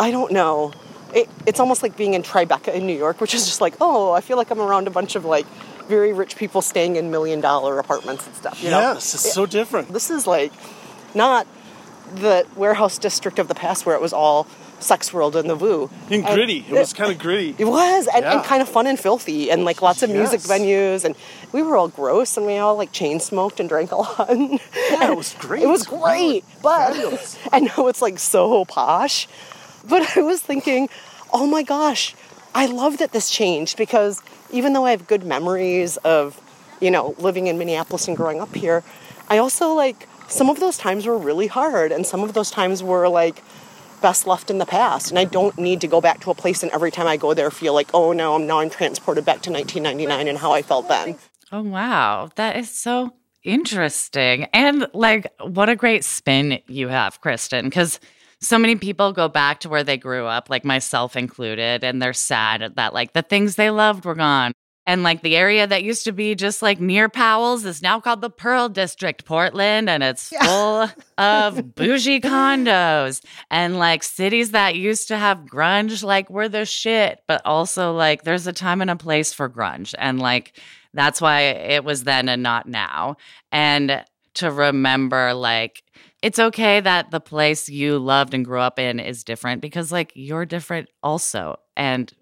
I 0.00 0.10
don't 0.10 0.32
know. 0.32 0.72
It, 1.14 1.28
it's 1.46 1.60
almost 1.60 1.80
like 1.80 1.96
being 1.96 2.14
in 2.14 2.24
Tribeca 2.24 2.74
in 2.74 2.88
New 2.88 2.98
York, 2.98 3.20
which 3.20 3.34
is 3.34 3.44
just 3.44 3.60
like, 3.60 3.74
oh, 3.80 4.10
I 4.10 4.20
feel 4.20 4.36
like 4.36 4.50
I'm 4.50 4.58
around 4.58 4.88
a 4.88 4.90
bunch 4.90 5.14
of 5.14 5.24
like 5.24 5.46
very 5.86 6.12
rich 6.12 6.34
people 6.34 6.60
staying 6.60 6.96
in 6.96 7.12
million 7.12 7.40
dollar 7.40 7.78
apartments 7.78 8.26
and 8.26 8.34
stuff. 8.34 8.60
You 8.60 8.70
know? 8.70 8.80
Yes, 8.80 9.14
it's 9.14 9.32
so 9.32 9.46
different. 9.46 9.92
This 9.92 10.10
is 10.10 10.26
like 10.26 10.52
not 11.14 11.46
the 12.16 12.48
warehouse 12.56 12.98
district 12.98 13.38
of 13.38 13.46
the 13.46 13.54
past 13.54 13.86
where 13.86 13.94
it 13.94 14.02
was 14.02 14.12
all 14.12 14.48
sex 14.82 15.12
world 15.12 15.36
and 15.36 15.48
the 15.48 15.56
woo. 15.56 15.90
And 16.10 16.24
gritty. 16.24 16.64
It 16.68 16.72
was 16.74 16.92
kind 16.92 17.10
of 17.12 17.18
gritty. 17.18 17.54
It 17.58 17.64
was, 17.64 18.08
and, 18.14 18.24
and 18.24 18.44
kind 18.44 18.60
of 18.60 18.68
fun 18.68 18.86
and 18.86 18.98
filthy, 18.98 19.50
and 19.50 19.64
like 19.64 19.80
lots 19.82 20.02
of 20.02 20.10
music 20.10 20.40
Yes. 20.44 20.48
venues, 20.48 21.04
and 21.04 21.14
we 21.52 21.62
were 21.62 21.76
all 21.76 21.88
gross, 21.88 22.36
and 22.36 22.46
we 22.46 22.56
all 22.58 22.76
like 22.76 22.92
chain 22.92 23.20
smoked 23.20 23.60
and 23.60 23.68
drank 23.68 23.92
a 23.92 23.96
lot. 23.96 24.28
Yeah, 24.28 25.10
it 25.10 25.16
was 25.16 25.34
great. 25.38 25.62
It 25.62 25.68
was 25.68 25.86
great, 25.86 26.44
but 26.62 26.94
Fabulous. 26.94 27.38
and 27.52 27.70
now 27.76 27.86
it's 27.86 28.02
like 28.02 28.18
so 28.18 28.64
posh. 28.64 29.28
But 29.88 30.16
I 30.16 30.20
was 30.22 30.40
thinking, 30.42 30.88
oh 31.32 31.46
my 31.46 31.62
gosh, 31.62 32.14
I 32.54 32.66
love 32.66 32.98
that 32.98 33.12
this 33.12 33.30
changed 33.30 33.76
because 33.76 34.22
even 34.52 34.72
though 34.74 34.84
I 34.84 34.90
have 34.90 35.06
good 35.06 35.24
memories 35.24 35.96
of, 35.98 36.40
you 36.80 36.90
know, 36.90 37.14
living 37.18 37.46
in 37.46 37.56
Minneapolis 37.58 38.06
and 38.08 38.16
growing 38.16 38.40
up 38.40 38.54
here, 38.54 38.84
I 39.28 39.38
also 39.38 39.72
like 39.74 40.08
some 40.28 40.48
of 40.50 40.60
those 40.60 40.76
times 40.78 41.06
were 41.06 41.18
really 41.18 41.46
hard, 41.46 41.92
and 41.92 42.06
some 42.06 42.22
of 42.22 42.32
those 42.34 42.50
times 42.50 42.82
were 42.82 43.08
like 43.08 43.42
best 44.02 44.26
left 44.26 44.50
in 44.50 44.58
the 44.58 44.66
past. 44.66 45.10
And 45.10 45.18
I 45.18 45.24
don't 45.24 45.56
need 45.56 45.80
to 45.80 45.86
go 45.86 46.00
back 46.00 46.20
to 46.20 46.30
a 46.30 46.34
place 46.34 46.62
and 46.62 46.70
every 46.72 46.90
time 46.90 47.06
I 47.06 47.16
go 47.16 47.32
there 47.32 47.50
feel 47.50 47.72
like, 47.72 47.88
oh 47.94 48.12
no, 48.12 48.34
I'm 48.34 48.46
now 48.46 48.58
I'm 48.58 48.68
transported 48.68 49.24
back 49.24 49.40
to 49.42 49.50
1999 49.50 50.28
and 50.28 50.38
how 50.38 50.52
I 50.52 50.60
felt 50.62 50.88
then. 50.88 51.16
Oh, 51.50 51.62
wow. 51.62 52.30
That 52.36 52.56
is 52.56 52.70
so 52.70 53.14
interesting. 53.44 54.46
And 54.52 54.88
like, 54.92 55.32
what 55.40 55.68
a 55.68 55.76
great 55.76 56.04
spin 56.04 56.60
you 56.66 56.88
have, 56.88 57.20
Kristen, 57.20 57.66
because 57.66 58.00
so 58.40 58.58
many 58.58 58.76
people 58.76 59.12
go 59.12 59.28
back 59.28 59.60
to 59.60 59.68
where 59.68 59.84
they 59.84 59.96
grew 59.96 60.26
up, 60.26 60.50
like 60.50 60.64
myself 60.64 61.16
included, 61.16 61.84
and 61.84 62.02
they're 62.02 62.12
sad 62.12 62.74
that 62.76 62.92
like 62.92 63.12
the 63.12 63.22
things 63.22 63.56
they 63.56 63.70
loved 63.70 64.04
were 64.04 64.14
gone. 64.14 64.52
And 64.86 65.02
like 65.02 65.22
the 65.22 65.36
area 65.36 65.66
that 65.66 65.84
used 65.84 66.04
to 66.04 66.12
be 66.12 66.34
just 66.34 66.60
like 66.60 66.80
near 66.80 67.08
Powell's 67.08 67.64
is 67.64 67.82
now 67.82 68.00
called 68.00 68.20
the 68.20 68.30
Pearl 68.30 68.68
District, 68.68 69.24
Portland, 69.24 69.88
and 69.88 70.02
it's 70.02 70.28
full 70.28 70.88
of 71.18 71.74
bougie 71.74 72.20
condos. 72.20 73.24
And 73.50 73.78
like 73.78 74.02
cities 74.02 74.50
that 74.50 74.74
used 74.74 75.08
to 75.08 75.16
have 75.16 75.44
grunge, 75.44 76.02
like 76.02 76.28
were 76.30 76.48
the 76.48 76.64
shit, 76.64 77.20
but 77.28 77.42
also 77.44 77.92
like 77.92 78.24
there's 78.24 78.46
a 78.46 78.52
time 78.52 78.80
and 78.80 78.90
a 78.90 78.96
place 78.96 79.32
for 79.32 79.48
grunge. 79.48 79.94
And 79.98 80.18
like 80.18 80.58
that's 80.94 81.20
why 81.20 81.40
it 81.42 81.84
was 81.84 82.04
then 82.04 82.28
and 82.28 82.42
not 82.42 82.68
now. 82.68 83.16
And 83.50 84.04
to 84.34 84.50
remember, 84.50 85.34
like, 85.34 85.82
it's 86.22 86.38
okay 86.38 86.80
that 86.80 87.10
the 87.10 87.20
place 87.20 87.68
you 87.68 87.98
loved 87.98 88.34
and 88.34 88.44
grew 88.44 88.60
up 88.60 88.78
in 88.78 89.00
is 89.00 89.24
different 89.24 89.60
because, 89.60 89.90
like, 89.90 90.12
you're 90.14 90.46
different 90.46 90.88
also. 91.02 91.56
And, 91.76 92.12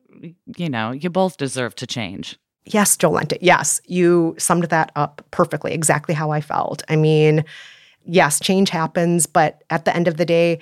you 0.56 0.68
know, 0.68 0.92
you 0.92 1.10
both 1.10 1.36
deserve 1.36 1.74
to 1.76 1.86
change. 1.86 2.38
Yes, 2.64 2.96
Jolenta. 2.96 3.38
Yes, 3.40 3.80
you 3.86 4.34
summed 4.38 4.64
that 4.64 4.92
up 4.96 5.24
perfectly, 5.30 5.72
exactly 5.72 6.14
how 6.14 6.30
I 6.30 6.40
felt. 6.40 6.82
I 6.88 6.96
mean, 6.96 7.44
yes, 8.04 8.38
change 8.38 8.70
happens, 8.70 9.26
but 9.26 9.62
at 9.70 9.84
the 9.84 9.94
end 9.94 10.08
of 10.08 10.16
the 10.16 10.26
day, 10.26 10.58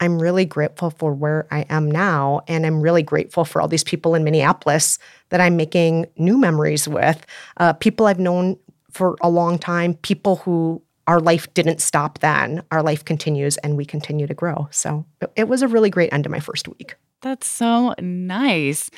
I'm 0.00 0.20
really 0.20 0.44
grateful 0.44 0.90
for 0.90 1.12
where 1.12 1.46
I 1.52 1.64
am 1.68 1.88
now. 1.90 2.40
And 2.48 2.66
I'm 2.66 2.80
really 2.80 3.02
grateful 3.02 3.44
for 3.44 3.60
all 3.60 3.68
these 3.68 3.84
people 3.84 4.14
in 4.14 4.24
Minneapolis 4.24 4.98
that 5.28 5.40
I'm 5.40 5.56
making 5.56 6.06
new 6.16 6.36
memories 6.36 6.88
with, 6.88 7.24
uh, 7.58 7.74
people 7.74 8.06
I've 8.06 8.18
known 8.18 8.56
for 8.90 9.16
a 9.20 9.30
long 9.30 9.58
time, 9.58 9.94
people 9.94 10.36
who 10.36 10.82
our 11.06 11.20
life 11.20 11.52
didn't 11.54 11.80
stop 11.80 12.18
then. 12.20 12.62
Our 12.70 12.82
life 12.82 13.04
continues 13.04 13.56
and 13.58 13.76
we 13.76 13.84
continue 13.84 14.26
to 14.26 14.34
grow. 14.34 14.68
So 14.70 15.04
it 15.36 15.48
was 15.48 15.62
a 15.62 15.68
really 15.68 15.90
great 15.90 16.12
end 16.12 16.24
to 16.24 16.30
my 16.30 16.40
first 16.40 16.68
week. 16.68 16.94
That's 17.22 17.46
so 17.46 17.94
nice. 18.00 18.90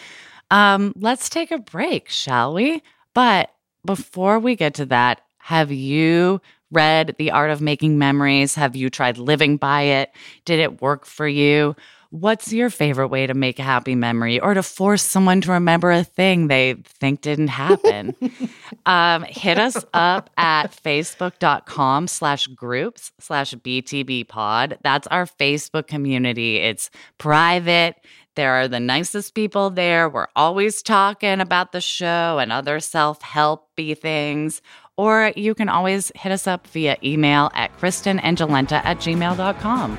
Um, 0.50 0.92
let's 0.96 1.28
take 1.28 1.50
a 1.50 1.58
break, 1.58 2.08
shall 2.08 2.54
we? 2.54 2.82
But 3.14 3.50
before 3.84 4.38
we 4.38 4.56
get 4.56 4.74
to 4.74 4.86
that, 4.86 5.20
have 5.38 5.70
you 5.70 6.40
read 6.70 7.14
The 7.18 7.30
Art 7.30 7.50
of 7.50 7.60
Making 7.60 7.98
Memories? 7.98 8.54
Have 8.54 8.76
you 8.76 8.90
tried 8.90 9.18
living 9.18 9.56
by 9.56 9.82
it? 9.82 10.10
Did 10.44 10.58
it 10.58 10.80
work 10.80 11.06
for 11.06 11.28
you? 11.28 11.76
What's 12.14 12.52
your 12.52 12.70
favorite 12.70 13.08
way 13.08 13.26
to 13.26 13.34
make 13.34 13.58
a 13.58 13.64
happy 13.64 13.96
memory 13.96 14.38
or 14.38 14.54
to 14.54 14.62
force 14.62 15.02
someone 15.02 15.40
to 15.40 15.50
remember 15.50 15.90
a 15.90 16.04
thing 16.04 16.46
they 16.46 16.74
think 16.84 17.22
didn't 17.22 17.48
happen? 17.48 18.14
um, 18.86 19.24
hit 19.24 19.58
us 19.58 19.84
up 19.92 20.30
at 20.36 20.68
facebook.com 20.68 22.06
slash 22.06 22.46
groups 22.46 23.10
slash 23.18 23.52
BTB 23.54 24.28
pod. 24.28 24.78
That's 24.84 25.08
our 25.08 25.26
Facebook 25.26 25.88
community. 25.88 26.58
It's 26.58 26.88
private. 27.18 27.96
There 28.36 28.54
are 28.54 28.66
the 28.66 28.80
nicest 28.80 29.34
people 29.34 29.70
there. 29.70 30.08
We're 30.08 30.26
always 30.34 30.82
talking 30.82 31.40
about 31.40 31.72
the 31.72 31.80
show 31.80 32.38
and 32.38 32.50
other 32.50 32.80
self 32.80 33.20
helpy 33.20 33.96
things. 33.96 34.60
Or 34.96 35.32
you 35.36 35.54
can 35.54 35.68
always 35.68 36.12
hit 36.14 36.32
us 36.32 36.46
up 36.46 36.66
via 36.68 36.96
email 37.02 37.50
at 37.54 37.76
kristenandjolenta 37.78 38.84
at 38.84 38.98
gmail.com. 38.98 39.98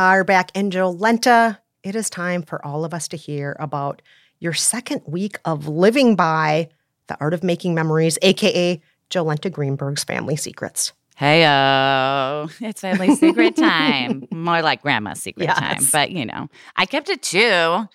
Are 0.00 0.24
back 0.24 0.50
in 0.56 0.70
Jolenta. 0.70 1.58
It 1.82 1.94
is 1.94 2.08
time 2.08 2.40
for 2.40 2.64
all 2.64 2.86
of 2.86 2.94
us 2.94 3.06
to 3.08 3.18
hear 3.18 3.54
about 3.60 4.00
your 4.38 4.54
second 4.54 5.02
week 5.04 5.38
of 5.44 5.68
living 5.68 6.16
by 6.16 6.70
the 7.08 7.18
art 7.20 7.34
of 7.34 7.44
making 7.44 7.74
memories, 7.74 8.18
aka 8.22 8.80
Jolenta 9.10 9.52
Greenberg's 9.52 10.02
family 10.02 10.36
secrets. 10.36 10.94
Hey, 11.20 11.42
it's 12.62 12.80
family 12.80 13.14
secret 13.14 13.54
time. 13.54 14.26
More 14.32 14.62
like 14.62 14.80
grandma's 14.80 15.20
secret 15.20 15.44
Yes. 15.44 15.58
time. 15.58 15.84
But, 15.92 16.12
you 16.12 16.24
know, 16.24 16.48
I 16.76 16.86
kept 16.86 17.10
it 17.10 17.20
too. 17.20 17.86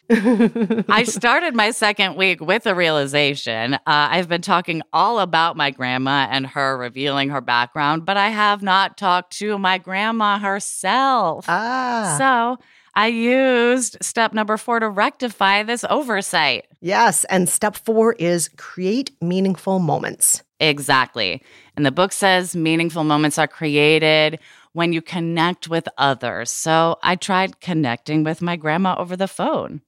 I 0.87 1.03
started 1.07 1.55
my 1.55 1.71
second 1.71 2.17
week 2.17 2.39
with 2.39 2.67
a 2.67 2.75
realization. 2.75 3.73
Uh, 3.73 3.79
I've 3.87 4.29
been 4.29 4.43
talking 4.43 4.83
all 4.93 5.17
about 5.19 5.57
my 5.57 5.71
grandma 5.71 6.27
and 6.29 6.45
her 6.45 6.77
revealing 6.77 7.29
her 7.29 7.41
background, 7.41 8.05
but 8.05 8.15
I 8.15 8.29
have 8.29 8.61
not 8.61 8.95
talked 8.95 9.35
to 9.39 9.57
my 9.57 9.79
grandma 9.79 10.37
herself. 10.37 11.45
Ah. 11.47 12.15
So 12.19 12.63
I 12.93 13.07
used 13.07 13.97
step 14.01 14.33
number 14.33 14.55
four 14.55 14.79
to 14.79 14.87
rectify 14.87 15.63
this 15.63 15.83
oversight. 15.89 16.67
Yes, 16.79 17.23
and 17.25 17.49
step 17.49 17.75
four 17.75 18.13
is 18.13 18.49
create 18.55 19.09
meaningful 19.19 19.79
moments. 19.79 20.43
Exactly. 20.59 21.41
And 21.75 21.85
the 21.85 21.91
book 21.91 22.11
says 22.11 22.55
meaningful 22.55 23.03
moments 23.03 23.37
are 23.37 23.47
created 23.47 24.39
when 24.73 24.93
you 24.93 25.01
connect 25.01 25.67
with 25.67 25.87
others. 25.97 26.51
So 26.51 26.97
I 27.03 27.15
tried 27.15 27.59
connecting 27.59 28.23
with 28.23 28.41
my 28.41 28.55
grandma 28.55 28.95
over 28.97 29.15
the 29.15 29.27
phone. 29.27 29.81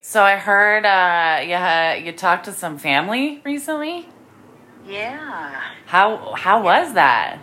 So 0.00 0.22
I 0.22 0.36
heard 0.36 0.84
uh, 0.84 1.40
you 1.96 2.04
you 2.04 2.12
talked 2.12 2.44
to 2.46 2.52
some 2.52 2.76
family 2.78 3.40
recently. 3.44 4.08
Yeah, 4.86 5.60
How 5.86 6.34
how 6.34 6.62
was 6.62 6.94
that? 6.94 7.38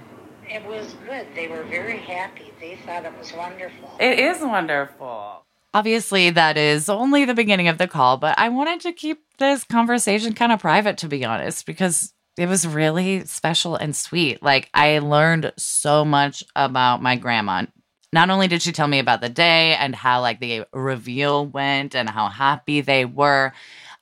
it 0.50 0.66
was 0.66 0.96
good. 1.06 1.28
They 1.36 1.48
were 1.48 1.64
very 1.64 1.98
happy. 2.00 2.52
They 2.60 2.76
thought 2.76 3.06
it 3.06 3.18
was 3.18 3.32
wonderful. 3.34 3.92
It 4.00 4.20
is 4.20 4.42
wonderful. 4.42 5.46
Obviously, 5.74 6.32
that 6.32 6.58
is 6.58 6.90
only 6.90 7.24
the 7.24 7.36
beginning 7.36 7.68
of 7.68 7.78
the 7.78 7.88
call, 7.88 8.18
but 8.18 8.38
I 8.38 8.50
wanted 8.50 8.80
to 8.82 8.92
keep 8.92 9.20
this 9.38 9.64
conversation 9.64 10.34
kind 10.34 10.52
of 10.52 10.60
private, 10.60 10.98
to 10.98 11.08
be 11.08 11.24
honest, 11.24 11.68
because 11.68 12.14
it 12.40 12.48
was 12.48 12.66
really 12.66 13.26
special 13.26 13.76
and 13.76 13.94
sweet. 13.94 14.42
Like 14.42 14.70
I 14.74 15.00
learned 15.00 15.52
so 15.58 16.06
much 16.06 16.42
about 16.56 17.02
my 17.02 17.18
grandma. 17.18 17.66
Not 18.14 18.30
only 18.30 18.48
did 18.48 18.62
she 18.62 18.72
tell 18.72 18.88
me 18.88 19.00
about 19.00 19.20
the 19.20 19.28
day 19.28 19.76
and 19.76 19.94
how 19.94 20.22
like 20.22 20.40
the 20.40 20.64
reveal 20.72 21.46
went 21.46 21.96
and 21.96 22.10
how 22.10 22.30
happy 22.30 22.80
they 22.80 23.04
were, 23.04 23.52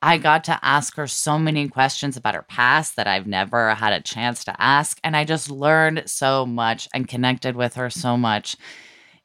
I 0.03 0.19
got 0.19 0.43
to 0.43 0.59
ask 0.61 0.95
her 0.97 1.07
so 1.07 1.39
many 1.39 1.67
questions 1.67 2.15
about 2.15 2.35
her 2.35 2.43
past 2.43 2.95
that 2.97 3.07
I've 3.07 3.25
never 3.25 3.73
had 3.73 3.91
a 3.91 4.01
chance 4.01 4.43
to 4.43 4.61
ask 4.61 4.99
and 5.03 5.17
I 5.17 5.23
just 5.23 5.49
learned 5.49 6.03
so 6.05 6.45
much 6.45 6.87
and 6.93 7.07
connected 7.07 7.55
with 7.55 7.73
her 7.73 7.89
so 7.89 8.17
much. 8.17 8.55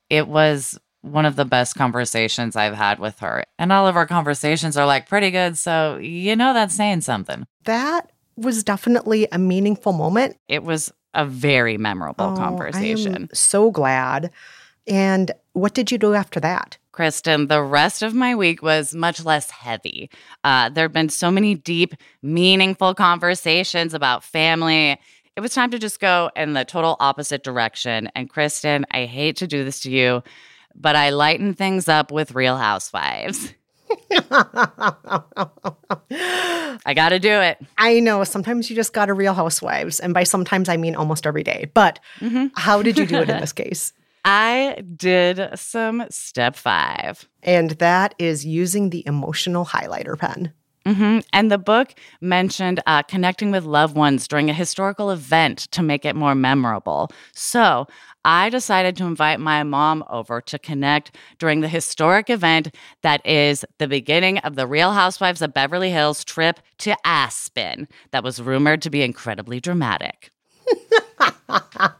It 0.08 0.26
was 0.26 0.78
one 1.02 1.26
of 1.26 1.36
the 1.36 1.44
best 1.44 1.74
conversations 1.76 2.56
I've 2.56 2.76
had 2.76 2.98
with 2.98 3.18
her. 3.18 3.44
And 3.58 3.70
all 3.72 3.86
of 3.86 3.96
our 3.96 4.06
conversations 4.06 4.78
are 4.78 4.86
like 4.86 5.06
pretty 5.06 5.30
good, 5.30 5.58
so 5.58 5.98
you 5.98 6.34
know 6.34 6.54
that's 6.54 6.74
saying 6.74 7.02
something. 7.02 7.44
That 7.64 8.10
was 8.42 8.62
definitely 8.64 9.26
a 9.32 9.38
meaningful 9.38 9.92
moment. 9.92 10.36
It 10.48 10.62
was 10.62 10.92
a 11.14 11.24
very 11.26 11.76
memorable 11.78 12.32
Oh, 12.32 12.36
conversation. 12.36 13.28
So 13.32 13.70
glad. 13.70 14.30
And 14.86 15.30
what 15.52 15.74
did 15.74 15.92
you 15.92 15.98
do 15.98 16.14
after 16.14 16.40
that? 16.40 16.78
Kristen, 16.92 17.46
the 17.46 17.62
rest 17.62 18.02
of 18.02 18.14
my 18.14 18.34
week 18.34 18.62
was 18.62 18.94
much 18.94 19.24
less 19.24 19.50
heavy. 19.50 20.10
Uh, 20.44 20.68
there 20.68 20.84
have 20.84 20.92
been 20.92 21.08
so 21.08 21.30
many 21.30 21.54
deep, 21.54 21.94
meaningful 22.22 22.94
conversations 22.94 23.94
about 23.94 24.24
family. 24.24 24.98
It 25.36 25.40
was 25.40 25.54
time 25.54 25.70
to 25.70 25.78
just 25.78 26.00
go 26.00 26.30
in 26.36 26.52
the 26.52 26.64
total 26.64 26.96
opposite 27.00 27.42
direction. 27.42 28.10
And 28.14 28.28
Kristen, 28.28 28.84
I 28.90 29.06
hate 29.06 29.36
to 29.36 29.46
do 29.46 29.64
this 29.64 29.80
to 29.80 29.90
you, 29.90 30.22
but 30.74 30.96
I 30.96 31.10
lightened 31.10 31.56
things 31.56 31.88
up 31.88 32.10
with 32.12 32.34
Real 32.34 32.56
Housewives. 32.58 33.54
I 36.84 36.94
got 36.94 37.10
to 37.10 37.18
do 37.18 37.30
it. 37.30 37.58
I 37.78 38.00
know 38.00 38.24
sometimes 38.24 38.68
you 38.70 38.76
just 38.76 38.92
got 38.92 39.06
to 39.06 39.14
real 39.14 39.34
housewives. 39.34 40.00
And 40.00 40.14
by 40.14 40.24
sometimes, 40.24 40.68
I 40.68 40.76
mean 40.76 40.94
almost 40.94 41.26
every 41.26 41.42
day. 41.42 41.70
But 41.74 42.00
mm-hmm. 42.20 42.46
how 42.54 42.82
did 42.82 42.98
you 42.98 43.06
do 43.06 43.16
it 43.16 43.30
in 43.30 43.40
this 43.40 43.52
case? 43.52 43.92
I 44.24 44.82
did 44.96 45.58
some 45.58 46.04
step 46.10 46.56
five. 46.56 47.28
And 47.42 47.72
that 47.72 48.14
is 48.18 48.46
using 48.46 48.90
the 48.90 49.06
emotional 49.06 49.64
highlighter 49.64 50.18
pen. 50.18 50.52
Hmm 50.86 51.18
And 51.32 51.50
the 51.50 51.58
book 51.58 51.94
mentioned 52.20 52.80
uh, 52.86 53.02
connecting 53.02 53.50
with 53.52 53.64
loved 53.64 53.96
ones 53.96 54.26
during 54.26 54.50
a 54.50 54.54
historical 54.54 55.10
event 55.10 55.58
to 55.72 55.82
make 55.82 56.04
it 56.04 56.16
more 56.16 56.34
memorable. 56.34 57.10
So 57.32 57.86
I 58.24 58.50
decided 58.50 58.96
to 58.96 59.04
invite 59.04 59.40
my 59.40 59.62
mom 59.62 60.04
over 60.10 60.40
to 60.40 60.58
connect 60.58 61.16
during 61.38 61.60
the 61.60 61.68
historic 61.68 62.30
event 62.30 62.74
that 63.02 63.24
is 63.26 63.64
the 63.78 63.88
beginning 63.88 64.38
of 64.38 64.54
the 64.56 64.66
Real 64.66 64.92
Housewives 64.92 65.42
of 65.42 65.54
Beverly 65.54 65.90
Hills 65.90 66.24
trip 66.24 66.60
to 66.78 66.96
Aspen, 67.04 67.88
that 68.10 68.24
was 68.24 68.42
rumored 68.42 68.82
to 68.82 68.90
be 68.90 69.02
incredibly 69.02 69.60
dramatic. 69.60 70.30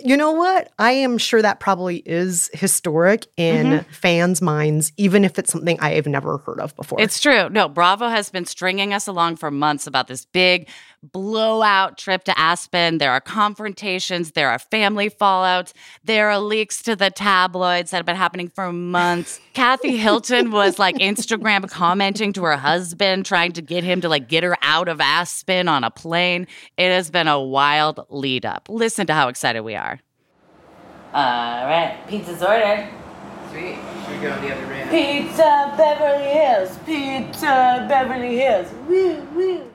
You 0.00 0.16
know 0.16 0.30
what? 0.32 0.70
I 0.78 0.92
am 0.92 1.18
sure 1.18 1.42
that 1.42 1.58
probably 1.58 1.96
is 2.06 2.48
historic 2.52 3.26
in 3.36 3.66
Mhm. 3.66 3.86
fans' 3.86 4.40
minds, 4.42 4.92
even 4.96 5.24
if 5.24 5.38
it's 5.38 5.50
something 5.50 5.78
I 5.80 5.94
have 5.94 6.06
never 6.06 6.38
heard 6.38 6.60
of 6.60 6.76
before. 6.76 7.00
It's 7.00 7.18
true. 7.20 7.48
No, 7.48 7.68
Bravo 7.68 8.08
has 8.08 8.30
been 8.30 8.44
stringing 8.44 8.92
us 8.94 9.06
along 9.08 9.36
for 9.36 9.50
months 9.50 9.86
about 9.86 10.06
this 10.06 10.24
big 10.26 10.68
blowout 11.12 11.98
trip 11.98 12.24
to 12.24 12.38
Aspen. 12.38 12.98
There 12.98 13.10
are 13.10 13.20
confrontations, 13.20 14.32
there 14.32 14.48
are 14.50 14.58
family 14.58 15.10
fallouts, 15.10 15.72
there 16.04 16.30
are 16.30 16.38
leaks 16.38 16.82
to 16.82 16.96
the 16.96 17.10
tabloids 17.10 17.90
that 17.90 17.98
have 17.98 18.06
been 18.06 18.16
happening 18.16 18.48
for 18.48 18.72
months. 18.72 19.40
Kathy 19.54 19.96
Hilton 19.96 20.50
was 20.50 20.78
like 20.78 20.96
Instagram 20.96 21.68
commenting 21.70 22.32
to 22.34 22.44
her 22.44 22.56
husband, 22.56 23.26
trying 23.26 23.52
to 23.52 23.62
get 23.62 23.84
him 23.84 24.00
to 24.00 24.08
like 24.08 24.28
get 24.28 24.42
her 24.42 24.56
out 24.62 24.88
of 24.88 25.00
Aspen 25.00 25.68
on 25.68 25.84
a 25.84 25.90
plane. 25.90 26.46
It 26.76 26.90
has 26.90 27.10
been 27.10 27.28
a 27.28 27.40
wild 27.40 28.06
lead 28.10 28.44
up. 28.44 28.68
Listen 28.68 29.06
to 29.06 29.14
how 29.14 29.28
excited 29.28 29.62
we 29.62 29.74
are. 29.74 30.00
All 31.14 31.66
right, 31.66 31.98
pizza's 32.08 32.42
ordered. 32.42 32.88
Sweet. 33.50 33.78
We 34.08 34.16
go 34.22 34.40
the 34.40 34.54
other 34.54 34.72
end. 34.72 34.90
Pizza 34.90 35.74
Beverly 35.76 36.24
Hills. 36.24 36.78
Pizza 36.84 37.86
Beverly 37.88 38.36
Hills. 38.36 38.72
Woo, 38.88 39.26
woo. 39.34 39.70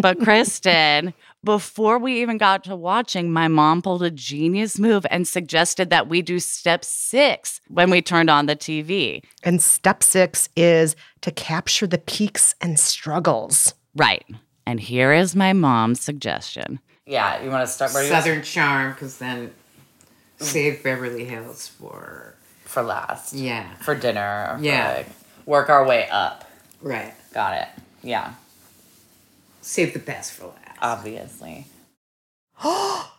But 0.00 0.18
Kristen, 0.20 1.12
before 1.44 1.98
we 1.98 2.20
even 2.22 2.38
got 2.38 2.64
to 2.64 2.76
watching, 2.76 3.32
my 3.32 3.48
mom 3.48 3.82
pulled 3.82 4.02
a 4.02 4.10
genius 4.10 4.78
move 4.78 5.04
and 5.10 5.26
suggested 5.26 5.90
that 5.90 6.08
we 6.08 6.22
do 6.22 6.38
step 6.40 6.84
six 6.84 7.60
when 7.68 7.90
we 7.90 8.00
turned 8.02 8.30
on 8.30 8.46
the 8.46 8.56
TV. 8.56 9.22
and 9.42 9.62
step 9.62 10.02
six 10.02 10.48
is 10.56 10.96
to 11.22 11.30
capture 11.30 11.86
the 11.86 11.98
peaks 11.98 12.54
and 12.60 12.78
struggles. 12.78 13.74
Right. 13.94 14.24
And 14.66 14.80
here 14.80 15.12
is 15.12 15.34
my 15.36 15.52
mom's 15.52 16.00
suggestion. 16.00 16.80
Yeah, 17.06 17.42
you 17.42 17.50
want 17.50 17.66
to 17.66 17.72
start 17.72 17.92
where 17.92 18.04
you 18.04 18.08
Southern 18.10 18.42
Charm, 18.42 18.92
because 18.92 19.18
then 19.18 19.52
save 20.38 20.82
Beverly 20.82 21.24
Hills 21.24 21.66
for 21.68 22.34
for 22.64 22.82
last. 22.82 23.32
yeah, 23.34 23.74
For 23.80 23.96
dinner. 23.96 24.54
for, 24.58 24.62
Yeah. 24.64 24.94
like, 24.98 25.08
work 25.44 25.68
our 25.70 25.84
way 25.84 26.08
up. 26.10 26.48
right. 26.80 27.12
Got 27.34 27.54
it. 27.62 27.68
Yeah, 28.02 28.34
Save 29.60 29.92
the 29.92 29.98
best 29.98 30.32
for 30.32 30.46
last. 30.46 30.78
obviously. 30.80 31.66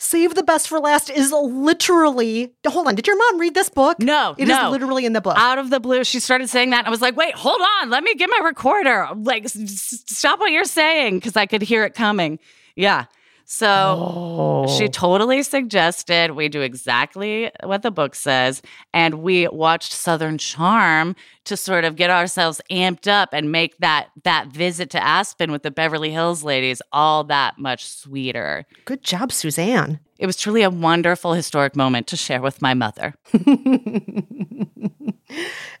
Save 0.00 0.36
the 0.36 0.44
best 0.44 0.68
for 0.68 0.78
last 0.78 1.10
is 1.10 1.32
literally. 1.32 2.52
Hold 2.66 2.86
on, 2.86 2.94
did 2.94 3.06
your 3.08 3.16
mom 3.16 3.40
read 3.40 3.54
this 3.54 3.68
book? 3.68 3.98
No, 3.98 4.34
It 4.38 4.44
is 4.44 4.48
no. 4.48 4.70
literally 4.70 5.04
in 5.04 5.12
the 5.12 5.20
book. 5.20 5.36
Out 5.36 5.58
of 5.58 5.70
the 5.70 5.80
blue, 5.80 6.04
she 6.04 6.20
started 6.20 6.48
saying 6.48 6.70
that. 6.70 6.78
And 6.78 6.86
I 6.86 6.90
was 6.90 7.00
like, 7.02 7.16
wait, 7.16 7.34
hold 7.34 7.60
on. 7.82 7.90
Let 7.90 8.04
me 8.04 8.14
get 8.14 8.30
my 8.30 8.40
recorder. 8.44 9.08
Like, 9.16 9.44
s- 9.44 9.56
s- 9.56 10.04
stop 10.06 10.38
what 10.38 10.52
you're 10.52 10.64
saying 10.64 11.16
because 11.16 11.36
I 11.36 11.46
could 11.46 11.62
hear 11.62 11.84
it 11.84 11.94
coming. 11.94 12.38
Yeah. 12.76 13.06
So 13.50 14.66
she 14.76 14.84
oh. 14.84 14.88
totally 14.88 15.42
suggested 15.42 16.32
we 16.32 16.50
do 16.50 16.60
exactly 16.60 17.50
what 17.64 17.80
the 17.80 17.90
book 17.90 18.14
says. 18.14 18.60
And 18.92 19.22
we 19.22 19.48
watched 19.48 19.90
Southern 19.90 20.36
Charm 20.36 21.16
to 21.46 21.56
sort 21.56 21.84
of 21.84 21.96
get 21.96 22.10
ourselves 22.10 22.60
amped 22.70 23.08
up 23.08 23.30
and 23.32 23.50
make 23.50 23.78
that 23.78 24.08
that 24.24 24.48
visit 24.48 24.90
to 24.90 25.02
Aspen 25.02 25.50
with 25.50 25.62
the 25.62 25.70
Beverly 25.70 26.10
Hills 26.10 26.44
ladies 26.44 26.82
all 26.92 27.24
that 27.24 27.58
much 27.58 27.88
sweeter. 27.88 28.66
Good 28.84 29.02
job, 29.02 29.32
Suzanne. 29.32 29.98
It 30.18 30.26
was 30.26 30.36
truly 30.36 30.62
a 30.62 30.70
wonderful 30.70 31.32
historic 31.34 31.76
moment 31.76 32.08
to 32.08 32.16
share 32.16 32.42
with 32.42 32.60
my 32.60 32.74
mother. 32.74 33.14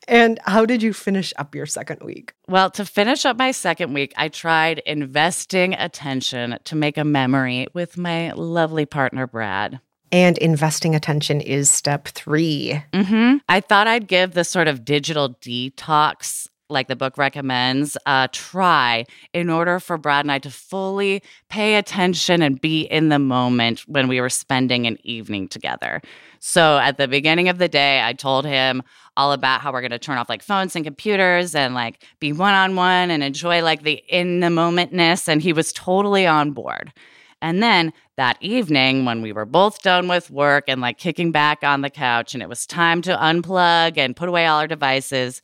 And 0.06 0.38
how 0.44 0.64
did 0.64 0.82
you 0.82 0.94
finish 0.94 1.34
up 1.36 1.54
your 1.54 1.66
second 1.66 2.00
week? 2.02 2.32
Well, 2.48 2.70
to 2.70 2.84
finish 2.86 3.26
up 3.26 3.36
my 3.36 3.50
second 3.50 3.92
week, 3.92 4.14
I 4.16 4.28
tried 4.28 4.78
investing 4.80 5.74
attention 5.74 6.58
to 6.64 6.76
make 6.76 6.96
a 6.96 7.04
memory 7.04 7.66
with 7.74 7.98
my 7.98 8.32
lovely 8.32 8.86
partner, 8.86 9.26
Brad. 9.26 9.80
And 10.10 10.38
investing 10.38 10.94
attention 10.94 11.42
is 11.42 11.70
step 11.70 12.08
three. 12.08 12.82
hmm 12.94 13.36
I 13.50 13.60
thought 13.60 13.86
I'd 13.86 14.08
give 14.08 14.32
the 14.32 14.44
sort 14.44 14.66
of 14.66 14.84
digital 14.84 15.34
detox, 15.34 16.48
like 16.70 16.88
the 16.88 16.96
book 16.96 17.16
recommends, 17.16 17.96
a 18.06 18.28
try 18.32 19.04
in 19.32 19.48
order 19.48 19.80
for 19.80 19.96
Brad 19.96 20.24
and 20.24 20.32
I 20.32 20.38
to 20.40 20.50
fully 20.50 21.22
pay 21.48 21.76
attention 21.76 22.42
and 22.42 22.60
be 22.60 22.82
in 22.82 23.08
the 23.08 23.18
moment 23.18 23.80
when 23.88 24.08
we 24.08 24.20
were 24.20 24.28
spending 24.28 24.86
an 24.86 24.98
evening 25.02 25.48
together. 25.48 26.02
So 26.40 26.78
at 26.78 26.98
the 26.98 27.08
beginning 27.08 27.48
of 27.48 27.58
the 27.58 27.68
day, 27.68 28.02
I 28.02 28.12
told 28.12 28.44
him 28.44 28.82
all 29.16 29.32
about 29.32 29.60
how 29.60 29.72
we're 29.72 29.80
going 29.80 29.90
to 29.90 29.98
turn 29.98 30.18
off 30.18 30.28
like 30.28 30.42
phones 30.42 30.76
and 30.76 30.84
computers 30.84 31.54
and 31.54 31.74
like 31.74 32.04
be 32.20 32.32
one 32.32 32.54
on 32.54 32.76
one 32.76 33.10
and 33.10 33.22
enjoy 33.22 33.62
like 33.62 33.82
the 33.82 34.02
in 34.08 34.40
the 34.40 34.46
momentness. 34.48 35.26
And 35.26 35.42
he 35.42 35.52
was 35.52 35.72
totally 35.72 36.26
on 36.26 36.52
board. 36.52 36.92
And 37.40 37.62
then 37.62 37.92
that 38.16 38.36
evening, 38.40 39.04
when 39.04 39.22
we 39.22 39.32
were 39.32 39.44
both 39.44 39.82
done 39.82 40.08
with 40.08 40.30
work 40.30 40.64
and 40.66 40.80
like 40.80 40.98
kicking 40.98 41.30
back 41.30 41.62
on 41.62 41.82
the 41.82 41.90
couch, 41.90 42.34
and 42.34 42.42
it 42.42 42.48
was 42.48 42.66
time 42.66 43.00
to 43.02 43.16
unplug 43.16 43.96
and 43.96 44.16
put 44.16 44.28
away 44.28 44.46
all 44.46 44.58
our 44.58 44.66
devices, 44.66 45.40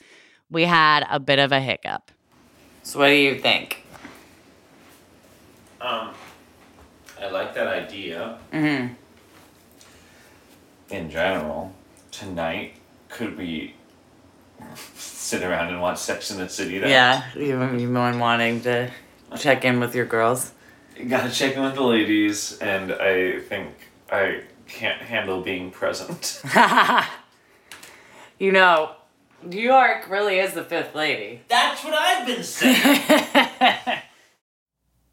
we 0.51 0.65
had 0.65 1.07
a 1.11 1.19
bit 1.19 1.39
of 1.39 1.53
a 1.53 1.61
hiccup. 1.61 2.11
So, 2.83 2.99
what 2.99 3.09
do 3.09 3.15
you 3.15 3.39
think? 3.39 3.85
Um, 5.81 6.11
I 7.21 7.29
like 7.31 7.55
that 7.55 7.67
idea. 7.67 8.39
Mm-hmm. 8.53 8.95
In 10.91 11.11
general, 11.11 11.75
tonight 12.11 12.75
could 13.09 13.37
we 13.39 13.75
sit 14.95 15.43
around 15.43 15.69
and 15.69 15.81
watch 15.81 15.99
Sex 15.99 16.31
in 16.31 16.39
the 16.39 16.49
City? 16.49 16.79
Then? 16.79 16.91
Yeah, 16.91 17.25
you 17.35 17.61
you 17.79 17.89
been 17.89 18.19
wanting 18.19 18.61
to 18.63 18.91
check 19.39 19.65
in 19.65 19.81
with 19.81 19.95
your 19.95 20.07
girls. 20.07 20.53
Gotta 21.09 21.31
check 21.31 21.57
in 21.57 21.63
with 21.63 21.75
the 21.75 21.83
ladies, 21.83 22.59
and 22.59 22.93
I 22.93 23.41
think 23.41 23.69
I 24.11 24.43
can't 24.67 25.01
handle 25.03 25.41
being 25.41 25.71
present. 25.71 26.43
you 28.39 28.53
know, 28.53 28.93
New 29.45 29.61
York 29.61 30.09
really 30.09 30.39
is 30.39 30.55
the 30.55 30.65
fifth 30.65 30.95
lady. 30.95 31.41
That's 31.49 31.85
what 31.85 31.95
I've 31.95 32.27
been 32.27 32.43
saying. 32.43 34.01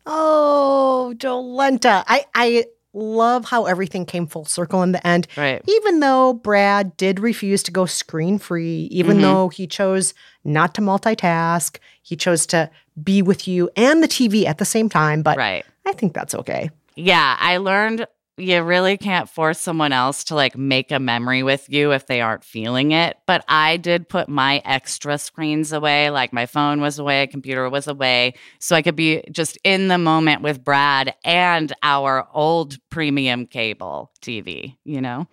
Oh, 0.06 1.14
Jolenta. 1.18 2.04
I, 2.08 2.26
I 2.34 2.66
love 2.94 3.46
how 3.46 3.66
everything 3.66 4.06
came 4.06 4.26
full 4.26 4.46
circle 4.46 4.82
in 4.82 4.94
the 4.94 5.06
end. 5.08 5.28
Right. 5.38 5.62
Even 5.68 6.00
though 6.00 6.34
Brad 6.34 6.98
did 6.98 7.20
refuse 7.20 7.62
to 7.64 7.72
go 7.72 7.86
screen 7.86 8.40
free, 8.40 8.88
even 8.92 9.18
Mhm. 9.18 9.22
though 9.22 9.50
he 9.50 9.68
chose 9.68 10.14
not 10.44 10.74
to 10.76 10.82
multitask, 10.82 11.78
he 12.02 12.16
chose 12.16 12.48
to 12.48 12.70
be 13.02 13.22
with 13.22 13.48
you 13.48 13.70
and 13.76 14.02
the 14.04 14.08
TV 14.08 14.46
at 14.48 14.58
the 14.58 14.66
same 14.66 14.90
time. 14.90 15.22
But 15.22 15.38
Right. 15.38 15.64
I 15.86 15.94
think 15.94 16.14
that's 16.14 16.34
okay. 16.36 16.72
Yeah, 16.96 17.38
I 17.40 17.58
learned 17.58 18.08
you 18.38 18.62
really 18.64 18.98
can't 18.98 19.30
force 19.30 19.60
someone 19.60 19.92
else 19.92 20.24
to 20.26 20.36
like 20.36 20.58
make 20.58 20.92
a 20.92 21.00
memory 21.00 21.44
with 21.44 21.70
you 21.70 21.92
if 21.92 22.08
they 22.08 22.22
aren't 22.22 22.44
feeling 22.44 22.92
it. 22.92 23.18
But 23.28 23.44
I 23.48 23.78
did 23.78 24.10
put 24.10 24.30
my 24.30 24.62
extra 24.66 25.18
screens 25.18 25.74
away, 25.74 26.10
like 26.10 26.34
my 26.34 26.46
phone 26.46 26.82
was 26.82 26.98
away, 26.98 27.28
computer 27.28 27.70
was 27.70 27.88
away, 27.88 28.34
so 28.60 28.76
I 28.76 28.82
could 28.82 28.96
be 28.96 29.24
just 29.32 29.58
in 29.64 29.90
the 29.90 29.98
moment 29.98 30.42
with 30.42 30.64
Brad 30.64 31.14
and 31.24 31.74
our 31.84 32.28
old 32.34 32.78
premium 32.90 33.46
cable 33.46 34.12
TV, 34.22 34.78
you 34.84 35.02
know? 35.02 35.28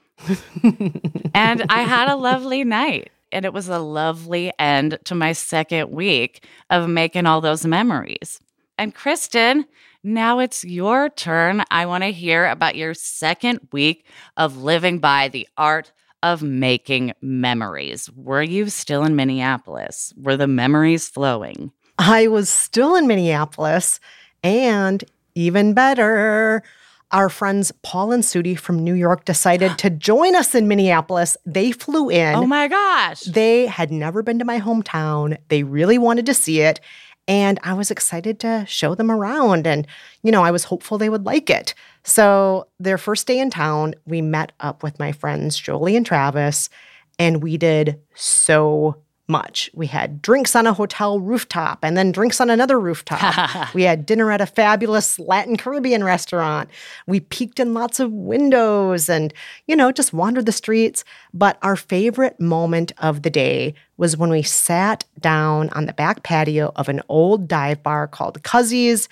and 1.34 1.64
I 1.68 1.82
had 1.82 2.08
a 2.08 2.16
lovely 2.16 2.64
night. 2.64 3.10
And 3.30 3.44
it 3.44 3.52
was 3.52 3.68
a 3.68 3.78
lovely 3.78 4.50
end 4.58 4.98
to 5.04 5.14
my 5.14 5.32
second 5.32 5.90
week 5.90 6.46
of 6.70 6.88
making 6.88 7.26
all 7.26 7.42
those 7.42 7.66
memories. 7.66 8.40
And 8.78 8.94
Kristen, 8.94 9.66
now 10.02 10.38
it's 10.38 10.64
your 10.64 11.08
turn. 11.08 11.62
I 11.70 11.86
want 11.86 12.04
to 12.04 12.12
hear 12.12 12.46
about 12.46 12.76
your 12.76 12.94
second 12.94 13.60
week 13.72 14.04
of 14.36 14.56
living 14.56 14.98
by 14.98 15.28
the 15.28 15.48
art 15.56 15.92
of 16.22 16.42
making 16.42 17.12
memories. 17.20 18.10
Were 18.14 18.42
you 18.42 18.68
still 18.70 19.04
in 19.04 19.16
Minneapolis? 19.16 20.12
Were 20.16 20.36
the 20.36 20.48
memories 20.48 21.08
flowing? 21.08 21.72
I 21.98 22.28
was 22.28 22.48
still 22.48 22.94
in 22.94 23.06
Minneapolis, 23.06 23.98
and 24.42 25.02
even 25.34 25.74
better, 25.74 26.62
our 27.10 27.28
friends 27.28 27.72
Paul 27.82 28.12
and 28.12 28.22
Sudi 28.22 28.58
from 28.58 28.78
New 28.78 28.94
York 28.94 29.24
decided 29.24 29.78
to 29.78 29.90
join 29.90 30.36
us 30.36 30.54
in 30.54 30.68
Minneapolis. 30.68 31.36
They 31.46 31.72
flew 31.72 32.08
in. 32.08 32.34
Oh 32.34 32.46
my 32.46 32.68
gosh. 32.68 33.22
They 33.22 33.66
had 33.66 33.90
never 33.90 34.22
been 34.22 34.38
to 34.38 34.44
my 34.44 34.60
hometown. 34.60 35.38
They 35.48 35.62
really 35.62 35.98
wanted 35.98 36.26
to 36.26 36.34
see 36.34 36.60
it. 36.60 36.80
And 37.28 37.60
I 37.62 37.74
was 37.74 37.90
excited 37.90 38.40
to 38.40 38.64
show 38.66 38.94
them 38.94 39.10
around. 39.10 39.66
And, 39.66 39.86
you 40.22 40.32
know, 40.32 40.42
I 40.42 40.50
was 40.50 40.64
hopeful 40.64 40.98
they 40.98 41.10
would 41.10 41.26
like 41.26 41.50
it. 41.50 41.74
So, 42.02 42.66
their 42.80 42.98
first 42.98 43.26
day 43.26 43.38
in 43.38 43.50
town, 43.50 43.94
we 44.06 44.22
met 44.22 44.52
up 44.60 44.82
with 44.82 44.98
my 44.98 45.12
friends 45.12 45.58
Jolie 45.58 45.94
and 45.94 46.06
Travis, 46.06 46.70
and 47.18 47.42
we 47.42 47.58
did 47.58 48.00
so 48.14 48.96
much. 49.28 49.70
We 49.74 49.86
had 49.86 50.22
drinks 50.22 50.56
on 50.56 50.66
a 50.66 50.72
hotel 50.72 51.20
rooftop 51.20 51.80
and 51.82 51.96
then 51.96 52.12
drinks 52.12 52.40
on 52.40 52.50
another 52.50 52.80
rooftop. 52.80 53.74
we 53.74 53.82
had 53.82 54.06
dinner 54.06 54.30
at 54.32 54.40
a 54.40 54.46
fabulous 54.46 55.18
Latin 55.18 55.56
Caribbean 55.56 56.02
restaurant. 56.02 56.70
We 57.06 57.20
peeked 57.20 57.60
in 57.60 57.74
lots 57.74 58.00
of 58.00 58.12
windows 58.12 59.08
and, 59.08 59.34
you 59.66 59.76
know, 59.76 59.92
just 59.92 60.12
wandered 60.12 60.46
the 60.46 60.52
streets. 60.52 61.04
But 61.34 61.58
our 61.62 61.76
favorite 61.76 62.40
moment 62.40 62.92
of 62.98 63.22
the 63.22 63.30
day 63.30 63.74
was 63.98 64.16
when 64.16 64.30
we 64.30 64.42
sat 64.42 65.04
down 65.20 65.68
on 65.70 65.86
the 65.86 65.92
back 65.92 66.22
patio 66.22 66.72
of 66.76 66.88
an 66.88 67.02
old 67.08 67.48
dive 67.48 67.82
bar 67.82 68.08
called 68.08 68.42
Cuzzy's. 68.42 69.08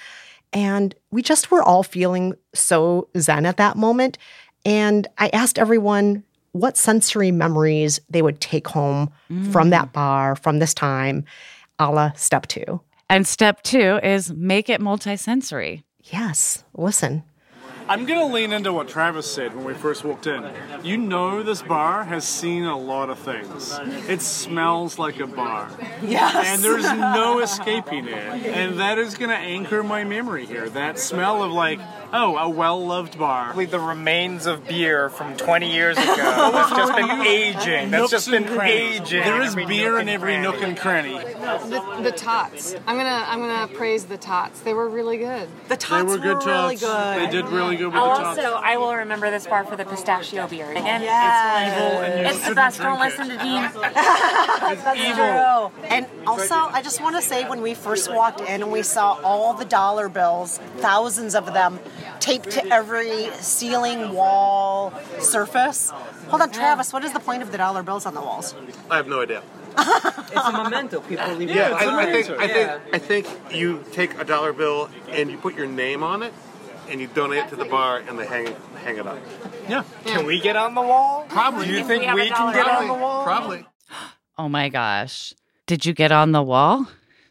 And 0.52 0.94
we 1.10 1.22
just 1.22 1.50
were 1.50 1.62
all 1.62 1.82
feeling 1.82 2.34
so 2.54 3.08
zen 3.18 3.44
at 3.44 3.58
that 3.58 3.76
moment. 3.76 4.16
And 4.64 5.06
I 5.18 5.28
asked 5.28 5.58
everyone 5.58 6.24
what 6.56 6.76
sensory 6.76 7.30
memories 7.30 8.00
they 8.10 8.22
would 8.22 8.40
take 8.40 8.66
home 8.68 9.10
from 9.52 9.70
that 9.70 9.92
bar, 9.92 10.36
from 10.36 10.58
this 10.58 10.74
time, 10.74 11.24
a 11.78 11.90
la 11.90 12.12
step 12.12 12.46
two. 12.46 12.80
And 13.08 13.26
step 13.26 13.62
two 13.62 14.00
is 14.02 14.32
make 14.32 14.68
it 14.68 14.80
multisensory. 14.80 15.82
Yes, 16.02 16.64
listen. 16.74 17.22
I'm 17.88 18.04
gonna 18.04 18.26
lean 18.26 18.52
into 18.52 18.72
what 18.72 18.88
Travis 18.88 19.30
said 19.30 19.54
when 19.54 19.64
we 19.64 19.74
first 19.74 20.04
walked 20.04 20.26
in. 20.26 20.44
You 20.82 20.96
know 20.96 21.42
this 21.42 21.62
bar 21.62 22.04
has 22.04 22.26
seen 22.26 22.64
a 22.64 22.76
lot 22.76 23.10
of 23.10 23.18
things. 23.18 23.78
It 24.08 24.20
smells 24.22 24.98
like 24.98 25.20
a 25.20 25.26
bar. 25.26 25.70
Yes. 26.02 26.46
And 26.48 26.62
there's 26.62 26.84
no 26.84 27.40
escaping 27.40 28.08
it. 28.08 28.46
And 28.46 28.80
that 28.80 28.98
is 28.98 29.16
gonna 29.16 29.34
anchor 29.34 29.82
my 29.82 30.04
memory 30.04 30.46
here. 30.46 30.68
That 30.68 30.98
smell 30.98 31.42
of 31.42 31.52
like, 31.52 31.80
oh, 32.12 32.36
a 32.36 32.48
well-loved 32.48 33.18
bar. 33.18 33.54
The 33.66 33.80
remains 33.80 34.46
of 34.46 34.66
beer 34.66 35.10
from 35.10 35.36
20 35.36 35.72
years 35.72 35.96
ago. 35.96 36.06
That's 36.16 36.70
just 36.70 36.94
been 36.94 37.20
aging. 37.20 37.90
That's 37.90 38.10
just 38.10 38.30
been 38.30 38.48
aging. 38.60 39.22
There 39.22 39.42
is 39.42 39.54
beer 39.54 39.94
in 39.94 40.00
and 40.00 40.10
every 40.10 40.38
nook 40.38 40.62
and 40.62 40.76
cranny. 40.76 41.18
The, 41.18 42.00
the 42.02 42.12
tots. 42.12 42.74
I'm 42.86 42.96
gonna 42.96 43.24
I'm 43.28 43.40
gonna 43.40 43.68
praise 43.68 44.04
the 44.04 44.18
tots. 44.18 44.60
They 44.60 44.74
were 44.74 44.88
really 44.88 45.18
good. 45.18 45.48
The 45.68 45.76
They 45.76 46.02
were 46.02 46.18
good 46.18 46.40
tots. 46.40 46.80
They 46.80 47.28
did 47.30 47.46
really 47.48 47.75
good 47.76 47.86
with 47.86 47.94
the 47.94 47.98
tots. 48.00 48.38
Also, 48.38 48.54
I 48.62 48.76
will 48.76 48.94
remember 48.94 49.30
this 49.30 49.46
bar 49.46 49.64
for 49.64 49.76
the 49.76 49.84
pistachio 49.84 50.46
beer. 50.48 50.70
Again, 50.70 51.02
Yes. 51.02 51.76
Evil 51.76 52.00
and 52.02 52.20
you 52.20 52.26
it's, 52.26 52.36
it's 52.38 52.48
the 52.48 52.54
best. 52.54 52.78
Don't 52.80 52.96
it. 53.00 53.04
listen 53.04 53.28
to 53.28 53.38
Dean. 53.38 53.62
That's 53.82 54.98
evil. 55.00 55.72
true. 55.80 55.88
And 55.88 56.06
also, 56.26 56.54
I 56.54 56.82
just 56.82 57.00
want 57.00 57.16
to 57.16 57.22
say 57.22 57.48
when 57.48 57.62
we 57.62 57.74
first 57.74 58.12
walked 58.12 58.40
in 58.40 58.62
and 58.62 58.70
we 58.72 58.82
saw 58.82 59.18
all 59.22 59.54
the 59.54 59.64
dollar 59.64 60.08
bills, 60.08 60.58
thousands 60.78 61.34
of 61.34 61.46
them, 61.52 61.78
taped 62.20 62.50
to 62.52 62.66
every 62.72 63.30
ceiling, 63.34 64.12
wall, 64.12 64.92
surface. 65.18 65.90
Hold 66.28 66.42
on, 66.42 66.50
Travis, 66.50 66.92
what 66.92 67.04
is 67.04 67.12
the 67.12 67.20
point 67.20 67.42
of 67.42 67.52
the 67.52 67.58
dollar 67.58 67.82
bills 67.82 68.06
on 68.06 68.14
the 68.14 68.20
walls? 68.20 68.54
I 68.90 68.96
have 68.96 69.06
no 69.08 69.22
idea. 69.22 69.42
It's 69.78 70.34
a 70.48 70.52
memento. 70.52 71.00
People 71.00 71.34
leave 71.34 71.50
Yeah, 71.50 71.68
it. 71.68 71.74
I, 71.74 72.02
I 72.02 72.12
think 72.12 72.30
I 72.40 72.48
think 72.48 72.70
I 72.94 72.98
think 72.98 73.26
you 73.52 73.84
take 73.92 74.18
a 74.18 74.24
dollar 74.24 74.52
bill 74.54 74.88
and 75.08 75.30
you 75.30 75.36
put 75.36 75.54
your 75.54 75.66
name 75.66 76.02
on 76.02 76.22
it, 76.22 76.32
and 76.88 77.00
you 77.00 77.06
donate 77.08 77.44
it 77.44 77.48
to 77.50 77.56
the 77.56 77.64
bar, 77.64 77.98
and 78.06 78.18
they 78.18 78.26
hang 78.26 78.54
hang 78.84 78.96
it 78.96 79.06
up. 79.06 79.18
Yeah. 79.68 79.84
Can 80.04 80.26
we 80.26 80.40
get 80.40 80.56
on 80.56 80.74
the 80.74 80.82
wall? 80.82 81.26
Probably. 81.28 81.66
Do 81.66 81.72
you 81.72 81.78
If 81.80 81.86
think 81.86 82.02
we 82.14 82.22
we, 82.22 82.28
can 82.28 82.36
dollar 82.38 82.52
get 82.54 82.68
on 82.68 82.88
the 82.88 82.94
wall? 82.94 83.24
Probably. 83.24 83.66
Oh 84.38 84.50
my 84.50 84.68
gosh. 84.68 85.32
Did 85.66 85.86
you 85.86 85.94
get 85.94 86.12
on 86.12 86.32
the 86.32 86.42
wall? 86.42 86.86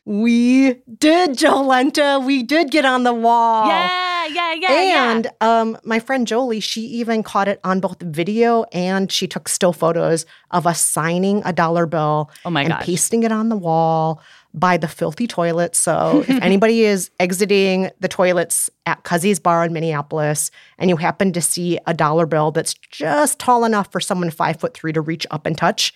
We 0.06 0.74
did, 0.98 1.32
Jolenta. 1.32 2.24
We 2.26 2.42
did 2.42 2.72
get 2.72 2.84
on 2.86 3.04
the 3.04 3.14
wall. 3.14 3.68
Yeah, 3.68 4.26
yeah, 4.28 4.54
yeah. 4.56 5.12
And 5.12 5.28
um, 5.42 5.78
my 5.84 6.00
friend 6.00 6.26
Jolie, 6.28 6.60
she 6.60 6.82
even 6.82 7.22
caught 7.24 7.48
it 7.48 7.60
on 7.64 7.80
both 7.80 8.02
video 8.02 8.64
and 8.72 9.12
she 9.12 9.28
took 9.28 9.48
still 9.50 9.72
photos 9.74 10.26
of 10.52 10.66
us 10.68 10.80
signing 10.82 11.44
a 11.46 11.54
dollar 11.54 11.86
bill 11.86 12.30
Oh 12.44 12.50
my 12.50 12.62
and 12.62 12.70
gosh. 12.72 12.86
pasting 12.86 13.22
it 13.24 13.32
on 13.32 13.50
the 13.50 13.56
wall 13.56 14.20
by 14.56 14.78
the 14.78 14.88
filthy 14.88 15.28
toilet. 15.28 15.76
So 15.76 16.24
if 16.28 16.42
anybody 16.42 16.86
is 16.86 17.12
exiting 17.20 17.92
the 18.00 18.08
toilets 18.08 18.70
at 18.86 19.04
Cuzzy's 19.04 19.40
Bar 19.40 19.66
in 19.66 19.74
Minneapolis 19.74 20.50
and 20.78 20.90
you 20.90 20.96
happen 20.96 21.34
to 21.34 21.42
see 21.42 21.78
a 21.86 21.94
dollar 21.94 22.26
bill 22.26 22.52
that's 22.52 22.74
just 22.74 23.38
tall 23.38 23.66
enough 23.66 23.92
for 23.92 24.00
someone 24.00 24.32
five 24.32 24.60
foot 24.60 24.74
three 24.74 24.94
to 24.94 25.02
reach 25.02 25.28
up 25.30 25.46
and 25.46 25.58
touch, 25.58 25.94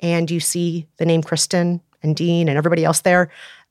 and 0.00 0.30
you 0.30 0.40
see 0.40 0.86
the 0.96 1.06
name 1.06 1.22
Kristen 1.22 1.80
and 2.02 2.16
Dean 2.16 2.48
and 2.48 2.56
everybody 2.56 2.84
else 2.84 3.00
there, 3.00 3.30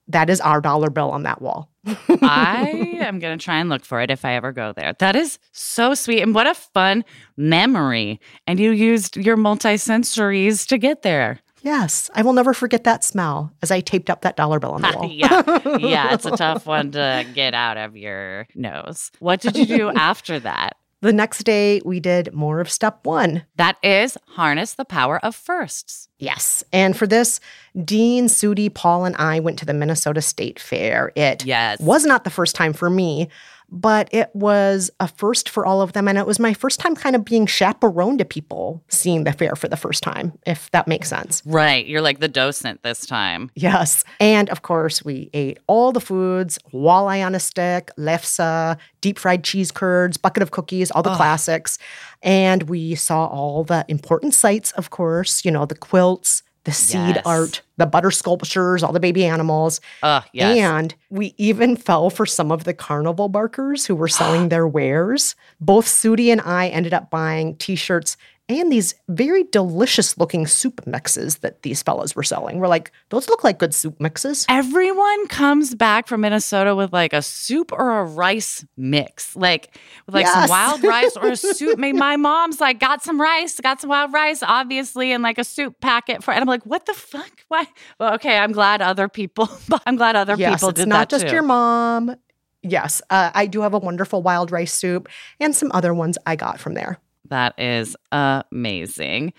that 0.09 0.29
is 0.29 0.39
our 0.41 0.61
dollar 0.61 0.89
bill 0.89 1.11
on 1.11 1.23
that 1.23 1.41
wall. 1.41 1.69
I 2.21 2.97
am 2.99 3.19
going 3.19 3.37
to 3.37 3.43
try 3.43 3.59
and 3.59 3.69
look 3.69 3.85
for 3.85 4.01
it 4.01 4.11
if 4.11 4.25
I 4.25 4.33
ever 4.33 4.51
go 4.51 4.73
there. 4.73 4.93
That 4.99 5.15
is 5.15 5.39
so 5.51 5.93
sweet. 5.93 6.21
And 6.21 6.33
what 6.33 6.47
a 6.47 6.53
fun 6.53 7.03
memory. 7.35 8.19
And 8.45 8.59
you 8.59 8.71
used 8.71 9.17
your 9.17 9.37
multisensories 9.37 10.65
to 10.67 10.77
get 10.77 11.01
there. 11.01 11.39
Yes, 11.61 12.09
I 12.15 12.21
will 12.21 12.33
never 12.33 12.53
forget 12.53 12.83
that 12.85 13.03
smell 13.03 13.51
as 13.61 13.71
I 13.71 13.79
taped 13.81 14.09
up 14.09 14.21
that 14.21 14.35
dollar 14.37 14.59
bill 14.59 14.71
on 14.71 14.81
the 14.81 14.91
wall. 14.95 15.11
yeah. 15.11 15.77
Yeah. 15.87 16.13
It's 16.13 16.25
a 16.25 16.31
tough 16.31 16.65
one 16.65 16.91
to 16.91 17.25
get 17.33 17.53
out 17.53 17.77
of 17.77 17.95
your 17.97 18.47
nose. 18.55 19.11
What 19.19 19.41
did 19.41 19.57
you 19.57 19.65
do 19.65 19.89
after 19.95 20.39
that? 20.39 20.77
The 21.01 21.13
next 21.13 21.43
day, 21.43 21.79
we 21.85 21.99
did 21.99 22.33
more 22.33 22.59
of 22.59 22.71
step 22.71 23.05
one. 23.05 23.43
That 23.55 23.77
is 23.83 24.17
harness 24.29 24.73
the 24.73 24.83
power 24.85 25.23
of 25.23 25.35
firsts. 25.35 26.09
Yes. 26.17 26.63
And 26.73 26.97
for 26.97 27.05
this, 27.05 27.39
Dean, 27.85 28.25
Sudi, 28.25 28.73
Paul, 28.73 29.05
and 29.05 29.15
I 29.17 29.39
went 29.39 29.59
to 29.59 29.65
the 29.65 29.75
Minnesota 29.75 30.21
State 30.23 30.59
Fair. 30.59 31.11
It 31.15 31.45
Yes. 31.45 31.79
was 31.79 32.03
not 32.03 32.23
the 32.23 32.31
first 32.31 32.55
time 32.55 32.73
for 32.73 32.89
me, 32.89 33.29
but 33.69 34.07
it 34.11 34.29
was 34.33 34.89
a 34.99 35.07
first 35.07 35.49
for 35.49 35.65
all 35.65 35.81
of 35.81 35.93
them. 35.93 36.07
And 36.07 36.17
it 36.17 36.25
was 36.25 36.39
my 36.39 36.53
first 36.53 36.79
time 36.79 36.95
kind 36.95 37.15
of 37.15 37.25
being 37.25 37.45
chaperone 37.45 38.17
to 38.17 38.25
people 38.25 38.83
seeing 38.87 39.23
the 39.23 39.33
fair 39.33 39.55
for 39.55 39.67
the 39.67 39.77
first 39.77 40.03
time, 40.03 40.37
if 40.45 40.71
that 40.71 40.87
makes 40.87 41.09
sense. 41.09 41.41
Right. 41.45 41.85
You're 41.85 42.01
like 42.01 42.19
the 42.19 42.27
docent 42.27 42.83
this 42.83 43.05
time. 43.05 43.51
Yes. 43.55 44.03
And 44.19 44.49
of 44.49 44.61
course, 44.61 45.03
we 45.03 45.29
ate 45.33 45.59
all 45.67 45.91
the 45.91 45.99
foods 45.99 46.57
walleye 46.73 47.25
on 47.25 47.35
a 47.35 47.39
stick, 47.39 47.91
lefse, 47.97 48.77
deep 49.01 49.19
fried 49.19 49.43
cheese 49.43 49.71
curds, 49.71 50.17
bucket 50.17 50.43
of 50.43 50.51
cookies, 50.51 50.91
all 50.91 51.03
the 51.03 51.15
classics. 51.15 51.77
And 52.21 52.63
we 52.63 52.95
saw 52.95 53.27
all 53.27 53.63
the 53.63 53.85
important 53.87 54.33
sights, 54.33 54.71
of 54.73 54.89
course, 54.89 55.43
you 55.45 55.51
know, 55.51 55.65
the 55.65 55.75
quilts, 55.75 56.43
the 56.67 56.73
seed 56.73 57.15
Yes. 57.15 57.21
art, 57.25 57.61
the 57.77 57.85
butter 57.85 58.11
sculptures, 58.11 58.83
all 58.83 58.91
the 58.91 58.99
baby 58.99 59.25
animals. 59.25 59.79
Oh, 60.03 60.21
yes. 60.33 60.57
And 60.57 60.93
we 61.09 61.33
even 61.37 61.77
fell 61.77 62.09
for 62.09 62.25
some 62.25 62.51
of 62.51 62.65
the 62.65 62.73
carnival 62.73 63.29
barkers 63.29 63.85
who 63.85 63.95
were 63.95 64.09
selling 64.09 64.49
their 64.49 64.67
wares. 64.67 65.33
Both 65.61 65.85
Sudi 65.85 66.29
and 66.29 66.41
I 66.41 66.67
ended 66.67 66.93
up 66.93 67.09
buying 67.09 67.55
t 67.55 67.75
shirts 67.77 68.17
and 68.49 68.71
these 68.71 68.95
very 69.09 69.43
delicious 69.43 70.17
looking 70.17 70.47
soup 70.47 70.87
mixes 70.87 71.39
that 71.39 71.63
these 71.63 71.83
fellas 71.83 72.15
were 72.15 72.23
selling. 72.23 72.59
We're 72.59 72.67
like, 72.69 72.91
those 73.09 73.27
look 73.27 73.43
like 73.43 73.59
good 73.59 73.73
soup 73.73 73.99
mixes. 73.99 74.45
Everyone 74.47 75.27
comes 75.27 75.75
back 75.75 76.07
from 76.07 76.21
Minnesota 76.21 76.73
with 76.75 76.93
like 76.93 77.11
a 77.11 77.21
soup 77.21 77.71
or 77.73 77.99
a 77.99 78.05
rice 78.05 78.65
mix, 78.77 79.35
like 79.35 79.75
with 80.05 80.15
like 80.15 80.25
Yes. 80.25 80.33
some 80.33 80.49
wild 80.49 80.83
rice 80.83 81.17
or 81.17 81.27
a 81.29 81.35
soup. 81.35 81.77
My 81.97 82.15
mom's 82.15 82.61
like 82.61 82.79
got 82.79 83.03
some 83.03 83.19
rice, 83.19 83.59
got 83.59 83.81
some 83.81 83.89
wild 83.89 84.13
rice, 84.13 84.41
obviously, 84.41 85.11
and 85.11 85.21
like 85.23 85.37
a 85.37 85.43
soup 85.43 85.79
packet 85.81 86.23
for. 86.23 86.31
And 86.33 86.41
I'm 86.41 86.47
like, 86.47 86.65
what 86.65 86.85
the 86.85 86.93
fuck? 86.93 87.43
Why? 87.49 87.65
Well, 87.99 88.13
okay, 88.15 88.37
I'm 88.37 88.53
glad 88.53 88.81
other 88.81 89.09
people. 89.09 89.49
I'm 89.85 89.97
glad 89.97 90.15
other 90.15 90.35
yes, 90.37 90.55
people 90.55 90.69
it's 90.69 90.85
not 90.85 91.09
just 91.09 91.27
too. 91.27 91.33
your 91.33 91.43
mom. 91.43 92.15
Yes, 92.63 93.01
uh, 93.09 93.31
I 93.33 93.45
do 93.47 93.61
have 93.61 93.73
a 93.73 93.77
wonderful 93.79 94.21
wild 94.21 94.51
rice 94.51 94.73
soup 94.73 95.09
and 95.39 95.55
some 95.55 95.71
other 95.73 95.93
ones 95.93 96.17
I 96.25 96.35
got 96.35 96.59
from 96.59 96.73
there. 96.73 96.99
That 97.29 97.57
is 97.59 97.95
amazing. 98.11 99.33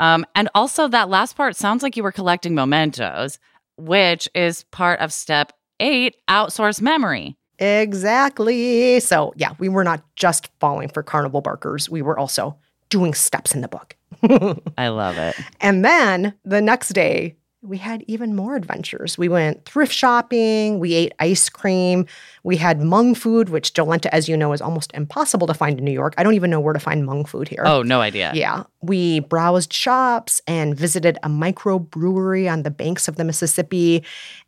Um, 0.00 0.26
and 0.34 0.48
also, 0.54 0.88
that 0.88 1.08
last 1.08 1.36
part 1.36 1.56
sounds 1.56 1.82
like 1.82 1.96
you 1.96 2.02
were 2.02 2.12
collecting 2.12 2.54
mementos, 2.54 3.38
which 3.76 4.28
is 4.34 4.64
part 4.64 5.00
of 5.00 5.12
step 5.12 5.52
eight 5.80 6.16
outsource 6.28 6.80
memory. 6.80 7.36
Exactly. 7.58 8.98
So, 9.00 9.32
yeah, 9.36 9.52
we 9.58 9.68
were 9.68 9.84
not 9.84 10.02
just 10.16 10.50
falling 10.58 10.88
for 10.88 11.02
carnival 11.02 11.40
barkers. 11.40 11.88
We 11.88 12.02
were 12.02 12.18
also 12.18 12.56
doing 12.88 13.14
steps 13.14 13.54
in 13.54 13.60
the 13.60 13.68
book. 13.68 13.96
I 14.78 14.88
love 14.88 15.18
it. 15.18 15.36
And 15.60 15.84
then 15.84 16.34
the 16.44 16.60
next 16.60 16.90
day, 16.90 17.36
we 17.64 17.78
had 17.78 18.04
even 18.06 18.36
more 18.36 18.56
adventures. 18.56 19.16
We 19.16 19.28
went 19.28 19.64
thrift 19.64 19.92
shopping, 19.92 20.78
we 20.78 20.94
ate 20.94 21.14
ice 21.18 21.48
cream, 21.48 22.06
we 22.42 22.58
had 22.58 22.80
Hmong 22.80 23.16
food, 23.16 23.48
which 23.48 23.72
Jolenta, 23.72 24.06
as 24.12 24.28
you 24.28 24.36
know, 24.36 24.52
is 24.52 24.60
almost 24.60 24.92
impossible 24.92 25.46
to 25.46 25.54
find 25.54 25.78
in 25.78 25.84
New 25.84 25.92
York. 25.92 26.14
I 26.18 26.22
don't 26.22 26.34
even 26.34 26.50
know 26.50 26.60
where 26.60 26.74
to 26.74 26.78
find 26.78 27.02
Hmong 27.08 27.26
food 27.26 27.48
here. 27.48 27.62
Oh, 27.64 27.82
no 27.82 28.00
idea. 28.02 28.32
Yeah. 28.34 28.64
We 28.82 29.20
browsed 29.20 29.72
shops 29.72 30.42
and 30.46 30.76
visited 30.76 31.16
a 31.22 31.28
microbrewery 31.28 32.52
on 32.52 32.64
the 32.64 32.70
banks 32.70 33.08
of 33.08 33.16
the 33.16 33.24
Mississippi. 33.24 34.04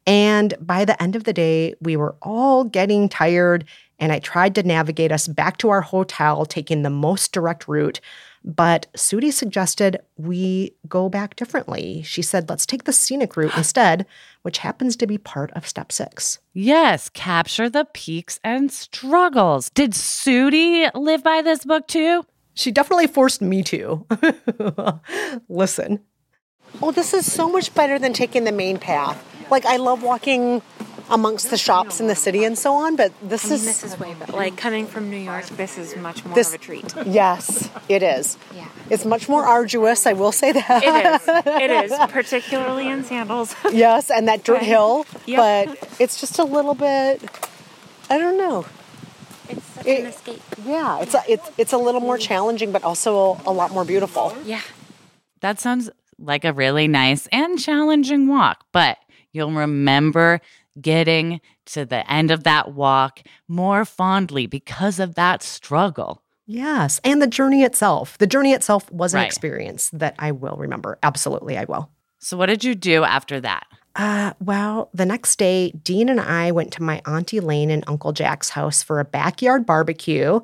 And 0.06 0.54
by 0.60 0.84
the 0.84 1.00
end 1.02 1.16
of 1.16 1.24
the 1.24 1.32
day, 1.32 1.74
we 1.80 1.96
were 1.96 2.16
all 2.20 2.64
getting 2.64 3.08
tired. 3.08 3.64
And 3.98 4.12
I 4.12 4.18
tried 4.18 4.54
to 4.56 4.62
navigate 4.62 5.10
us 5.10 5.26
back 5.26 5.56
to 5.58 5.70
our 5.70 5.80
hotel, 5.80 6.44
taking 6.44 6.82
the 6.82 6.90
most 6.90 7.32
direct 7.32 7.66
route. 7.66 8.00
But 8.46 8.86
Sudi 8.96 9.32
suggested 9.32 9.98
we 10.16 10.72
go 10.88 11.08
back 11.08 11.34
differently. 11.34 12.02
She 12.02 12.22
said, 12.22 12.48
let's 12.48 12.64
take 12.64 12.84
the 12.84 12.92
scenic 12.92 13.36
route 13.36 13.52
instead, 13.56 14.06
which 14.42 14.58
happens 14.58 14.94
to 14.96 15.06
be 15.06 15.18
part 15.18 15.50
of 15.52 15.66
step 15.66 15.90
six. 15.90 16.38
Yes, 16.54 17.08
capture 17.08 17.68
the 17.68 17.86
peaks 17.92 18.38
and 18.44 18.70
struggles. 18.70 19.68
Did 19.70 19.90
Sudi 19.92 20.88
live 20.94 21.24
by 21.24 21.42
this 21.42 21.64
book 21.64 21.88
too? 21.88 22.24
She 22.54 22.70
definitely 22.70 23.08
forced 23.08 23.42
me 23.42 23.62
to. 23.64 24.06
Listen. 25.48 26.00
Oh, 26.80 26.92
this 26.92 27.12
is 27.12 27.30
so 27.30 27.48
much 27.48 27.74
better 27.74 27.98
than 27.98 28.12
taking 28.12 28.44
the 28.44 28.52
main 28.52 28.78
path. 28.78 29.35
Like, 29.50 29.64
I 29.66 29.76
love 29.76 30.02
walking 30.02 30.62
amongst 31.08 31.50
the 31.50 31.56
shops 31.56 32.00
in 32.00 32.08
the 32.08 32.16
city 32.16 32.42
and 32.42 32.58
so 32.58 32.74
on, 32.74 32.96
but 32.96 33.12
this 33.22 33.44
I 33.44 33.48
mean, 33.50 33.54
is. 33.54 33.64
this 33.64 33.84
is 33.84 33.98
way 34.00 34.12
better. 34.14 34.32
Like 34.32 34.56
coming 34.56 34.88
from 34.88 35.08
New 35.08 35.16
York, 35.18 35.46
this 35.50 35.78
is 35.78 35.94
much 35.96 36.24
more 36.24 36.34
This- 36.34 36.48
of 36.48 36.54
a 36.54 36.58
treat. 36.58 36.92
Yes, 37.06 37.70
it 37.88 38.02
is. 38.02 38.36
Yeah. 38.52 38.66
It's 38.90 39.04
much 39.04 39.28
more 39.28 39.44
arduous, 39.44 40.04
I 40.06 40.14
will 40.14 40.32
say 40.32 40.50
that. 40.52 40.82
It 40.82 41.06
is. 41.06 41.28
It 41.62 41.70
is, 41.70 41.92
particularly 42.10 42.88
in 42.88 43.04
sandals. 43.04 43.54
yes, 43.72 44.10
and 44.10 44.26
that 44.26 44.42
dirt 44.42 44.54
Right. 44.54 44.62
hill, 44.64 45.06
Yep. 45.26 45.38
but 45.38 46.00
it's 46.00 46.18
just 46.20 46.40
a 46.40 46.44
little 46.44 46.74
bit. 46.74 47.22
I 48.10 48.18
don't 48.18 48.36
know. 48.36 48.64
It's 49.48 49.64
such 49.64 49.86
It- 49.86 50.00
an 50.00 50.06
escape. 50.06 50.42
Yeah, 50.64 51.00
it's 51.02 51.14
a, 51.14 51.22
it's 51.28 51.50
it's 51.56 51.72
a 51.72 51.78
little 51.78 52.00
more 52.00 52.18
challenging, 52.18 52.72
but 52.72 52.82
also 52.82 53.40
a 53.46 53.52
lot 53.52 53.70
more 53.70 53.84
beautiful. 53.84 54.34
Yeah. 54.44 54.62
That 55.40 55.60
sounds 55.60 55.88
like 56.18 56.44
a 56.44 56.52
really 56.52 56.88
nice 56.88 57.28
and 57.30 57.60
challenging 57.60 58.26
walk, 58.26 58.64
but 58.72 58.98
you'll 59.36 59.52
remember 59.52 60.40
getting 60.80 61.40
to 61.66 61.84
the 61.84 62.10
end 62.10 62.30
of 62.30 62.44
that 62.44 62.72
walk 62.72 63.20
more 63.48 63.84
fondly 63.84 64.46
because 64.46 64.98
of 64.98 65.14
that 65.14 65.42
struggle. 65.42 66.22
Yes, 66.46 67.00
and 67.04 67.20
the 67.20 67.26
journey 67.26 67.62
itself. 67.64 68.18
The 68.18 68.26
journey 68.26 68.52
itself 68.52 68.90
was 68.92 69.14
an 69.14 69.18
Right. 69.18 69.26
experience 69.26 69.90
that 69.92 70.14
I 70.18 70.30
will 70.32 70.56
remember. 70.56 70.98
Absolutely, 71.02 71.58
I 71.58 71.64
will. 71.64 71.90
So, 72.18 72.36
what 72.36 72.46
did 72.46 72.62
you 72.64 72.74
do 72.74 73.04
after 73.04 73.40
that? 73.40 73.66
Uh, 73.96 74.32
well, 74.40 74.90
the 74.92 75.06
next 75.06 75.36
day, 75.38 75.70
Dean 75.82 76.08
and 76.08 76.20
I 76.20 76.52
went 76.52 76.72
to 76.74 76.82
my 76.82 77.00
Auntie 77.06 77.40
Lane 77.40 77.70
and 77.70 77.82
Uncle 77.86 78.12
Jack's 78.12 78.50
house 78.50 78.82
for 78.82 79.00
a 79.00 79.04
backyard 79.04 79.64
barbecue. 79.66 80.40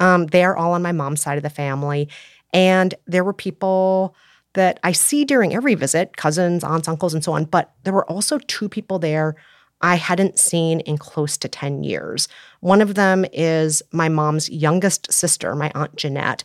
Um, 0.00 0.26
they're 0.26 0.56
all 0.56 0.72
on 0.72 0.82
my 0.82 0.92
mom's 0.92 1.20
side 1.22 1.36
of 1.36 1.42
the 1.42 1.50
family. 1.50 2.08
And 2.52 2.94
there 3.06 3.22
were 3.24 3.32
people 3.32 4.14
that 4.56 4.80
I 4.82 4.92
see 4.92 5.24
during 5.24 5.54
every 5.54 5.74
visit 5.74 6.16
cousins, 6.16 6.64
aunts, 6.64 6.88
uncles, 6.88 7.14
and 7.14 7.22
so 7.22 7.32
on. 7.32 7.44
But 7.44 7.72
there 7.84 7.92
were 7.92 8.10
also 8.10 8.38
two 8.38 8.68
people 8.68 8.98
there 8.98 9.36
I 9.82 9.96
hadn't 9.96 10.38
seen 10.38 10.80
in 10.80 10.96
close 10.96 11.36
to 11.36 11.48
10 11.48 11.84
years. 11.84 12.28
One 12.60 12.80
of 12.80 12.94
them 12.94 13.26
is 13.32 13.82
my 13.92 14.08
mom's 14.08 14.48
youngest 14.48 15.12
sister, 15.12 15.54
my 15.54 15.70
Aunt 15.74 15.94
Jeanette. 15.96 16.44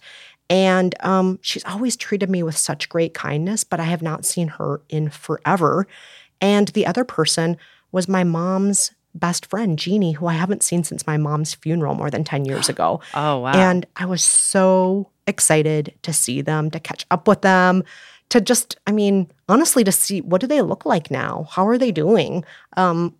And 0.49 0.93
um, 0.99 1.39
she's 1.41 1.63
always 1.63 1.95
treated 1.95 2.29
me 2.29 2.43
with 2.43 2.57
such 2.57 2.89
great 2.89 3.13
kindness, 3.13 3.63
but 3.63 3.79
I 3.79 3.85
have 3.85 4.01
not 4.01 4.25
seen 4.25 4.49
her 4.49 4.81
in 4.89 5.09
forever. 5.09 5.87
And 6.41 6.67
the 6.69 6.85
other 6.85 7.05
person 7.05 7.55
was 7.93 8.09
my 8.09 8.25
mom's 8.25 8.91
best 9.13 9.45
friend, 9.45 9.77
Jeannie, 9.77 10.13
who 10.13 10.27
I 10.27 10.33
haven't 10.33 10.63
seen 10.63 10.83
since 10.83 11.05
my 11.07 11.17
mom's 11.17 11.53
funeral 11.55 11.95
more 11.95 12.09
than 12.09 12.23
10 12.23 12.45
years 12.45 12.69
ago. 12.69 13.01
Oh, 13.13 13.39
wow. 13.39 13.51
And 13.53 13.85
I 13.95 14.05
was 14.05 14.23
so 14.23 15.09
excited 15.27 15.93
to 16.03 16.13
see 16.13 16.41
them, 16.41 16.71
to 16.71 16.79
catch 16.79 17.05
up 17.11 17.27
with 17.27 17.41
them, 17.41 17.83
to 18.29 18.39
just, 18.41 18.77
I 18.87 18.91
mean, 18.91 19.29
honestly, 19.49 19.83
to 19.83 19.91
see 19.91 20.21
what 20.21 20.41
do 20.41 20.47
they 20.47 20.61
look 20.61 20.85
like 20.85 21.11
now? 21.11 21.47
How 21.51 21.67
are 21.67 21.77
they 21.77 21.91
doing? 21.91 22.43
Um, 22.77 23.15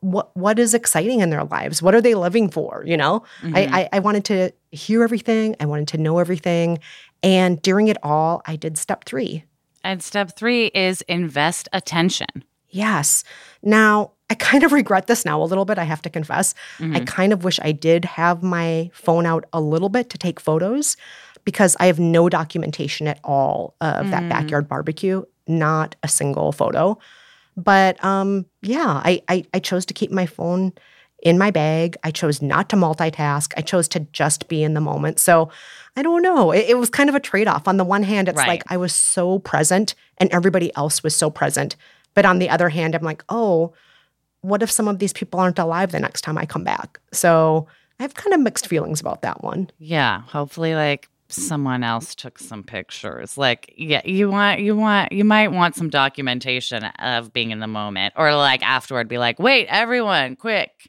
what 0.00 0.34
what 0.34 0.58
is 0.58 0.72
exciting 0.72 1.20
in 1.20 1.28
their 1.28 1.44
lives? 1.44 1.82
What 1.82 1.94
are 1.94 2.00
they 2.00 2.14
living 2.14 2.48
for? 2.50 2.82
You 2.86 2.96
know, 2.96 3.22
Mhm. 3.42 3.56
I, 3.56 3.80
I 3.82 3.88
I 3.92 3.98
wanted 3.98 4.24
to 4.26 4.50
hear 4.72 5.02
everything. 5.02 5.54
I 5.60 5.66
wanted 5.66 5.88
to 5.88 5.98
know 5.98 6.18
everything, 6.18 6.78
and 7.22 7.60
during 7.60 7.88
it 7.88 7.98
all, 8.02 8.40
I 8.46 8.56
did 8.56 8.78
step 8.78 9.04
three. 9.04 9.44
And 9.84 10.02
step 10.02 10.34
three 10.34 10.66
is 10.68 11.02
invest 11.02 11.68
attention. 11.74 12.42
Yes. 12.70 13.22
Now, 13.62 14.12
I 14.28 14.34
kind 14.34 14.64
of 14.64 14.72
regret 14.72 15.06
this 15.06 15.24
now 15.24 15.40
a 15.40 15.44
little 15.44 15.64
bit, 15.64 15.78
I 15.78 15.84
have 15.84 16.02
to 16.02 16.10
confess. 16.10 16.54
I 16.80 16.82
Mhm. 17.00 17.06
kind 17.06 17.32
of 17.32 17.44
wish 17.44 17.60
I 17.62 17.72
did 17.72 18.04
have 18.04 18.42
my 18.42 18.90
phone 18.92 19.24
out 19.24 19.44
a 19.52 19.60
little 19.60 19.88
bit 19.88 20.10
to 20.10 20.18
take 20.18 20.40
photos 20.40 20.96
because 21.44 21.76
I 21.78 21.86
have 21.86 22.00
no 22.00 22.28
documentation 22.28 23.06
at 23.06 23.20
all 23.22 23.74
of 23.80 24.10
that 24.10 24.24
Mm. 24.24 24.28
backyard 24.28 24.68
barbecue, 24.68 25.22
not 25.46 25.94
a 26.02 26.08
single 26.08 26.50
photo. 26.50 26.98
But 27.56 28.02
um, 28.04 28.46
yeah, 28.62 29.00
I, 29.04 29.22
I, 29.28 29.44
I 29.54 29.58
chose 29.60 29.86
to 29.86 29.94
keep 29.94 30.10
my 30.10 30.26
phone 30.26 30.72
in 31.22 31.38
my 31.38 31.50
bag. 31.50 31.96
I 32.04 32.10
chose 32.10 32.42
not 32.42 32.68
to 32.70 32.76
multitask. 32.76 33.54
I 33.56 33.60
chose 33.62 33.88
to 33.88 34.00
just 34.12 34.48
be 34.48 34.62
in 34.62 34.74
the 34.74 34.80
moment. 34.80 35.18
So 35.20 35.48
I 35.96 36.02
don't 36.02 36.20
know. 36.20 36.50
It, 36.50 36.66
it 36.70 36.78
was 36.78 36.90
kind 36.90 37.08
of 37.08 37.14
a 37.14 37.20
trade 37.20 37.48
off. 37.48 37.66
On 37.68 37.76
the 37.78 37.84
one 37.84 38.02
hand, 38.02 38.28
it's 38.28 38.36
Right. 38.38 38.48
like 38.48 38.64
I 38.68 38.76
was 38.76 38.92
so 38.94 39.38
present 39.38 39.94
and 40.18 40.28
everybody 40.32 40.74
else 40.76 41.02
was 41.02 41.14
so 41.16 41.30
present. 41.30 41.76
But 42.12 42.26
on 42.26 42.38
the 42.40 42.50
other 42.50 42.68
hand, 42.70 42.94
I'm 42.94 43.02
like, 43.04 43.24
oh, 43.28 43.72
what 44.46 44.62
if 44.62 44.70
some 44.70 44.86
of 44.88 44.98
these 44.98 45.12
people 45.12 45.40
aren't 45.40 45.58
alive 45.58 45.92
the 45.92 46.00
next 46.00 46.22
time 46.22 46.38
I 46.38 46.46
come 46.46 46.64
back? 46.64 47.00
So 47.12 47.66
I 47.98 48.04
have 48.04 48.14
kind 48.14 48.32
of 48.32 48.40
mixed 48.40 48.68
feelings 48.68 49.00
about 49.00 49.22
that 49.22 49.42
one. 49.42 49.70
Yeah, 49.78 50.20
hopefully 50.22 50.74
like 50.74 51.08
someone 51.28 51.82
else 51.82 52.14
took 52.14 52.38
some 52.38 52.62
pictures. 52.62 53.36
Like 53.36 53.74
yeah, 53.76 54.02
you 54.04 54.30
want 54.30 54.60
you 54.60 54.76
want 54.76 55.12
you 55.12 55.24
might 55.24 55.48
want 55.48 55.74
some 55.74 55.90
documentation 55.90 56.84
of 56.84 57.32
being 57.32 57.50
in 57.50 57.58
the 57.58 57.66
moment 57.66 58.14
or 58.16 58.34
like 58.34 58.62
afterward 58.62 59.08
be 59.08 59.18
like, 59.18 59.38
"Wait, 59.38 59.66
everyone, 59.68 60.36
quick, 60.36 60.88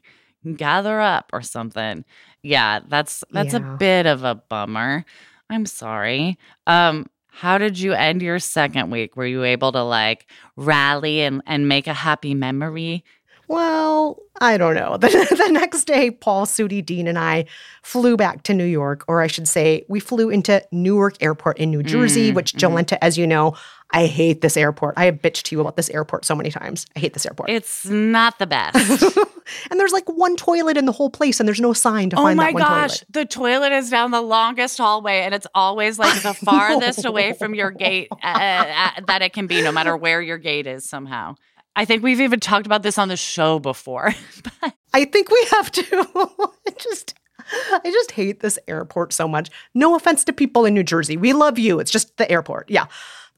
gather 0.56 1.00
up" 1.00 1.30
or 1.32 1.42
something. 1.42 2.04
Yeah, 2.42 2.80
that's 2.86 3.24
that's 3.30 3.54
a 3.54 3.76
bit 3.78 4.06
of 4.06 4.22
a 4.22 4.36
bummer. 4.36 5.04
I'm 5.50 5.66
sorry. 5.66 6.38
Um 6.66 7.06
how 7.30 7.56
did 7.56 7.78
you 7.78 7.92
end 7.92 8.20
your 8.20 8.40
second 8.40 8.90
week? 8.90 9.16
Were 9.16 9.26
you 9.26 9.44
able 9.44 9.70
to 9.70 9.82
like 9.82 10.26
rally 10.56 11.20
and, 11.20 11.40
and 11.46 11.68
make 11.68 11.86
a 11.86 11.94
happy 11.94 12.34
memory? 12.34 13.04
Well, 13.48 14.18
I 14.40 14.56
don't 14.58 14.74
know. 14.74 14.96
The, 15.08 15.08
the 15.46 15.52
next 15.52 15.84
day, 15.84 16.10
Paul, 16.10 16.44
Sudi, 16.46 16.84
Dean, 16.84 17.06
and 17.08 17.18
I 17.18 17.46
flew 17.82 18.16
back 18.16 18.42
to 18.44 18.54
New 18.54 18.64
York, 18.64 19.04
or 19.08 19.20
I 19.22 19.26
should 19.26 19.48
say, 19.48 19.84
we 19.88 20.00
flew 20.00 20.28
into 20.30 20.62
Newark 20.70 21.16
Airport 21.22 21.58
in 21.58 21.70
New 21.70 21.82
Jersey, 21.82 22.30
Mm, 22.30 22.34
which 22.34 22.52
mhm. 22.52 22.58
Jolenta, 22.60 22.98
as 23.00 23.16
you 23.16 23.26
know, 23.26 23.56
I 23.90 24.04
hate 24.06 24.42
this 24.42 24.56
airport. 24.58 24.94
I 24.98 25.06
have 25.06 25.16
bitched 25.22 25.44
to 25.44 25.56
you 25.56 25.60
about 25.62 25.76
this 25.76 25.88
airport 25.88 26.26
so 26.26 26.34
many 26.34 26.50
times. 26.50 26.84
I 26.94 26.98
hate 27.00 27.14
this 27.14 27.24
airport. 27.24 27.48
It's 27.48 27.86
not 27.86 28.38
the 28.38 28.46
best. 28.46 28.76
and 29.70 29.80
there's 29.80 29.92
like 29.92 30.06
one 30.10 30.36
toilet 30.36 30.76
in 30.76 30.84
the 30.84 30.92
whole 30.92 31.08
place, 31.08 31.40
and 31.40 31.48
there's 31.48 31.60
no 31.60 31.72
sign 31.72 32.10
to 32.10 32.18
Oh 32.18 32.22
find 32.24 32.36
my 32.36 32.46
that 32.46 32.54
one 32.54 32.62
gosh, 32.62 32.98
toilet. 32.98 33.06
the 33.10 33.24
toilet 33.24 33.72
is 33.72 33.88
down 33.88 34.10
the 34.10 34.20
longest 34.20 34.76
hallway, 34.76 35.20
and 35.20 35.34
it's 35.34 35.46
always 35.54 35.98
like 35.98 36.20
the 36.22 36.34
farthest 36.44 37.06
away 37.06 37.32
from 37.32 37.54
your 37.54 37.70
gate 37.70 38.08
uh, 38.22 38.26
uh, 38.26 38.90
that 39.06 39.22
it 39.22 39.32
can 39.32 39.46
be, 39.46 39.62
no 39.62 39.72
matter 39.72 39.96
where 39.96 40.20
your 40.20 40.36
gate 40.38 40.66
is. 40.66 40.84
Somehow, 40.84 41.36
I 41.78 41.84
think 41.84 42.02
we've 42.02 42.20
even 42.20 42.40
talked 42.40 42.66
about 42.66 42.82
this 42.82 42.98
on 42.98 43.06
the 43.06 43.16
show 43.16 43.60
before. 43.60 44.12
but 44.60 44.74
I 44.92 45.04
think 45.04 45.30
we 45.30 45.46
have 45.52 45.70
to. 45.72 46.50
Just 46.78 47.14
I 47.72 47.80
just 47.90 48.10
hate 48.10 48.40
this 48.40 48.58
airport 48.68 49.12
so 49.12 49.26
much. 49.26 49.48
No 49.74 49.94
offense 49.94 50.22
to 50.24 50.32
people 50.32 50.64
in 50.66 50.74
New 50.74 50.82
Jersey. 50.82 51.16
We 51.16 51.32
love 51.32 51.58
you. 51.58 51.80
It's 51.80 51.90
just 51.90 52.14
the 52.18 52.30
airport. 52.30 52.70
Yeah. 52.70 52.86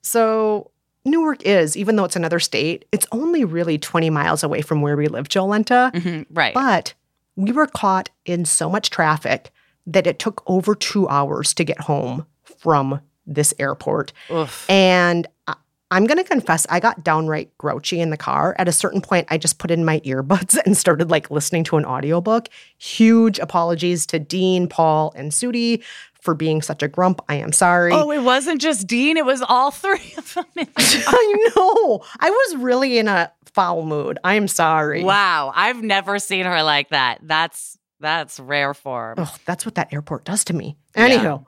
So 0.02 0.72
Newark 1.04 1.42
is, 1.44 1.76
even 1.76 1.94
though 1.96 2.04
it's 2.04 2.16
another 2.16 2.40
state, 2.40 2.86
it's 2.90 3.06
only 3.12 3.44
really 3.44 3.78
20 3.78 4.10
miles 4.10 4.42
away 4.42 4.62
from 4.62 4.82
where 4.82 4.96
we 4.96 5.06
live, 5.06 5.28
Jolenta. 5.28 5.92
Mm-hmm, 5.92 6.34
right. 6.34 6.52
But 6.54 6.94
we 7.36 7.52
were 7.52 7.66
caught 7.68 8.10
in 8.26 8.44
so 8.46 8.68
much 8.68 8.90
traffic 8.90 9.52
that 9.86 10.06
it 10.08 10.18
took 10.18 10.42
over 10.46 10.74
two 10.74 11.08
hours 11.08 11.54
to 11.54 11.62
get 11.64 11.80
home 11.82 12.26
from 12.42 13.00
this 13.26 13.54
airport. 13.60 14.12
Oof. 14.32 14.68
And 14.68 15.26
I- 15.46 15.54
I'm 15.92 16.06
going 16.06 16.18
to 16.18 16.24
confess, 16.24 16.66
I 16.70 16.78
got 16.78 17.02
downright 17.02 17.56
grouchy 17.58 18.00
in 18.00 18.10
the 18.10 18.16
car. 18.16 18.54
At 18.58 18.68
a 18.68 18.72
certain 18.72 19.00
point, 19.00 19.26
I 19.30 19.38
just 19.38 19.58
put 19.58 19.70
in 19.70 19.84
my 19.84 20.00
earbuds 20.00 20.56
and 20.64 20.76
started 20.76 21.10
like 21.10 21.30
listening 21.30 21.64
to 21.64 21.76
an 21.76 21.84
audiobook. 21.84 22.48
Huge 22.78 23.38
apologies 23.38 24.06
to 24.06 24.18
Dean, 24.18 24.68
Paul, 24.68 25.12
and 25.16 25.32
Sudi 25.32 25.82
for 26.20 26.34
being 26.34 26.62
such 26.62 26.82
a 26.82 26.88
grump. 26.88 27.22
I 27.28 27.36
am 27.36 27.52
sorry. 27.52 27.92
Oh, 27.92 28.10
it 28.10 28.22
wasn't 28.22 28.60
just 28.60 28.86
Dean, 28.86 29.16
it 29.16 29.24
was 29.24 29.42
all 29.42 29.70
three 29.70 30.14
of 30.16 30.34
them. 30.34 30.44
I 30.76 31.50
know. 31.56 32.02
I 32.20 32.30
was 32.30 32.56
really 32.56 32.98
in 32.98 33.08
a 33.08 33.32
foul 33.46 33.84
mood. 33.84 34.18
I 34.22 34.34
am 34.34 34.46
sorry. 34.46 35.02
wow. 35.02 35.52
I've 35.54 35.82
never 35.82 36.18
seen 36.18 36.44
her 36.44 36.62
like 36.62 36.90
that. 36.90 37.18
That's 37.22 37.78
that's 37.98 38.38
rare 38.40 38.74
form. 38.74 39.16
Oh, 39.18 39.34
that's 39.44 39.66
what 39.66 39.74
that 39.74 39.92
airport 39.92 40.24
does 40.24 40.44
to 40.44 40.54
me. 40.54 40.76
Anywho, 40.94 41.44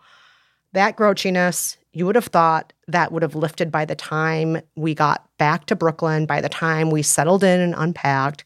that 0.72 0.96
grouchiness, 0.96 1.76
you 1.92 2.06
would 2.06 2.14
have 2.14 2.26
thought 2.26 2.72
that 2.88 3.12
would 3.12 3.22
have 3.22 3.34
lifted 3.34 3.70
by 3.70 3.84
the 3.84 3.94
time 3.94 4.60
we 4.74 4.94
got 4.94 5.28
back 5.38 5.66
to 5.66 5.76
Brooklyn, 5.76 6.26
by 6.26 6.40
the 6.40 6.48
time 6.48 6.90
we 6.90 7.02
settled 7.02 7.44
in 7.44 7.60
and 7.60 7.74
unpacked, 7.76 8.44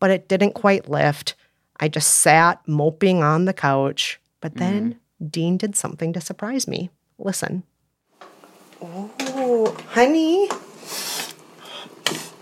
but 0.00 0.10
it 0.10 0.28
didn't 0.28 0.52
quite 0.52 0.88
lift. 0.88 1.34
I 1.80 1.88
just 1.88 2.16
sat 2.16 2.66
moping 2.66 3.22
on 3.22 3.44
the 3.44 3.52
couch. 3.52 4.20
But 4.40 4.54
then 4.54 4.98
Dean 5.30 5.56
did 5.56 5.76
something 5.76 6.12
to 6.12 6.20
surprise 6.20 6.68
me. 6.68 6.90
Listen. 7.18 7.64
Oh, 8.80 9.76
honey. 9.88 10.48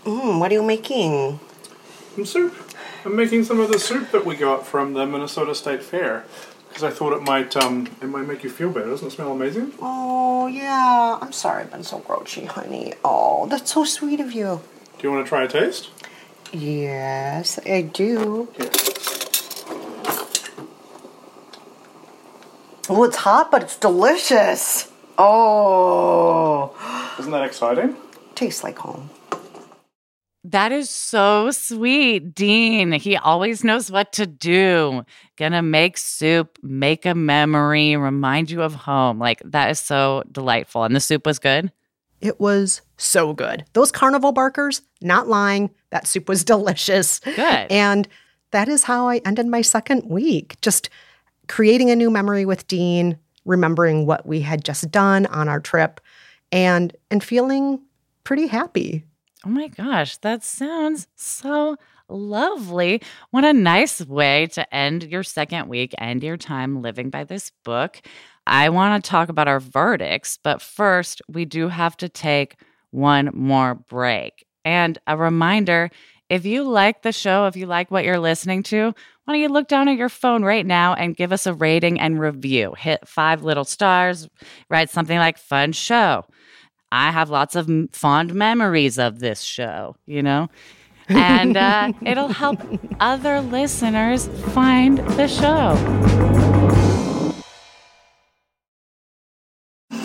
Mm, 0.05 0.39
what 0.39 0.51
are 0.51 0.53
you 0.53 0.63
making? 0.63 1.39
Some 2.15 2.25
soup. 2.25 2.55
I'm 3.03 3.15
making 3.15 3.43
some 3.45 3.59
of 3.59 3.71
the 3.71 3.79
soup 3.79 4.11
that 4.11 4.25
we 4.25 4.35
got 4.35 4.65
from 4.65 4.93
the 4.93 5.05
Minnesota 5.05 5.55
State 5.55 5.81
Fair 5.81 6.25
because 6.77 6.93
I 6.93 6.95
thought 6.95 7.13
it 7.13 7.23
might 7.23 7.57
um 7.57 7.87
it 8.03 8.05
might 8.07 8.27
make 8.27 8.43
you 8.43 8.51
feel 8.51 8.69
better. 8.69 8.91
Doesn't 8.91 9.07
it 9.07 9.11
smell 9.11 9.31
amazing? 9.31 9.73
Oh, 9.81 10.45
yeah. 10.45 11.17
I'm 11.19 11.31
sorry 11.31 11.63
I've 11.63 11.71
been 11.71 11.81
so 11.83 11.97
grouchy, 11.97 12.45
honey. 12.45 12.93
Oh, 13.03 13.47
that's 13.47 13.73
so 13.73 13.83
sweet 13.83 14.19
of 14.19 14.31
you. 14.31 14.61
Do 14.99 15.07
you 15.07 15.11
want 15.11 15.25
to 15.25 15.29
try 15.29 15.43
a 15.45 15.47
taste? 15.47 15.89
Yes, 16.53 17.57
I 17.65 17.81
do. 17.81 18.47
Oh, 22.89 23.03
it's 23.05 23.17
hot, 23.17 23.49
but 23.49 23.63
it's 23.63 23.77
delicious. 23.77 24.91
Oh, 25.17 26.75
Isn't 27.17 27.31
that 27.31 27.43
exciting? 27.43 27.95
tastes 28.35 28.63
like 28.63 28.77
home. 28.77 29.09
That 30.47 30.71
is 30.71 30.89
so 30.89 31.51
sweet, 31.51 32.33
Dean. 32.33 32.93
He 32.93 33.17
always 33.17 33.65
knows 33.65 33.91
what 33.91 34.13
to 34.13 34.25
do. 34.25 35.03
Gonna 35.35 35.61
make 35.61 35.97
soup, 35.97 36.57
make 36.63 37.05
a 37.05 37.13
memory, 37.13 37.97
remind 37.97 38.49
you 38.49 38.61
of 38.61 38.73
home. 38.73 39.19
Like 39.19 39.41
that 39.43 39.69
is 39.69 39.79
so 39.79 40.23
delightful. 40.31 40.85
And 40.85 40.95
the 40.95 41.01
soup 41.01 41.25
was 41.25 41.37
good. 41.37 41.69
It 42.21 42.39
was 42.39 42.81
so 42.95 43.33
good. 43.33 43.65
Those 43.73 43.91
carnival 43.91 44.31
barkers, 44.31 44.81
not 45.01 45.27
lying, 45.27 45.69
that 45.89 46.07
soup 46.07 46.29
was 46.29 46.43
delicious. 46.45 47.19
Good. 47.19 47.67
And 47.69 48.07
that 48.51 48.69
is 48.69 48.83
how 48.83 49.09
I 49.09 49.17
ended 49.25 49.47
my 49.47 49.61
second 49.61 50.09
week. 50.09 50.55
Just 50.61 50.89
creating 51.49 51.89
a 51.91 51.95
new 51.95 52.09
memory 52.09 52.45
with 52.45 52.65
Dean, 52.69 53.17
remembering 53.43 54.05
what 54.05 54.25
we 54.25 54.39
had 54.39 54.63
just 54.63 54.91
done 54.91 55.25
on 55.25 55.49
our 55.49 55.59
trip, 55.59 55.99
and 56.53 56.95
and 57.11 57.21
feeling 57.21 57.81
pretty 58.23 58.47
happy. 58.47 59.03
Oh 59.47 59.49
my 59.49 59.69
gosh, 59.69 60.17
that 60.17 60.43
sounds 60.43 61.07
so 61.15 61.77
lovely. 62.09 63.01
What 63.31 63.45
a 63.45 63.53
nice 63.53 64.05
way 64.05 64.47
to 64.47 64.75
end 64.75 65.03
your 65.03 65.23
second 65.23 65.69
week 65.69 65.95
and 65.97 66.21
your 66.21 66.35
time 66.35 66.81
living 66.81 67.09
by 67.09 67.23
this 67.23 67.53
book. 67.63 68.01
I 68.45 68.67
want 68.67 69.01
to 69.01 69.09
talk 69.09 69.29
about 69.29 69.47
our 69.47 69.61
verdicts, 69.61 70.37
but 70.43 70.61
first, 70.61 71.21
we 71.29 71.45
do 71.45 71.69
have 71.69 71.95
to 71.97 72.09
take 72.09 72.57
one 72.91 73.29
more 73.33 73.75
break. 73.75 74.45
And 74.65 74.97
a 75.07 75.15
reminder 75.15 75.91
if 76.29 76.45
you 76.45 76.63
like 76.63 77.03
the 77.03 77.13
show, 77.13 77.45
if 77.45 77.55
you 77.55 77.67
like 77.67 77.89
what 77.89 78.03
you're 78.03 78.19
listening 78.19 78.63
to, 78.63 78.87
why 79.23 79.33
don't 79.33 79.39
you 79.39 79.47
look 79.47 79.69
down 79.69 79.87
at 79.87 79.95
your 79.95 80.09
phone 80.09 80.43
right 80.43 80.65
now 80.65 80.93
and 80.93 81.15
give 81.15 81.31
us 81.31 81.47
a 81.47 81.53
rating 81.53 82.01
and 82.01 82.19
review? 82.19 82.75
Hit 82.77 83.07
five 83.07 83.43
little 83.43 83.63
stars, 83.63 84.27
write 84.69 84.89
something 84.89 85.17
like 85.17 85.37
fun 85.37 85.71
show. 85.71 86.25
I 86.91 87.11
have 87.11 87.29
lots 87.29 87.55
of 87.55 87.69
m- 87.69 87.89
fond 87.91 88.33
memories 88.33 88.97
of 88.97 89.19
this 89.19 89.41
show, 89.41 89.95
you 90.05 90.23
know? 90.23 90.49
And 91.09 91.57
uh, 91.57 91.93
it'll 92.05 92.29
help 92.29 92.59
other 92.99 93.41
listeners 93.41 94.27
find 94.53 94.99
the 94.99 95.27
show. 95.27 95.75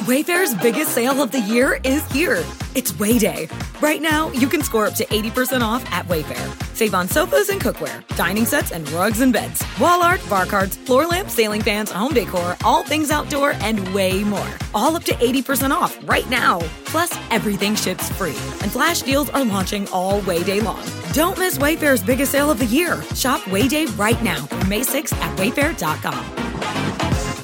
Wayfair's 0.03 0.53
biggest 0.61 0.92
sale 0.92 1.22
of 1.22 1.30
the 1.30 1.38
year 1.38 1.78
is 1.84 2.03
here. 2.11 2.42
It's 2.74 2.98
Way 2.98 3.18
Day. 3.20 3.46
Right 3.80 4.03
now, 4.03 4.32
you 4.32 4.48
can 4.48 4.62
score 4.64 4.86
up 4.86 4.94
to 4.94 5.05
80% 5.07 5.61
off 5.61 5.84
at 5.92 6.07
Wayfair. 6.07 6.74
Save 6.74 6.94
on 6.94 7.07
sofas 7.07 7.50
and 7.50 7.61
cookware, 7.61 8.05
dining 8.16 8.44
sets 8.44 8.72
and 8.72 8.90
rugs 8.90 9.20
and 9.20 9.32
beds, 9.32 9.62
wall 9.78 10.03
art, 10.03 10.20
bar 10.28 10.46
cards, 10.46 10.76
floor 10.76 11.07
lamps, 11.07 11.34
ceiling 11.34 11.62
fans, 11.62 11.92
home 11.92 12.12
decor, 12.14 12.57
all 12.64 12.82
things 12.82 13.12
outdoor, 13.12 13.53
and 13.61 13.86
way 13.94 14.24
more. 14.24 14.50
All 14.74 14.96
up 14.96 15.05
to 15.05 15.12
80% 15.12 15.70
off 15.70 15.96
right 16.09 16.28
now. 16.28 16.59
Plus, 16.86 17.16
everything 17.30 17.76
ships 17.76 18.09
free. 18.16 18.36
And 18.61 18.72
flash 18.72 19.03
deals 19.03 19.30
are 19.30 19.44
launching 19.44 19.86
all 19.88 20.20
Way 20.22 20.42
Day 20.42 20.61
long. 20.61 20.84
Don't 21.12 21.38
miss 21.38 21.59
Wayfair's 21.59 22.03
biggest 22.03 22.32
sale 22.32 22.50
of 22.50 22.59
the 22.59 22.66
year. 22.66 23.00
Shop 23.14 23.46
Way 23.46 23.68
Day 23.68 23.84
right 23.96 24.20
now 24.22 24.48
May 24.68 24.80
6th 24.80 25.12
at 25.20 25.38
wayfair.com. 25.38 26.24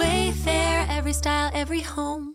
Wayfair, 0.00 0.88
every 0.88 1.12
style, 1.12 1.50
every 1.54 1.82
home. 1.82 2.34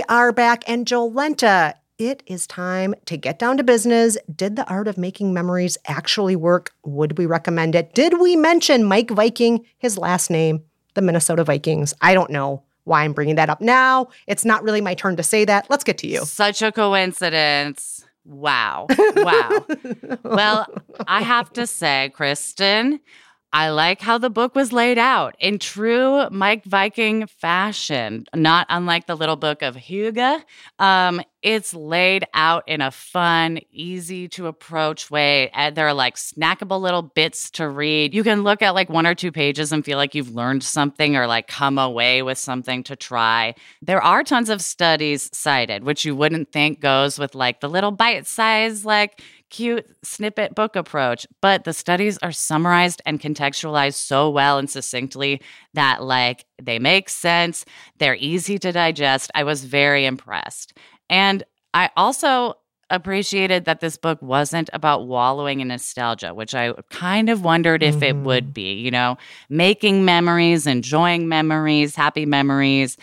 We 0.00 0.04
are 0.08 0.32
back, 0.32 0.64
and 0.66 0.86
Jolenta, 0.86 1.74
it 1.98 2.22
is 2.24 2.46
time 2.46 2.94
to 3.04 3.18
get 3.18 3.38
down 3.38 3.58
to 3.58 3.62
business. 3.62 4.16
Did 4.34 4.56
the 4.56 4.66
art 4.66 4.88
of 4.88 4.96
making 4.96 5.34
memories 5.34 5.76
actually 5.86 6.36
work? 6.36 6.72
Would 6.86 7.18
we 7.18 7.26
recommend 7.26 7.74
it? 7.74 7.92
Did 7.92 8.18
we 8.18 8.34
mention 8.34 8.84
Meik 8.84 9.10
Wiking, 9.10 9.66
his 9.76 9.98
last 9.98 10.30
name, 10.30 10.64
the 10.94 11.02
Minnesota 11.02 11.44
Vikings? 11.44 11.92
I 12.00 12.14
don't 12.14 12.30
know 12.30 12.62
why 12.84 13.04
I'm 13.04 13.12
bringing 13.12 13.34
that 13.34 13.50
up 13.50 13.60
now. 13.60 14.08
It's 14.26 14.46
not 14.46 14.62
really 14.62 14.80
my 14.80 14.94
turn 14.94 15.16
to 15.16 15.22
say 15.22 15.44
that. 15.44 15.66
Let's 15.68 15.84
get 15.84 15.98
to 15.98 16.06
you. 16.06 16.24
Such 16.24 16.62
a 16.62 16.72
coincidence. 16.72 18.06
Wow. 18.24 18.86
Wow. 19.16 19.66
well, 20.22 20.66
I 21.06 21.20
have 21.20 21.52
to 21.52 21.66
say, 21.66 22.10
Kristen, 22.14 23.00
I 23.52 23.70
like 23.70 24.00
how 24.00 24.16
the 24.16 24.30
book 24.30 24.54
was 24.54 24.72
laid 24.72 24.96
out 24.96 25.34
in 25.40 25.58
true 25.58 26.28
Meik 26.30 26.70
Wiking 26.70 27.26
fashion, 27.26 28.26
not 28.32 28.66
unlike 28.70 29.06
the 29.06 29.16
little 29.16 29.34
book 29.34 29.62
of 29.62 29.74
Hygge. 29.74 30.42
Um, 30.78 31.20
it's 31.42 31.74
laid 31.74 32.26
out 32.32 32.64
in 32.68 32.80
a 32.80 32.90
fun, 32.90 33.58
easy 33.72 34.28
to 34.28 34.46
approach 34.46 35.10
way. 35.10 35.48
And 35.50 35.74
there 35.74 35.88
are 35.88 35.94
like 35.94 36.16
snackable 36.16 36.80
little 36.80 37.02
bits 37.02 37.50
to 37.52 37.68
read. 37.68 38.14
You 38.14 38.22
can 38.22 38.44
look 38.44 38.62
at 38.62 38.74
like 38.74 38.88
one 38.88 39.06
or 39.06 39.14
two 39.14 39.32
pages 39.32 39.72
and 39.72 39.84
feel 39.84 39.96
like 39.96 40.14
you've 40.14 40.34
learned 40.34 40.62
something 40.62 41.16
or 41.16 41.26
like 41.26 41.48
come 41.48 41.78
away 41.78 42.22
with 42.22 42.38
something 42.38 42.84
to 42.84 42.94
try. 42.94 43.54
There 43.82 44.02
are 44.02 44.22
tons 44.22 44.50
of 44.50 44.60
studies 44.60 45.28
cited, 45.32 45.82
which 45.82 46.04
you 46.04 46.14
wouldn't 46.14 46.52
think 46.52 46.78
goes 46.78 47.18
with 47.18 47.34
like 47.34 47.60
the 47.60 47.68
little 47.70 47.90
bite 47.90 48.26
size, 48.26 48.84
like 48.84 49.22
cute 49.50 49.86
snippet 50.02 50.54
book 50.54 50.76
approach, 50.76 51.26
but 51.40 51.64
the 51.64 51.72
studies 51.72 52.18
are 52.18 52.32
summarized 52.32 53.02
and 53.04 53.20
contextualized 53.20 53.94
so 53.94 54.30
well 54.30 54.58
and 54.58 54.70
succinctly 54.70 55.42
that 55.74 56.02
like 56.02 56.46
they 56.62 56.78
make 56.78 57.08
sense, 57.08 57.64
they're 57.98 58.16
easy 58.16 58.58
to 58.58 58.72
digest. 58.72 59.30
I 59.34 59.44
was 59.44 59.64
very 59.64 60.06
impressed. 60.06 60.72
And 61.08 61.42
I 61.74 61.90
also 61.96 62.54
appreciated 62.90 63.64
that 63.64 63.80
this 63.80 63.96
book 63.96 64.20
wasn't 64.20 64.68
about 64.72 65.06
wallowing 65.06 65.60
in 65.60 65.68
nostalgia, 65.68 66.34
which 66.34 66.54
I 66.54 66.72
kind 66.90 67.28
of 67.30 67.44
wondered 67.44 67.82
if 67.82 68.02
it 68.02 68.16
would 68.16 68.44
mm-hmm. 68.44 68.52
be, 68.52 68.74
you 68.74 68.90
know, 68.90 69.16
making 69.48 70.04
memories, 70.04 70.66
enjoying 70.66 71.28
memories, 71.28 71.94
happy 71.94 72.26
memories. 72.26 72.96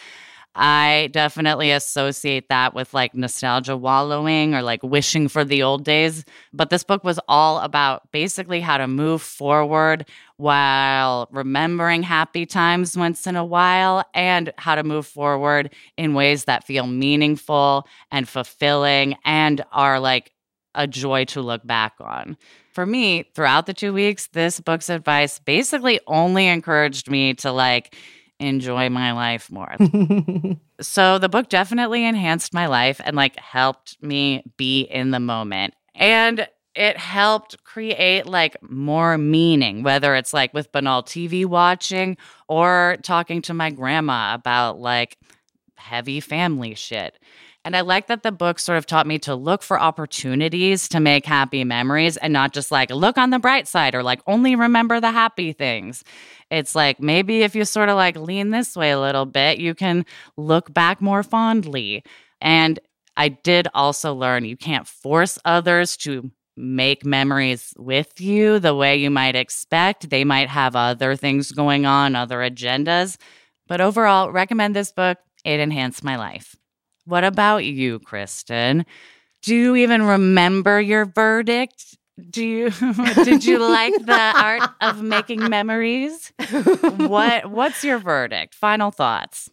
I 0.59 1.09
definitely 1.11 1.71
associate 1.71 2.49
that 2.49 2.73
with 2.73 2.91
like 2.91 3.13
nostalgia 3.13 3.77
wallowing 3.77 4.55
or 4.55 4.63
like 4.63 4.81
wishing 4.81 5.27
for 5.27 5.45
the 5.45 5.61
old 5.61 5.85
days. 5.85 6.25
But 6.51 6.71
this 6.71 6.83
book 6.83 7.03
was 7.03 7.19
all 7.27 7.59
about 7.59 8.11
basically 8.11 8.59
how 8.59 8.77
to 8.77 8.87
move 8.87 9.21
forward 9.21 10.07
while 10.37 11.29
remembering 11.31 12.01
happy 12.01 12.47
times 12.47 12.97
once 12.97 13.27
in 13.27 13.35
a 13.35 13.45
while 13.45 14.03
and 14.15 14.51
how 14.57 14.73
to 14.73 14.83
move 14.83 15.05
forward 15.05 15.73
in 15.95 16.15
ways 16.15 16.45
that 16.45 16.65
feel 16.65 16.87
meaningful 16.87 17.87
and 18.11 18.27
fulfilling 18.27 19.15
and 19.23 19.63
are 19.71 19.99
like 19.99 20.31
a 20.73 20.87
joy 20.87 21.25
to 21.25 21.41
look 21.41 21.65
back 21.65 21.93
on. 21.99 22.35
For 22.71 22.85
me, 22.85 23.25
throughout 23.35 23.67
the 23.67 23.73
two 23.73 23.93
weeks, 23.93 24.27
this 24.27 24.59
book's 24.59 24.89
advice 24.89 25.39
basically 25.39 25.99
only 26.07 26.47
encouraged 26.47 27.09
me 27.09 27.33
to 27.35 27.51
like, 27.51 27.95
enjoy 28.39 28.89
my 28.89 29.11
life 29.11 29.51
more. 29.51 29.75
so 30.81 31.17
the 31.17 31.29
book 31.29 31.49
definitely 31.49 32.05
enhanced 32.05 32.53
my 32.53 32.67
life 32.67 33.01
and 33.03 33.15
like 33.15 33.37
helped 33.37 34.01
me 34.01 34.43
be 34.57 34.81
in 34.81 35.11
the 35.11 35.19
moment. 35.19 35.73
And 35.95 36.47
it 36.75 36.97
helped 36.97 37.63
create 37.63 38.27
like 38.27 38.55
more 38.61 39.17
meaning, 39.17 39.81
whether 39.81 40.13
it's 40.13 40.33
like 40.33 40.53
with 40.53 40.71
banal 40.71 41.01
TV 41.01 41.45
watching 41.45 42.17
or 42.47 42.97
talking 43.01 43.41
to 43.43 43.53
my 43.53 43.71
grandma 43.71 44.35
about 44.35 44.79
like 44.79 45.17
heavy 45.75 46.19
family 46.19 46.75
shit. 46.75 47.17
And 47.65 47.75
I 47.75 47.81
like 47.81 48.07
that 48.07 48.23
the 48.23 48.31
book 48.31 48.59
sort 48.59 48.77
of 48.77 48.85
taught 48.85 49.07
me 49.07 49.19
to 49.19 49.35
look 49.35 49.61
for 49.61 49.79
opportunities 49.79 50.87
to 50.89 51.01
make 51.01 51.25
happy 51.25 51.65
memories 51.65 52.15
and 52.15 52.31
not 52.31 52.53
just 52.53 52.71
like 52.71 52.89
look 52.89 53.17
on 53.17 53.29
the 53.29 53.39
bright 53.39 53.67
side 53.67 53.93
or 53.93 54.03
like 54.03 54.21
only 54.25 54.55
remember 54.55 55.01
the 55.01 55.11
happy 55.11 55.51
things. 55.51 56.03
It's 56.49 56.75
like 56.75 57.01
maybe 57.01 57.41
if 57.41 57.55
you 57.55 57.65
sort 57.65 57.89
of 57.89 57.97
like 57.97 58.15
lean 58.15 58.51
this 58.51 58.75
way 58.75 58.91
a 58.91 58.99
little 58.99 59.25
bit, 59.25 59.59
you 59.59 59.75
can 59.75 60.05
look 60.37 60.73
back 60.73 61.01
more 61.01 61.23
fondly. 61.23 62.03
And 62.39 62.79
I 63.17 63.29
did 63.29 63.67
also 63.73 64.13
learn 64.13 64.45
you 64.45 64.55
can't 64.55 64.87
force 64.87 65.37
others 65.43 65.97
to 65.97 66.31
make 66.55 67.05
memories 67.05 67.73
with 67.77 68.19
you 68.21 68.59
the 68.59 68.75
way 68.75 68.95
you 68.95 69.09
might 69.09 69.35
expect. 69.35 70.09
They 70.09 70.23
might 70.23 70.49
have 70.49 70.75
other 70.75 71.15
things 71.15 71.51
going 71.51 71.85
on, 71.85 72.15
other 72.15 72.37
agendas. 72.37 73.17
But 73.67 73.81
overall, 73.81 74.31
recommend 74.31 74.75
this 74.75 74.91
book. 74.91 75.17
It 75.43 75.59
enhanced 75.59 76.03
my 76.03 76.15
life. 76.15 76.55
What 77.07 77.23
about 77.23 77.63
you, 77.65 77.99
Kristen? 77.99 78.85
Do 79.41 79.55
you 79.55 79.75
even 79.77 80.03
remember 80.03 80.81
your 80.81 81.05
verdict? 81.05 81.97
Do 82.29 82.45
you 82.45 82.69
did 83.23 83.45
you 83.45 83.59
like 83.59 83.95
the 84.05 84.33
art 84.37 84.63
of 84.81 85.01
making 85.01 85.47
memories? 85.49 86.33
What 86.89 87.49
what's 87.51 87.83
your 87.83 87.99
verdict? 87.99 88.53
Final 88.55 88.91
thoughts. 88.91 89.49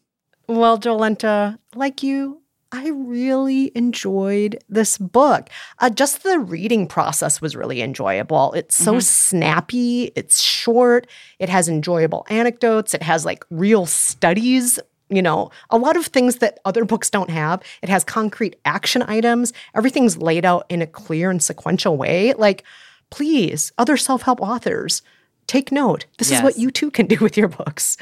Well, 0.48 0.78
Jolenta, 0.78 1.58
like 1.76 2.02
you, 2.02 2.42
I 2.72 2.88
really 2.88 3.70
enjoyed 3.76 4.58
this 4.68 4.98
book. 4.98 5.48
Uh, 5.78 5.90
just 5.90 6.24
the 6.24 6.40
reading 6.40 6.88
process 6.88 7.40
was 7.40 7.54
really 7.54 7.82
enjoyable. 7.82 8.52
It's 8.54 8.74
so 8.76 8.96
Mhm. 8.96 9.02
snappy, 9.02 10.10
it's 10.16 10.42
short, 10.42 11.06
it 11.38 11.48
has 11.48 11.68
enjoyable 11.68 12.26
anecdotes, 12.28 12.94
it 12.94 13.02
has 13.02 13.24
like 13.24 13.44
real 13.50 13.86
studies. 13.86 14.80
You 15.10 15.22
know, 15.22 15.50
a 15.70 15.76
lot 15.76 15.96
of 15.96 16.06
things 16.06 16.36
that 16.36 16.58
other 16.64 16.84
books 16.84 17.10
don't 17.10 17.30
have. 17.30 17.62
It 17.82 17.88
has 17.88 18.04
concrete 18.04 18.56
action 18.64 19.02
items. 19.02 19.52
Everything's 19.74 20.16
laid 20.16 20.44
out 20.44 20.66
in 20.68 20.80
a 20.80 20.86
clear 20.86 21.30
and 21.30 21.42
sequential 21.42 21.96
way. 21.96 22.32
Like, 22.34 22.64
please, 23.10 23.70
other 23.76 23.96
self 23.96 24.22
help 24.22 24.40
authors, 24.40 25.02
take 25.46 25.70
note. 25.70 26.06
This 26.18 26.30
is 26.30 26.42
what 26.42 26.56
you 26.56 26.70
too 26.70 26.90
can 26.90 27.06
do 27.06 27.18
with 27.20 27.36
your 27.36 27.48
books. 27.48 27.96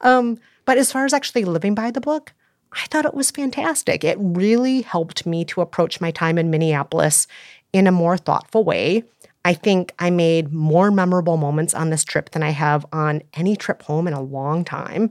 Um, 0.00 0.38
but 0.64 0.78
as 0.78 0.92
far 0.92 1.04
as 1.04 1.12
actually 1.12 1.44
living 1.44 1.74
by 1.74 1.90
the 1.90 2.00
book, 2.00 2.32
I 2.72 2.86
thought 2.86 3.04
it 3.04 3.14
was 3.14 3.30
fantastic. 3.30 4.04
It 4.04 4.16
really 4.20 4.82
helped 4.82 5.26
me 5.26 5.44
to 5.46 5.60
approach 5.60 6.00
my 6.00 6.10
time 6.10 6.38
in 6.38 6.50
Minneapolis 6.50 7.26
in 7.72 7.86
a 7.86 7.92
more 7.92 8.16
thoughtful 8.16 8.64
way. 8.64 9.04
I 9.44 9.52
think 9.52 9.92
I 9.98 10.10
made 10.10 10.52
more 10.52 10.90
memorable 10.90 11.36
moments 11.36 11.74
on 11.74 11.90
this 11.90 12.04
trip 12.04 12.30
than 12.30 12.42
I 12.42 12.50
have 12.50 12.86
on 12.92 13.22
any 13.34 13.56
trip 13.56 13.82
home 13.82 14.08
in 14.08 14.14
a 14.14 14.22
long 14.22 14.64
time. 14.64 15.10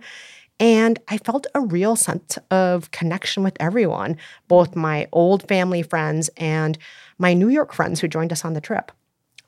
And 0.63 0.97
I 1.09 1.17
felt 1.17 1.45
a 1.53 1.59
real 1.59 1.97
sense 1.97 2.37
of 2.49 2.89
connection 2.91 3.43
with 3.43 3.57
everyone, 3.59 4.15
both 4.47 4.77
my 4.77 5.09
old 5.11 5.45
family 5.49 5.81
friends 5.81 6.29
and 6.37 6.77
my 7.17 7.33
New 7.33 7.49
York 7.49 7.73
friends 7.73 7.99
who 7.99 8.07
joined 8.07 8.31
us 8.31 8.45
on 8.45 8.53
the 8.53 8.61
trip. 8.61 8.93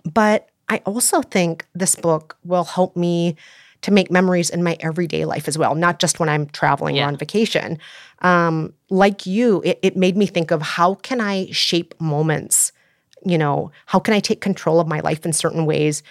But 0.04 0.50
I 0.68 0.80
also 0.80 1.22
think 1.22 1.66
this 1.74 1.96
book 1.96 2.38
will 2.44 2.66
help 2.66 2.98
me 2.98 3.38
to 3.84 3.92
make 3.92 4.12
memories 4.12 4.50
in 4.50 4.62
my 4.62 4.76
everyday 4.82 5.24
life 5.24 5.48
as 5.48 5.58
well, 5.58 5.74
not 5.74 6.00
just 6.00 6.20
when 6.20 6.28
I'm 6.28 6.48
traveling 6.48 7.00
or 7.00 7.08
on 7.08 7.16
vacation. 7.16 7.80
Um, 8.20 8.74
like 8.90 9.26
you, 9.26 9.62
it, 9.64 9.80
it 9.82 9.96
made 9.96 10.18
me 10.18 10.26
think 10.26 10.52
of 10.52 10.62
how 10.62 10.96
can 10.96 11.22
I 11.22 11.50
shape 11.50 11.96
moments? 11.98 12.74
You 13.26 13.38
know, 13.38 13.72
how 13.86 14.00
can 14.00 14.14
I 14.14 14.20
take 14.20 14.42
control 14.42 14.82
of 14.82 14.88
my 14.88 15.00
life 15.00 15.26
in 15.26 15.32
certain 15.32 15.66
ways 15.66 16.04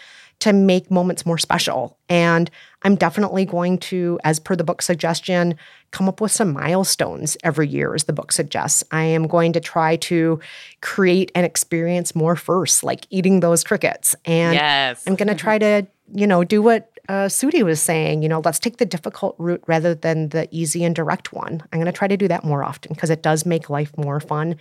to 0.44 0.52
make 0.52 0.90
moments 0.90 1.26
more 1.26 1.38
special? 1.38 1.98
And 2.08 2.50
I'm 2.82 2.96
definitely 2.96 3.44
going 3.44 3.78
to, 3.78 4.18
as 4.24 4.38
per 4.38 4.54
the 4.54 4.64
book 4.64 4.82
suggestion, 4.82 5.56
come 5.90 6.08
up 6.08 6.20
with 6.20 6.32
some 6.32 6.52
milestones 6.52 7.36
every 7.42 7.66
year, 7.66 7.94
as 7.94 8.04
the 8.04 8.12
book 8.12 8.30
suggests. 8.30 8.84
I 8.90 9.04
am 9.04 9.26
going 9.26 9.52
to 9.54 9.60
try 9.60 9.96
to 9.96 10.40
create 10.80 11.32
and 11.34 11.46
experience 11.46 12.14
more 12.14 12.36
first, 12.36 12.84
like 12.84 13.06
eating 13.10 13.40
those 13.40 13.64
crickets. 13.64 14.14
And 14.24 14.54
Yes. 14.54 15.02
I'm 15.06 15.14
going 15.14 15.28
to 15.28 15.34
try 15.34 15.58
to, 15.58 15.86
you 16.14 16.26
know, 16.26 16.44
do 16.44 16.60
what 16.60 16.90
uh, 17.08 17.28
Sudi 17.28 17.62
was 17.62 17.80
saying. 17.80 18.22
You 18.22 18.28
know, 18.28 18.40
let's 18.44 18.58
take 18.58 18.76
the 18.76 18.86
difficult 18.86 19.34
route 19.38 19.62
rather 19.66 19.94
than 19.94 20.28
the 20.30 20.48
easy 20.50 20.84
and 20.84 20.94
direct 20.94 21.32
one. 21.32 21.62
I'm 21.72 21.78
going 21.78 21.86
to 21.86 21.92
try 21.92 22.08
to 22.08 22.16
do 22.16 22.28
that 22.28 22.44
more 22.44 22.64
often 22.64 22.92
because 22.92 23.10
it 23.10 23.22
does 23.22 23.46
make 23.46 23.70
life 23.70 23.96
more 23.96 24.20
fun. 24.20 24.56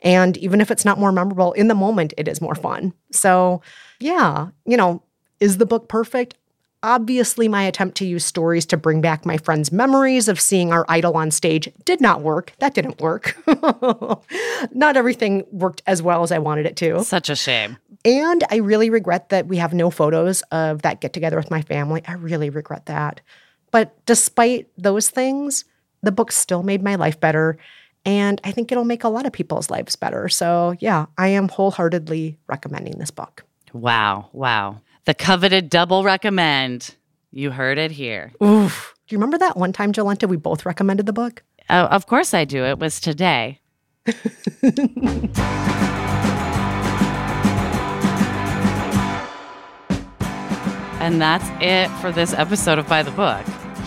And 0.00 0.36
even 0.36 0.60
if 0.60 0.70
it's 0.70 0.84
not 0.84 0.98
more 0.98 1.12
memorable 1.12 1.52
in 1.52 1.68
the 1.68 1.74
moment, 1.74 2.14
it 2.16 2.28
is 2.28 2.40
more 2.40 2.54
fun. 2.54 2.92
So, 3.12 3.62
yeah, 4.00 4.48
you 4.66 4.76
know, 4.76 5.02
is 5.40 5.58
the 5.58 5.66
book 5.66 5.88
perfect? 5.88 6.34
Obviously, 6.82 7.48
my 7.48 7.62
attempt 7.62 7.96
to 7.96 8.04
use 8.04 8.26
stories 8.26 8.66
to 8.66 8.76
bring 8.76 9.00
back 9.00 9.24
my 9.24 9.38
friends' 9.38 9.72
memories 9.72 10.28
of 10.28 10.38
seeing 10.38 10.70
our 10.70 10.84
idol 10.86 11.16
on 11.16 11.30
stage 11.30 11.72
did 11.86 11.98
not 11.98 12.20
work. 12.20 12.52
That 12.58 12.74
didn't 12.74 13.00
work. 13.00 13.38
not 14.74 14.96
everything 14.96 15.46
worked 15.50 15.82
as 15.86 16.02
well 16.02 16.22
as 16.22 16.30
I 16.30 16.38
wanted 16.38 16.66
it 16.66 16.76
to. 16.76 17.02
Such 17.02 17.30
a 17.30 17.36
shame. 17.36 17.78
And 18.04 18.44
I 18.50 18.56
really 18.56 18.90
regret 18.90 19.30
that 19.30 19.46
we 19.46 19.56
have 19.56 19.72
no 19.72 19.90
photos 19.90 20.42
of 20.52 20.82
that 20.82 21.00
get 21.00 21.14
together 21.14 21.38
with 21.38 21.50
my 21.50 21.62
family. 21.62 22.02
I 22.06 22.12
really 22.12 22.50
regret 22.50 22.84
that. 22.84 23.22
But 23.70 23.96
despite 24.04 24.68
those 24.76 25.08
things, 25.08 25.64
the 26.02 26.12
book 26.12 26.30
still 26.32 26.62
made 26.62 26.82
my 26.82 26.96
life 26.96 27.18
better. 27.18 27.56
And 28.04 28.40
I 28.44 28.52
think 28.52 28.70
it'll 28.70 28.84
make 28.84 29.04
a 29.04 29.08
lot 29.08 29.24
of 29.24 29.32
people's 29.32 29.70
lives 29.70 29.96
better. 29.96 30.28
So, 30.28 30.74
yeah, 30.80 31.06
I 31.16 31.28
am 31.28 31.48
wholeheartedly 31.48 32.36
recommending 32.46 32.98
this 32.98 33.10
book. 33.10 33.42
Wow. 33.72 34.28
Wow. 34.32 34.82
The 35.06 35.14
coveted 35.14 35.68
double 35.68 36.02
recommend. 36.02 36.94
You 37.30 37.50
heard 37.50 37.76
it 37.76 37.90
here. 37.90 38.32
Oof. 38.42 38.94
Do 39.06 39.14
you 39.14 39.18
remember 39.18 39.36
that 39.38 39.56
one 39.56 39.72
time, 39.72 39.92
Jolenta, 39.92 40.26
we 40.26 40.38
both 40.38 40.64
recommended 40.64 41.04
the 41.04 41.12
book? 41.12 41.42
Oh, 41.68 41.84
of 41.84 42.06
course 42.06 42.32
I 42.32 42.44
do. 42.46 42.64
It 42.64 42.78
was 42.78 43.00
today. 43.00 43.60
and 51.00 51.20
that's 51.20 51.46
it 51.60 51.90
for 52.00 52.10
this 52.10 52.32
episode 52.32 52.78
of 52.78 52.88
By 52.88 53.02
the 53.02 53.10
Book. 53.10 53.44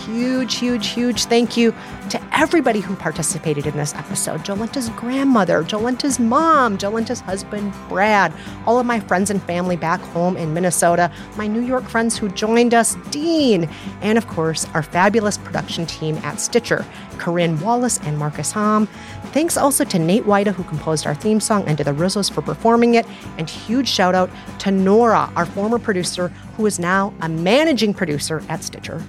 Huge, 0.08 0.56
huge, 0.56 0.88
huge 0.88 1.26
thank 1.26 1.58
you 1.58 1.76
to 2.10 2.22
everybody 2.32 2.80
who 2.80 2.96
participated 2.96 3.66
in 3.66 3.76
this 3.76 3.94
episode 3.94 4.40
Jolenta's 4.40 4.88
grandmother, 4.92 5.64
Jolenta's 5.64 6.18
mom, 6.18 6.78
Jolenta's 6.78 7.20
husband, 7.20 7.74
Brad, 7.90 8.32
all 8.66 8.80
of 8.80 8.86
my 8.86 9.02
friends 9.02 9.30
and 9.30 9.44
family 9.44 9.76
back 9.76 10.00
home 10.00 10.38
in 10.38 10.54
Minnesota, 10.54 11.12
my 11.36 11.46
New 11.46 11.60
York 11.60 11.84
friends 11.90 12.18
who 12.18 12.30
joined 12.30 12.74
us, 12.74 12.96
Dean, 13.12 13.70
and 14.02 14.18
of 14.18 14.28
course, 14.28 14.66
our 14.74 14.82
fabulous 14.82 15.38
production 15.38 15.86
team 15.86 16.16
at 16.24 16.40
Stitcher, 16.40 16.86
Corinne 17.18 17.60
Wallace 17.60 18.00
and 18.04 18.18
Marcus 18.18 18.54
Hom. 18.54 18.88
Thanks 19.34 19.58
also 19.58 19.84
to 19.84 20.00
Nate 20.00 20.24
Wida, 20.24 20.54
who 20.54 20.64
composed 20.64 21.06
our 21.06 21.16
theme 21.16 21.42
song, 21.42 21.66
and 21.68 21.78
to 21.80 21.84
the 21.84 21.92
Rizzos 21.92 22.32
for 22.32 22.42
performing 22.42 22.94
it. 22.94 23.06
And 23.38 23.50
huge 23.50 23.90
shout 23.90 24.16
out 24.16 24.30
to 24.60 24.72
Nora, 24.72 25.30
our 25.36 25.46
former 25.46 25.80
producer, 25.80 26.30
who 26.56 26.66
is 26.66 26.80
now 26.80 27.14
a 27.20 27.28
managing 27.28 27.94
producer 27.94 28.42
at 28.48 28.64
Stitcher. 28.64 29.04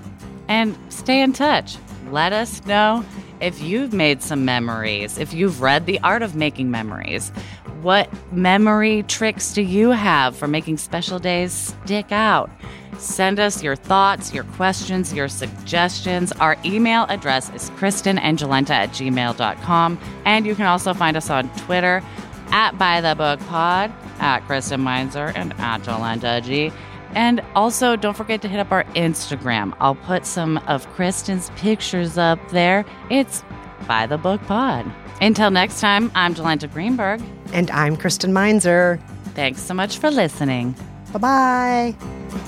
And 0.48 0.76
stay 0.88 1.22
in 1.22 1.32
touch. 1.32 1.76
Let 2.10 2.32
us 2.32 2.64
know 2.66 3.04
if 3.40 3.60
you've 3.60 3.92
made 3.92 4.22
some 4.22 4.44
memories, 4.44 5.18
if 5.18 5.32
you've 5.32 5.60
read 5.60 5.86
The 5.86 6.00
Art 6.00 6.22
of 6.22 6.34
Making 6.34 6.70
Memories. 6.70 7.30
What 7.82 8.10
memory 8.32 9.04
tricks 9.04 9.52
do 9.52 9.62
you 9.62 9.90
have 9.90 10.36
for 10.36 10.48
making 10.48 10.78
special 10.78 11.18
days 11.18 11.52
stick 11.52 12.10
out? 12.10 12.50
Send 12.98 13.38
us 13.38 13.62
your 13.62 13.76
thoughts, 13.76 14.34
your 14.34 14.42
questions, 14.44 15.12
your 15.12 15.28
suggestions. 15.28 16.32
Our 16.32 16.56
email 16.64 17.04
address 17.08 17.50
is 17.54 17.70
kristenandjolenta 17.70 18.70
at 18.70 18.90
gmail.com. 18.90 19.98
And 20.24 20.46
you 20.46 20.56
can 20.56 20.66
also 20.66 20.92
find 20.94 21.16
us 21.16 21.30
on 21.30 21.48
Twitter 21.56 22.02
at 22.50 22.76
By 22.78 22.96
at 24.20 24.40
Kristen 24.46 24.82
Meinzer, 24.82 25.32
and 25.36 25.52
at 25.60 25.82
Jolenta 25.82 26.42
G. 26.42 26.72
And 27.18 27.42
also, 27.56 27.96
don't 27.96 28.16
forget 28.16 28.42
to 28.42 28.48
hit 28.48 28.60
up 28.60 28.70
our 28.70 28.84
Instagram. 28.94 29.74
I'll 29.80 29.96
put 29.96 30.24
some 30.24 30.58
of 30.68 30.88
Kristen's 30.90 31.50
pictures 31.56 32.16
up 32.16 32.38
there. 32.50 32.84
It's 33.10 33.42
By 33.88 34.06
the 34.06 34.16
Book 34.16 34.40
Pod. 34.42 34.88
Until 35.20 35.50
next 35.50 35.80
time, 35.80 36.12
I'm 36.14 36.32
Jolenta 36.36 36.72
Greenberg. 36.72 37.20
And 37.52 37.72
I'm 37.72 37.96
Kristen 37.96 38.32
Meinzer. 38.32 39.00
Thanks 39.34 39.60
so 39.62 39.74
much 39.74 39.98
for 39.98 40.12
listening. 40.12 40.76
Bye 41.12 41.94
bye. 41.96 42.47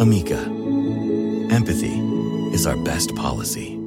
Amica, 0.00 0.38
empathy 1.50 1.98
is 2.54 2.68
our 2.68 2.76
best 2.76 3.16
policy. 3.16 3.77